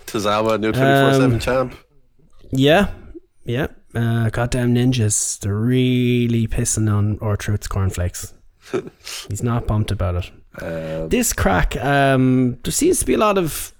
[0.06, 1.74] Tozawa, new 24 7 Um, champ.
[2.52, 2.90] Yeah,
[3.44, 3.68] yeah.
[3.94, 5.38] Uh, goddamn ninjas.
[5.40, 8.32] They're really pissing on R-Truth's cornflakes.
[9.28, 10.30] He's not pumped about it.
[10.62, 13.72] Um, this crack, um, there seems to be a lot of.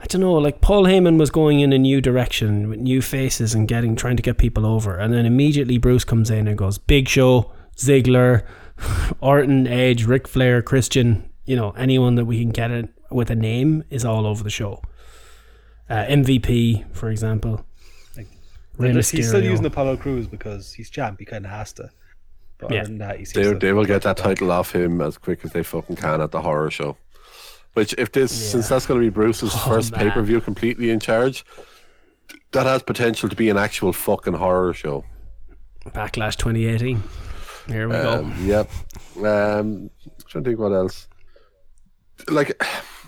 [0.00, 3.52] I don't know, like Paul Heyman was going in a new direction with new faces
[3.54, 6.78] and getting trying to get people over, and then immediately Bruce comes in and goes
[6.78, 8.44] Big Show, Ziggler,
[9.20, 13.34] Orton, Edge, Ric Flair, Christian, you know, anyone that we can get it with a
[13.34, 14.82] name is all over the show.
[15.90, 17.64] Uh, MVP, for example.
[18.76, 21.18] Rey He's still using Apollo Crews because he's champ.
[21.18, 21.90] He kind of has to.
[22.58, 22.84] But Yeah.
[22.88, 24.24] that, They, they will get that back.
[24.24, 26.96] title off him as quick as they fucking can at the horror show.
[27.74, 30.90] Which, if this, since that's going to be Bruce's Oh, first pay per view completely
[30.90, 31.44] in charge,
[32.52, 35.04] that has potential to be an actual fucking horror show.
[35.86, 37.02] Backlash 2018.
[37.68, 38.70] Here we Um, yep.
[39.16, 39.90] Um,
[40.26, 41.08] trying to think what else.
[42.28, 42.62] Like,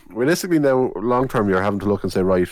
[0.09, 2.49] realistically, now, long term, you're having to look and say, right,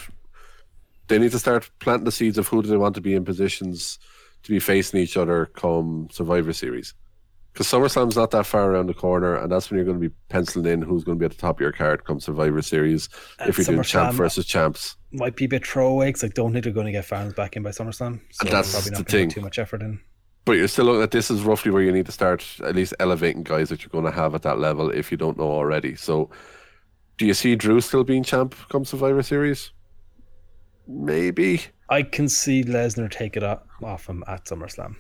[1.09, 3.25] they need to start planting the seeds of who do they want to be in
[3.25, 3.99] positions
[4.43, 6.95] to be facing each other come Survivor Series.
[7.59, 10.15] Because SummerSlam's not that far around the corner, and that's when you're going to be
[10.29, 13.09] penciling in who's going to be at the top of your card come Survivor Series
[13.41, 14.95] And if you're doing champ versus champs.
[15.11, 17.57] Might be a bit throwaway 'cause I don't think they're going to get fans back
[17.57, 18.21] in by SummerSlam.
[18.31, 19.29] So And that's probably not the thing.
[19.29, 19.99] too much effort in.
[20.45, 22.95] But you're still looking at this is roughly where you need to start at least
[23.01, 25.97] elevating guys that you're going to have at that level if you don't know already.
[25.97, 26.31] So,
[27.17, 29.73] do you see Drew still being champ come Survivor Series?
[30.87, 31.63] Maybe.
[31.91, 34.95] I can see Lesnar take it o- off him at SummerSlam.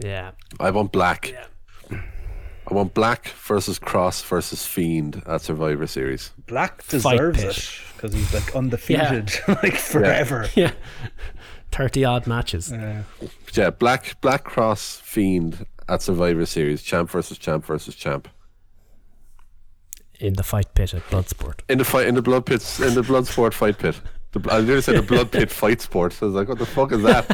[0.00, 0.32] Yeah.
[0.58, 1.32] I want Black.
[2.70, 6.32] I want Black versus Kross versus Fiend at Survivor Series.
[6.46, 10.46] Black deserves it because he's like undefeated, like forever.
[10.54, 10.72] Yeah.
[11.70, 12.70] 30 odd matches.
[12.72, 13.02] Yeah.
[13.54, 16.82] Yeah, Black Black Kross Fiend at Survivor Series.
[16.82, 18.28] Champ versus champ versus champ.
[20.20, 21.60] in the fight pit at Bloodsport.
[21.68, 24.00] In the fight in the blood pits in the blood sport fight pit.
[24.32, 26.16] The, I nearly said the blood pit fight sport.
[26.20, 27.26] I was like, what the fuck is that?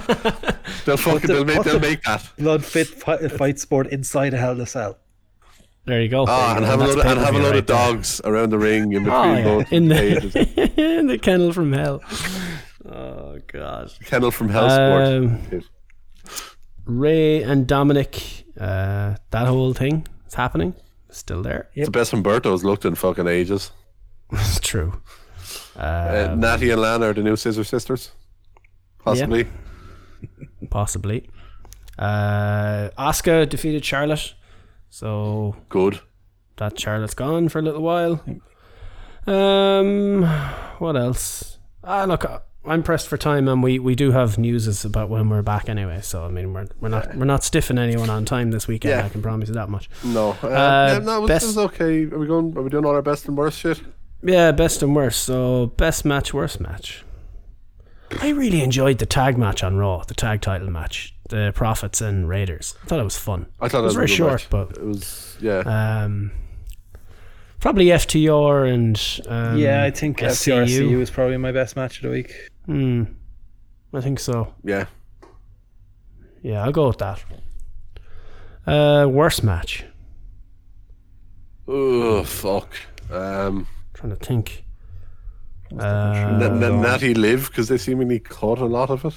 [0.85, 2.29] they'll fucking the- they'll make they'll the- make that.
[2.39, 4.99] Blood fit fight, fight sport inside a Hell in a Cell.
[5.87, 6.25] There you go.
[6.27, 7.77] Ah, and have a That's load of, and have a pay-per-view load right of there.
[7.77, 9.13] dogs around the ring in between
[9.47, 9.65] Oh, yeah.
[9.71, 12.03] in the in the kennel from hell.
[12.87, 13.93] Oh god.
[14.05, 15.03] Kennel from Hell Sport.
[15.05, 15.63] Um,
[16.87, 20.75] Rey and Dominic, uh, that whole thing is happening.
[21.11, 21.69] Still there.
[21.75, 23.71] It's the best Humberto's looked in fucking ages.
[24.33, 25.01] It's true.
[25.79, 28.11] Uh, Um, Natty and Lana are the new Scissor Sisters.
[29.05, 29.47] Possibly.
[30.71, 31.29] possibly.
[31.99, 34.35] Uh, Asuka defeated Charlotte,
[34.95, 35.99] so Good.
[36.59, 38.23] that Charlotte's gone for a little while.
[39.27, 40.23] Um,
[40.79, 41.59] what else?
[41.83, 42.25] Ah, look,
[42.65, 46.01] I'm pressed for time, and we, we do have news about when we're back anyway.
[46.03, 48.93] So I mean, we're we're not we're not stiffing anyone on time this weekend.
[49.01, 49.05] Yeah.
[49.05, 49.91] I can promise you that much.
[50.05, 50.37] No.
[50.43, 52.05] Uh, Uh, yeah, no, best- it was okay.
[52.05, 52.57] Are we going?
[52.57, 53.81] Are we doing all our best and worst shit?
[54.23, 55.23] Yeah, best and worst.
[55.25, 57.05] So best match, worst match.
[58.21, 62.29] I really enjoyed the tag match on Raw, the tag title match, the Profits and
[62.29, 62.77] Raiders.
[62.85, 63.47] I thought it was fun.
[63.61, 64.51] I thought it was a very short, match.
[64.51, 65.63] but it was yeah.
[66.05, 66.31] um,
[67.59, 70.65] probably FTR and um, yeah, I think SCU.
[70.65, 72.33] SCU is probably my best match of the week.
[72.67, 73.05] Hmm,
[73.93, 74.55] I think so.
[74.63, 74.87] yeah.
[76.43, 77.25] Yeah, I'll go with that.
[78.67, 79.85] Uh, worst match.
[81.67, 82.69] Oh fuck.
[83.11, 84.65] Um, trying to think.
[85.73, 89.15] N- Uh, N- Natty live because they seemingly caught a lot of it.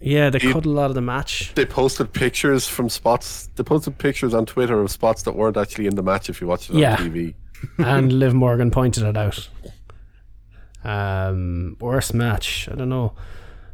[0.00, 1.52] Yeah, they You- cut a lot of the match.
[1.54, 3.48] They posted pictures from spots.
[3.56, 6.30] They posted pictures on Twitter of spots that weren't actually in the match.
[6.30, 6.96] If you watched it on Yeah.
[6.96, 7.34] TV,
[7.78, 9.48] and Liv Morgan pointed it out.
[10.84, 12.68] Um, worst match.
[12.70, 13.12] I don't know.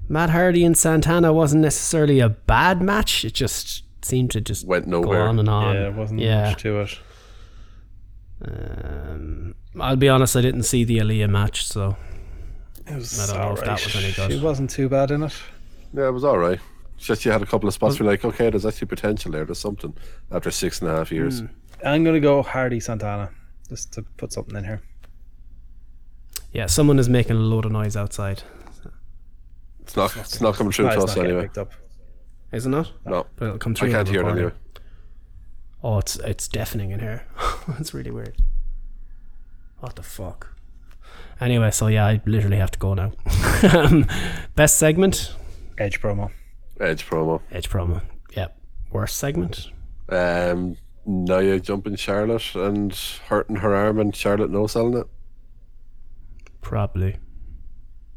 [0.08, 3.24] Matt Hardy and Santana wasn't necessarily a bad match.
[3.24, 5.22] It just seemed to just Went go nowhere.
[5.28, 5.74] on and on.
[5.74, 6.50] yeah, there wasn't Yeah.
[6.50, 6.98] much to it.
[8.46, 10.36] Um, I'll be honest.
[10.36, 11.96] I didn't see the Aliyah match, so
[12.86, 14.32] It was I don't know if that was any good.
[14.32, 15.32] She wasn't too bad in it.
[15.94, 16.60] Yeah, it was all right.
[16.96, 19.32] It's Just you had a couple of spots where you're like, okay, there's actually potential
[19.32, 19.44] there.
[19.44, 19.94] There's something
[20.30, 21.40] after six and a half years.
[21.40, 21.46] Hmm.
[21.84, 23.30] I'm gonna go Hardy Santana
[23.68, 24.80] just to put something in here.
[26.52, 28.42] yeah, someone is making a load of noise outside.
[29.80, 30.16] It's not.
[30.16, 31.42] It's not coming through No, to it's us not anyway.
[31.42, 31.72] picked up.
[32.52, 32.92] Is it not?
[33.04, 33.88] No, But it'll come I through.
[33.88, 34.52] on can't the hear it anyway.
[35.82, 37.26] Oh, it's it's deafening in here.
[37.78, 38.36] It's really weird.
[39.80, 40.54] What the fuck?
[41.40, 43.12] Anyway, so yeah, I literally have to go now.
[43.74, 44.06] Um,
[44.54, 45.34] Best segment,
[45.78, 46.30] Edge promo.
[46.80, 47.40] Edge promo.
[47.50, 48.02] Edge promo.
[48.36, 48.56] Yep.
[48.90, 49.70] Worst segment,
[50.08, 50.76] Um,
[51.06, 52.92] Nia jumping Charlotte and
[53.28, 55.06] hurting her arm, and Charlotte no selling it,
[56.60, 57.16] probably.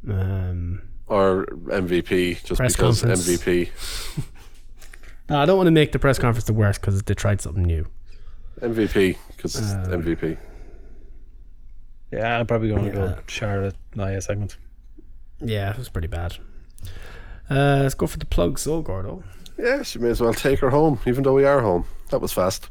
[0.07, 3.27] Um, or MVP just Press because conference.
[3.27, 3.69] MVP.
[5.29, 7.63] no, I don't want to make the press conference the worst because they tried something
[7.63, 7.85] new.
[8.61, 10.37] MVP because MVP.
[12.11, 14.57] Yeah, I'm probably going to go Charlotte Nia segment.
[15.39, 16.37] Yeah, it was pretty bad.
[17.49, 19.23] Uh, let's go for the plugs, oh Gordo.
[19.57, 21.85] Yeah, she may as well take her home, even though we are home.
[22.09, 22.69] That was fast.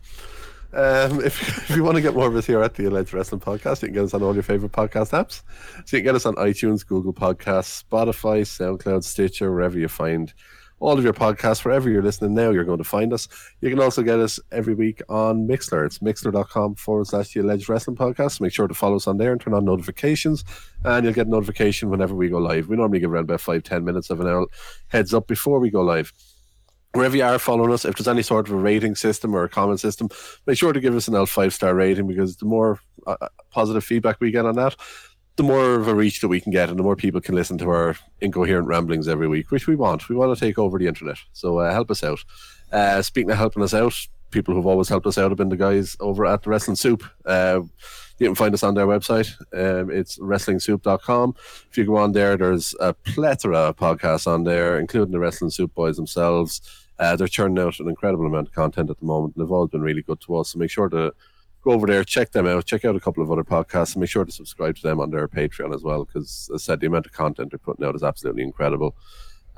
[0.73, 3.41] Um, if, if you want to get more of us here at the Alleged Wrestling
[3.41, 5.43] Podcast, you can get us on all your favorite podcast apps.
[5.87, 10.33] So you can get us on iTunes, Google Podcasts, Spotify, SoundCloud, Stitcher, wherever you find
[10.79, 13.29] all of your podcasts, wherever you're listening now, you're going to find us.
[13.61, 15.87] You can also get us every week on Mixlr.
[15.87, 18.41] It's mixlr.com forward slash the Alleged Wrestling Podcast.
[18.41, 20.45] Make sure to follow us on there and turn on notifications,
[20.85, 22.69] and you'll get a notification whenever we go live.
[22.69, 24.47] We normally give around about five, ten minutes of an hour
[24.89, 26.13] heads up before we go live
[26.97, 29.49] wherever you are following us, if there's any sort of a rating system or a
[29.49, 30.09] comment system,
[30.47, 33.17] make sure to give us an L five star rating because the more uh,
[33.51, 34.75] positive feedback we get on that,
[35.37, 37.59] the more of a reach that we can get, and the more people can listen
[37.59, 40.09] to our incoherent ramblings every week, which we want.
[40.09, 42.25] We want to take over the internet, so uh, help us out.
[42.73, 43.95] Uh, speaking of helping us out,
[44.31, 47.05] people who've always helped us out have been the guys over at the Wrestling Soup.
[47.25, 47.61] Uh,
[48.19, 49.31] you can find us on their website.
[49.53, 51.35] Um, it's wrestlingsoup.com.
[51.71, 55.51] If you go on there, there's a plethora of podcasts on there, including the Wrestling
[55.51, 56.63] Soup boys themselves.
[56.99, 59.67] Uh, they're churning out an incredible amount of content at the moment, and they've all
[59.67, 60.51] been really good to us.
[60.51, 61.13] So make sure to
[61.67, 64.09] go over there, check them out, check out a couple of other podcasts, and make
[64.09, 66.05] sure to subscribe to them on their Patreon as well.
[66.05, 68.95] Because as I said, the amount of content they're putting out is absolutely incredible.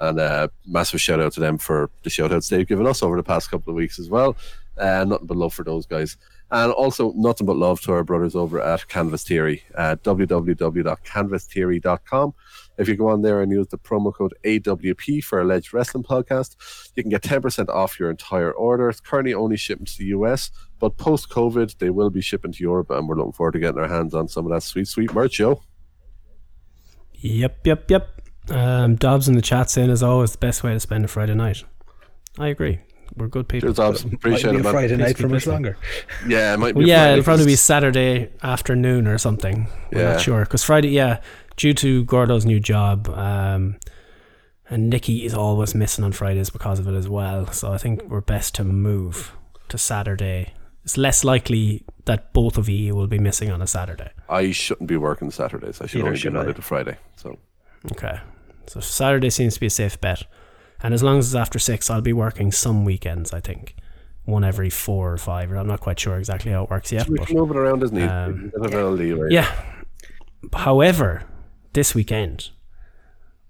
[0.00, 3.16] And uh, massive shout out to them for the shout outs they've given us over
[3.16, 4.36] the past couple of weeks as well.
[4.78, 6.16] Uh, nothing but love for those guys.
[6.50, 12.34] And also, nothing but love to our brothers over at Canvas Theory, uh, www.canvastheory.com.
[12.78, 16.56] If you go on there and use the promo code AWP for Alleged Wrestling Podcast,
[16.94, 18.88] you can get 10% off your entire order.
[18.88, 22.62] It's currently only shipping to the US, but post COVID, they will be shipping to
[22.62, 25.12] Europe, and we're looking forward to getting our hands on some of that sweet, sweet
[25.12, 25.62] merch, yo.
[27.14, 28.08] Yep, yep, yep.
[28.50, 31.34] Um, Dobbs in the chat saying, as always, the best way to spend a Friday
[31.34, 31.64] night.
[32.38, 32.80] I agree.
[33.16, 33.68] We're good people.
[33.68, 34.04] Cheers, Dobbs.
[34.04, 34.70] Appreciate Might be it, a.
[34.70, 35.76] Friday night for much longer.
[36.26, 36.80] Yeah, it might be.
[36.80, 39.66] Well, yeah, it'll probably be Saturday afternoon or something.
[39.92, 40.12] We're Yeah.
[40.12, 41.20] not sure because Friday, yeah,
[41.56, 43.76] due to Gordo's new job, um,
[44.70, 47.50] and Nikki is always missing on Fridays because of it as well.
[47.50, 49.32] So I think we're best to move
[49.70, 50.52] to Saturday.
[50.88, 54.10] It's less likely that both of you will be missing on a Saturday.
[54.26, 55.82] I shouldn't be working Saturdays.
[55.82, 56.40] I should Neither only should be I.
[56.40, 56.96] Monday to Friday.
[57.16, 57.38] So
[57.92, 58.18] Okay,
[58.66, 60.22] so Saturday seems to be a safe bet,
[60.82, 63.34] and as long as it's after six, I'll be working some weekends.
[63.34, 63.74] I think
[64.24, 65.52] one every four or five.
[65.52, 67.06] I'm not quite sure exactly how it works yet.
[67.06, 68.08] we but can move it around as needed.
[68.08, 69.30] Um, We it.
[69.30, 69.52] Yeah.
[70.54, 71.24] However,
[71.74, 72.48] this weekend,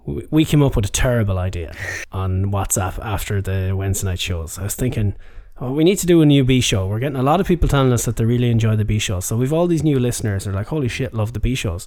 [0.04, 1.72] we we came up with a terrible idea
[2.10, 4.58] on WhatsApp after the Wednesday night shows.
[4.58, 5.14] I was thinking,
[5.60, 6.86] we need to do a new B show.
[6.86, 9.26] We're getting a lot of people telling us that they really enjoy the B shows.
[9.26, 10.44] So we've all these new listeners.
[10.44, 11.86] They're like, holy shit, love the B shows.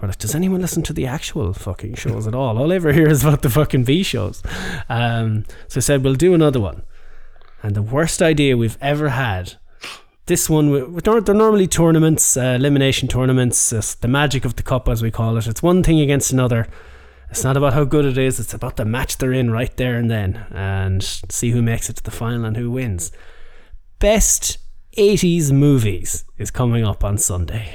[0.00, 2.58] We're like, does anyone listen to the actual fucking shows at all?
[2.58, 4.42] All I ever hear is about the fucking B shows.
[4.88, 6.82] Um, so I said, we'll do another one.
[7.62, 9.54] And the worst idea we've ever had
[10.26, 15.02] this one they're normally tournaments uh, elimination tournaments it's the magic of the cup as
[15.02, 16.66] we call it it's one thing against another
[17.34, 19.96] it's not about how good it is it's about the match they're in right there
[19.96, 23.10] and then and see who makes it to the final and who wins
[23.98, 24.58] best
[24.96, 27.74] 80s movies is coming up on sunday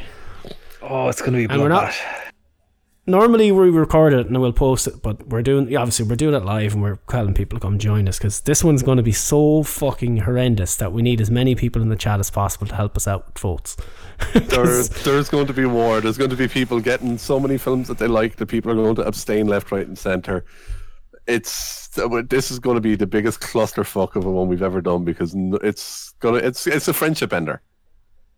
[0.82, 2.29] Oh, it's going to be a And we're not- bloodbath.
[3.10, 6.46] Normally we record it and we'll post it but we're doing obviously we're doing it
[6.46, 9.12] live and we're telling people to come join us because this one's going to be
[9.12, 12.76] so fucking horrendous that we need as many people in the chat as possible to
[12.76, 13.76] help us out with votes
[14.34, 16.02] There, there's going to be war.
[16.02, 18.76] There's going to be people getting so many films that they like that people are
[18.76, 20.46] going to abstain left, right, and centre.
[21.26, 21.88] It's
[22.28, 25.34] this is going to be the biggest clusterfuck of a one we've ever done because
[25.64, 27.62] it's gonna it's it's a friendship ender.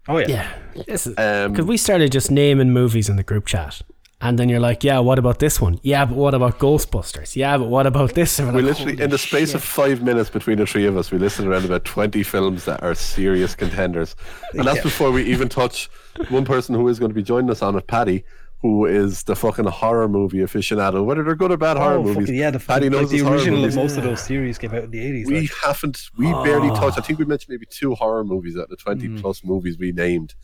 [0.07, 0.27] Oh, yeah.
[0.27, 3.81] Yeah, this is Um, because we started just naming movies in the group chat,
[4.21, 5.79] and then you're like, "Yeah, what about this one?
[5.83, 7.35] Yeah, but what about Ghostbusters?
[7.35, 10.29] Yeah, but what about this?" And we're like, literally, in the space of five minutes
[10.29, 14.15] between the three of us, we listed around about 20 films that are serious contenders.
[14.53, 14.83] And that's Yeah.
[14.83, 15.89] before we even touch
[16.29, 18.23] one person who is going to be joining us on it, Paddy,
[18.61, 21.03] who is the fucking horror movie aficionado.
[21.03, 23.21] Whether they're good or bad horror Oh, movies, fucking, yeah, the, Paddy like knows the
[23.27, 25.27] original of most of those series came out in the 80s.
[25.27, 25.51] We like.
[25.63, 26.75] haven't, we barely Oh.
[26.75, 26.99] touched.
[26.99, 29.19] I think we mentioned maybe two horror movies out of the 20 Mm.
[29.21, 30.35] plus movies we named.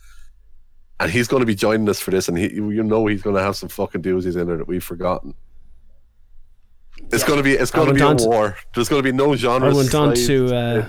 [1.00, 3.36] And he's going to be joining us for this, and he, you know, he's going
[3.36, 5.34] to have some fucking doozies in there that we've forgotten.
[7.12, 8.56] It's going to be, it's going to be a war.
[8.74, 9.70] There's going to be no genre.
[9.70, 10.88] I went on to, uh,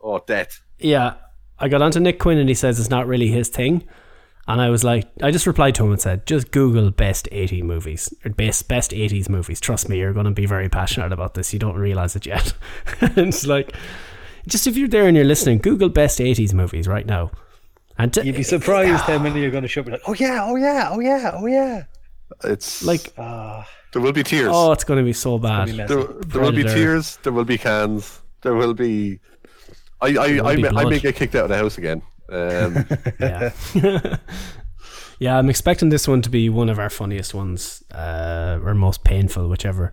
[0.00, 0.60] oh, death.
[0.78, 1.14] Yeah,
[1.58, 3.86] I got onto Nick Quinn, and he says it's not really his thing.
[4.48, 7.62] And I was like, I just replied to him and said, just Google best 80
[7.62, 9.60] movies or best best 80s movies.
[9.60, 11.52] Trust me, you're going to be very passionate about this.
[11.52, 12.52] You don't realize it yet.
[13.00, 13.72] and it's like,
[14.48, 17.30] just if you're there and you're listening, Google best 80s movies right now.
[18.02, 20.08] And t- You'd be surprised how many are going to show up and be like,
[20.08, 21.84] oh, yeah, oh, yeah, oh, yeah, oh, yeah.
[22.42, 24.50] It's like, Ah, there will be tears.
[24.50, 25.68] oh, it's going to be so bad.
[25.68, 25.94] messy.
[25.94, 27.18] there, there will be tears.
[27.22, 28.20] There will be cans.
[28.40, 29.20] There will be
[30.00, 32.02] I I, I, be may, I may get kicked out of the house again.
[32.28, 32.86] Um,
[33.20, 33.52] Yeah.
[35.20, 39.04] yeah, I'm expecting this one to be one of our funniest ones, uh, or most
[39.04, 39.92] painful, whichever.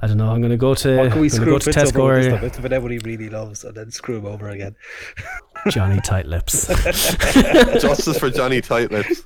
[0.00, 0.30] I don't know.
[0.30, 2.26] I'm going to go to, What can we screw go to Fitz over with this
[2.26, 2.42] Tesco stuff?
[2.44, 4.76] It's about he really loves, and then screw him over again.
[5.70, 6.66] Johnny Tight Lips.
[7.80, 9.24] justice for Johnny Tightlips.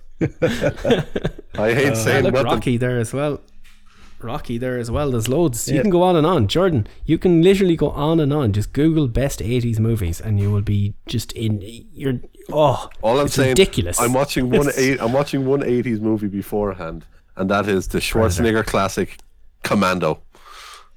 [1.55, 2.45] I hate Uh, saying look.
[2.45, 3.41] Rocky there as well.
[4.21, 5.11] Rocky there as well.
[5.11, 5.67] There's loads.
[5.69, 6.47] You can go on and on.
[6.47, 8.53] Jordan, you can literally go on and on.
[8.53, 11.61] Just Google best 80s movies and you will be just in.
[11.93, 12.21] You're.
[12.53, 14.01] Oh, All I'm it's saying, ridiculous.
[14.01, 14.69] I'm watching one.
[14.77, 17.05] Eight, I'm watching one eighties movie beforehand,
[17.37, 19.19] and that is the Schwarzenegger classic,
[19.63, 20.21] Commando.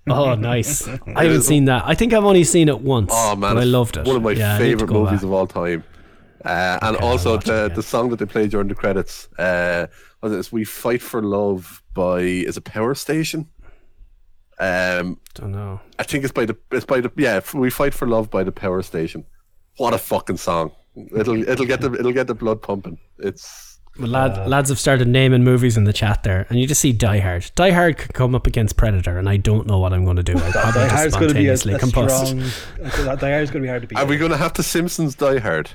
[0.07, 0.87] Oh, nice.
[1.15, 1.83] I haven't seen that.
[1.85, 3.11] I think I've only seen it once.
[3.13, 4.05] Oh man, but I loved it.
[4.05, 5.23] One of my Yeah, I need to favorite movies back.
[5.23, 5.83] of all time.
[6.43, 9.27] Uh, and Okay, also the the song that they play during the credits.
[9.39, 9.87] Uh,
[10.21, 13.47] was it "We Fight for Love" by is it Power Station?
[14.59, 15.81] Um, Don't know.
[15.99, 17.41] I think it's by the it's by the yeah.
[17.53, 19.25] "We Fight for Love" by the Power Station.
[19.77, 20.71] What a fucking song!
[21.15, 22.97] It'll it'll get the it'll get the blood pumping.
[23.17, 26.81] It's Well, lad, lads have started naming movies in the chat there, and you just
[26.81, 27.49] see Die Hard.
[27.55, 30.23] Die Hard could come up against Predator, and I don't know what I'm going to
[30.23, 30.33] do.
[30.37, 32.87] I'll probably Die just Hard's going to be a, a spontaneously combust.
[32.91, 33.17] strong.
[33.17, 33.97] Die Hard's going to be hard to beat.
[33.97, 35.71] are we going to have the Simpsons Die Hard?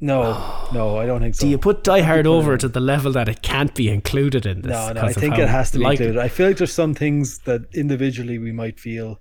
[0.00, 1.44] No, no, I don't think so.
[1.44, 4.62] Do you put Die Hard over to the level that it can't be included in
[4.62, 4.70] this?
[4.72, 6.18] No, no, 'cause I think it has to be like- included.
[6.20, 9.20] I feel like there's some things that individually we might feel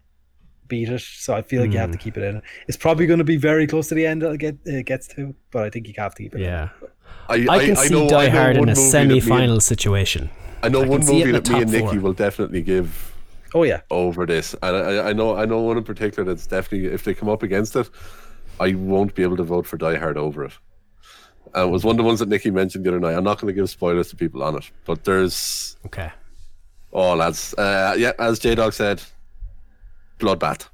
[0.68, 1.94] beat it, so I feel like you have Hmm.
[1.94, 2.41] to keep it in.
[2.68, 4.22] It's probably going to be very close to the end.
[4.22, 6.41] It get it gets to, but I think you have to keep it.
[6.41, 6.70] Yeah,
[7.30, 9.24] I, I can see know- Die I know Hard in a movie that me and-
[9.24, 10.30] semi-final situation.
[10.64, 12.00] I know I one movie that me and Nikki four.
[12.00, 13.14] will definitely give
[13.54, 16.88] Oh yeah, over this, and I, I know I know one in particular that's definitely
[16.94, 17.90] if they come up against it,
[18.60, 20.52] I won't be able to vote for Die Hard over it.
[21.56, 23.14] And it was one of the ones that Nikki mentioned the other night.
[23.14, 26.12] I'm not going to give spoilers to people on it, but there's Okay.
[26.92, 29.02] oh lads, uh, yeah, as J Dog said,
[30.20, 30.68] bloodbath.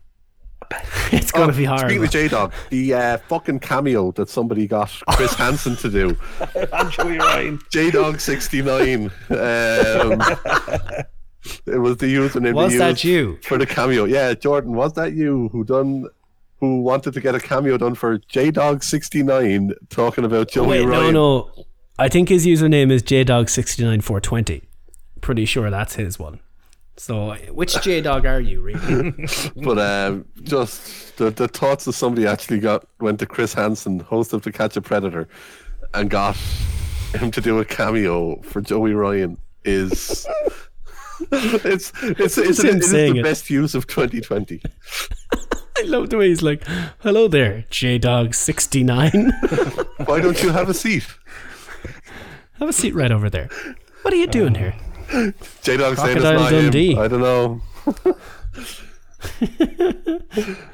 [1.11, 1.83] It's going to be hard.
[1.83, 5.89] Oh, Speaking of J Dog, the uh, fucking cameo that somebody got Chris Hansen to
[5.89, 6.17] do,
[6.73, 7.59] I'm Joey Ryan.
[7.69, 9.05] J Dog 69.
[9.05, 9.11] Um,
[11.67, 12.53] it was the username.
[12.53, 13.37] Was that you?
[13.43, 14.05] for the cameo?
[14.05, 16.07] Yeah, Jordan, was that you who done?
[16.59, 20.85] Who wanted to get a cameo done for J Dog 69 talking about Joey Wait,
[20.85, 21.13] no, Ryan?
[21.13, 21.51] no.
[21.99, 24.63] I think his username is J Dog sixty nine four twenty.
[25.21, 26.39] Pretty sure that's his one.
[26.95, 29.13] So, which J Dog are you, really?
[29.55, 34.31] But um, just the, the thoughts of somebody actually got went to Chris Hansen, host
[34.33, 35.27] of To Catch a Predator,
[35.93, 36.35] and got
[37.15, 40.27] him to do a cameo for Joey Ryan is
[41.31, 43.23] it's it's it's, him it is saying the it.
[43.23, 44.61] best use of 2020.
[45.77, 46.63] I love the way he's like,
[46.99, 49.31] "Hello there, J Dog 69.
[50.05, 51.07] Why don't you have a seat?
[52.59, 53.49] Have a seat right over there.
[54.03, 54.75] What are you doing here?"
[55.61, 56.93] J Dog saying it's Crocodile not Dundee.
[56.93, 56.99] him.
[56.99, 57.61] I don't know.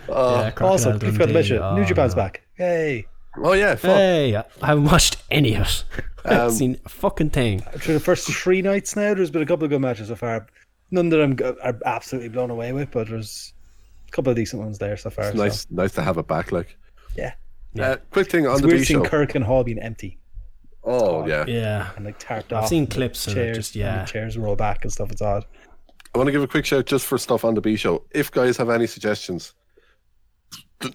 [0.09, 1.33] Yeah, Also, Crocodile we Dundee.
[1.33, 2.21] mention Oh, New Japan's no.
[2.23, 2.41] back.
[2.57, 3.05] Yay!
[3.37, 3.91] Oh yeah, fuck.
[3.95, 5.83] Hey, I haven't watched any of it.
[6.25, 7.59] I haven't Um, seen a fucking thing.
[7.77, 10.47] Through the first three nights now, there's been a couple of good matches so far.
[10.91, 13.53] None that I'm are absolutely blown away with, but there's
[14.07, 15.25] a couple of decent ones there so far.
[15.29, 16.51] It's so, nice, nice to have it back.
[16.51, 16.75] Like,
[17.15, 17.33] yeah.
[17.79, 19.09] uh, quick thing on It's the weird B seeing show.
[19.09, 20.17] Korakuen Hall being empty
[20.91, 21.91] Oh yeah, Yeah.
[21.95, 22.67] and like tarped I've off.
[22.69, 24.05] seen and the clips of chairs, just- and yeah.
[24.05, 25.11] chairs roll back and stuff.
[25.11, 25.45] It's odd.
[26.13, 28.03] I want to give a quick shout just for stuff on the B show.
[28.11, 29.53] If guys have any suggestions,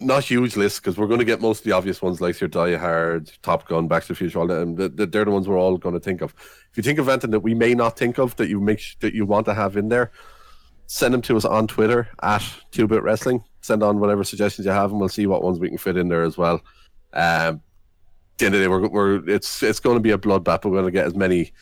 [0.01, 2.49] not huge lists because we're going to get most of the obvious ones like your
[2.49, 5.31] Die Hard, Top Gun, Back to the Future, all that, and th- th- they're the
[5.31, 6.35] ones we're all going to think of.
[6.71, 8.97] If you think of anything that we may not think of that you make sh-
[9.01, 10.11] that you want to have in there,
[10.87, 12.43] send them to us on Twitter at
[12.73, 13.45] Two Bit Wrestling.
[13.61, 16.09] Send on whatever suggestions you have, and we'll see what ones we can fit in
[16.09, 16.55] there as well.
[17.12, 17.21] Um,
[17.53, 17.61] at
[18.39, 20.62] the end of the day, we're, we're it's it's going to be a bloodbath.
[20.62, 21.52] But we're going to get as many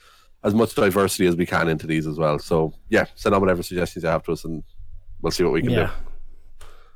[0.45, 2.39] as much diversity as we can into these as well.
[2.39, 4.63] So yeah, send on whatever suggestions you have to us, and
[5.21, 5.91] we'll see what we can Yeah.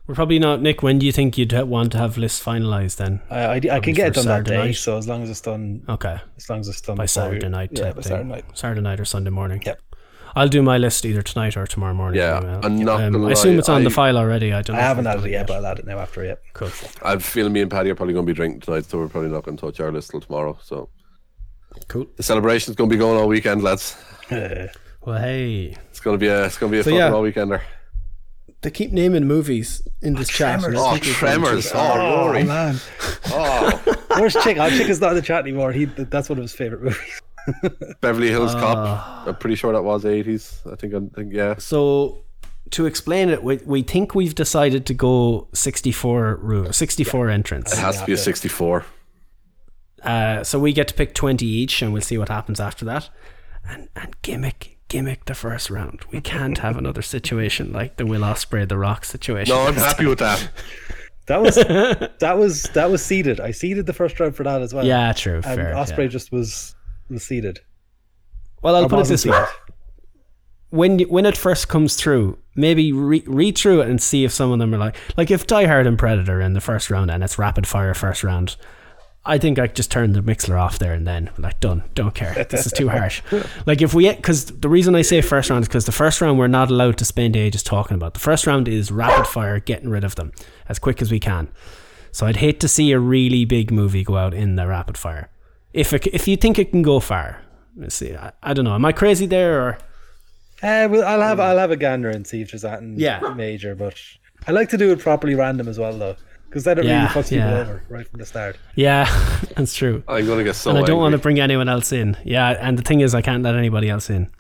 [0.07, 0.85] We're probably not, Nick.
[0.85, 3.21] When do you think you'd want to have lists finalized then?
[3.29, 4.77] I, I, I can get it for done that day, night.
[4.77, 6.17] so as long as it's done, Okay.
[6.37, 8.03] as long as it's done By Saturday night Yeah, by.
[8.03, 8.45] Saturday night.
[8.55, 9.61] Saturday night or Sunday morning.
[9.67, 9.81] Yep.
[10.37, 12.21] I'll do my list either tonight or tomorrow morning.
[12.21, 12.61] Yeah, anyway.
[12.63, 14.53] I'm not Um, gonna I assume it's on the file already.
[14.53, 14.77] I don't.
[14.77, 16.23] I haven't I've added it yet, but I'll add it now after.
[16.25, 16.43] Yep.
[16.53, 16.71] Cool.
[17.03, 18.99] I have a feeling me and Paddy are probably going to be drinking tonight, so
[18.99, 20.59] we're probably not going to touch our list till tomorrow.
[20.63, 20.89] So
[21.89, 22.07] Cool.
[22.17, 23.97] the celebration's going to be going all weekend, lads.
[25.07, 27.13] Well, hey, It's going to be a it's going to be a So, fucking yeah.
[27.13, 27.61] all weekender.
[28.63, 30.59] they keep naming movies in this chat.
[30.61, 30.79] Tremors.
[30.81, 31.71] Oh, Tremors!
[31.73, 32.43] Oh, Rory!
[32.43, 32.77] man,
[33.27, 33.71] Oh,
[34.17, 34.57] where's Chick?
[34.59, 35.71] Oh, Chick is not in the chat anymore.
[35.71, 37.21] He that's one of his favorite movies.
[38.01, 38.61] Beverly Hills Ah.
[39.25, 39.29] Cop.
[39.29, 40.71] I'm pretty sure that was 80s.
[40.71, 40.95] I think.
[40.95, 41.57] I think yeah.
[41.59, 42.25] So
[42.71, 47.73] to explain it, we, we think we've decided to go 64 rule, 64 entrance.
[47.73, 48.85] It has to be a 64.
[50.03, 53.09] Uh, so we get to pick 20 each, and we'll see what happens after that.
[53.69, 56.05] And and gimmick gimmick the first round.
[56.13, 59.55] We can't have another situation like the Will Ospreay the Rock situation.
[59.55, 60.51] No, I'm happy with that.
[61.27, 63.41] That was that was that was seeded.
[63.41, 64.87] I seeded the first round for that as well.
[64.87, 65.41] Yeah, true.
[65.45, 65.75] and fair.
[65.75, 66.07] Ospreay yeah.
[66.07, 66.77] just was
[67.09, 67.61] was seeded.
[68.63, 69.45] Well, I'll put it this way:
[70.71, 74.33] when you, when it first comes through, maybe re- read through it and see if
[74.33, 77.11] some of them are like like if Die Hard and Predator in the first round
[77.11, 78.57] and it's rapid fire first round.
[79.29, 81.83] I think I just turned the Mixlr off there and then like done.
[81.95, 82.47] Don't care.
[82.49, 83.23] This is too harsh.
[83.67, 86.39] Like if we because the reason I say first round is because the first round
[86.39, 88.15] we're not allowed to spend ages talking about.
[88.15, 90.31] The first round is rapid fire, getting rid of them
[90.69, 91.49] as quick as we can.
[92.13, 95.29] So I'd hate to see a really big movie go out in the rapid fire.
[95.77, 97.43] If it, if you think it can go far,
[97.77, 98.15] let's see.
[98.17, 98.75] I, I don't know.
[98.75, 99.79] Am I crazy there or?
[100.63, 103.21] Uh, well, I'll have I'll have a gander and see if there's that in Yeah.
[103.37, 103.95] major, but
[104.49, 106.17] I like to do it properly random as well though,
[106.49, 108.57] because that really Yeah, fucks people over right from the start.
[108.75, 109.05] Yeah,
[109.57, 110.03] that's true.
[110.09, 110.71] I'm gonna get so.
[110.71, 112.17] and I don't want to bring anyone else in.
[112.25, 114.31] Yeah, and the thing is, I can't let anybody else in.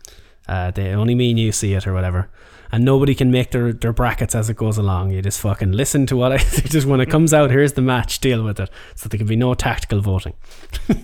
[0.48, 2.30] Uh, they only me and you see it or whatever,
[2.72, 5.10] and nobody can make their, their brackets as it goes along.
[5.10, 7.51] You just fucking listen to what I just when it comes out.
[7.51, 8.20] Here's the match.
[8.20, 8.70] Deal with it.
[8.94, 10.34] So there can be no tactical voting.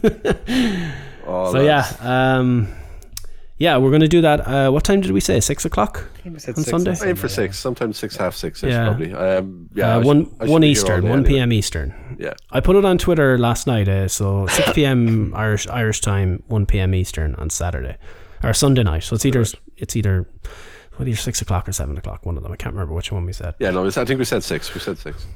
[1.24, 2.66] Oh, so yeah, um,
[3.56, 4.40] yeah, we're gonna do that.
[4.40, 5.38] Uh, what time did we say?
[5.38, 6.96] Six o'clock said on six Sunday.
[7.04, 8.86] Aim for six, sometimes six, half six, Yeah.
[8.86, 9.14] probably.
[9.14, 11.28] Um, yeah, uh, I one should- one be here all Eastern, day one anyway.
[11.34, 11.52] p.m.
[11.52, 12.16] Eastern.
[12.18, 15.32] Yeah, I put it on Twitter last night, uh, so 6 p.m.
[15.36, 16.92] Irish Irish time, 1 p.m.
[16.92, 17.98] Eastern on Saturday
[18.42, 19.04] or Sunday night.
[19.04, 19.44] So it's either
[19.76, 20.26] it's either
[20.98, 22.24] well, either six o'clock or seven o'clock.
[22.26, 22.52] One of them.
[22.52, 23.54] I can't remember which one we said.
[23.58, 23.70] yeah.
[23.70, 24.72] No, I think we said six.
[24.74, 25.26] We said six.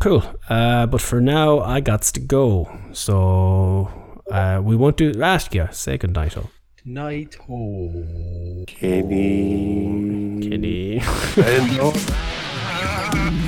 [0.00, 0.22] Cool.
[0.48, 2.70] Uh, but for now, I got to go.
[2.92, 3.88] So
[4.30, 5.68] uh, we won't do ask you.
[5.72, 6.50] Say good night, oh.
[6.84, 7.36] Night.
[7.48, 8.64] Oh.
[8.66, 10.40] Kenny.
[10.42, 11.00] Kitty.
[11.36, 13.34] And-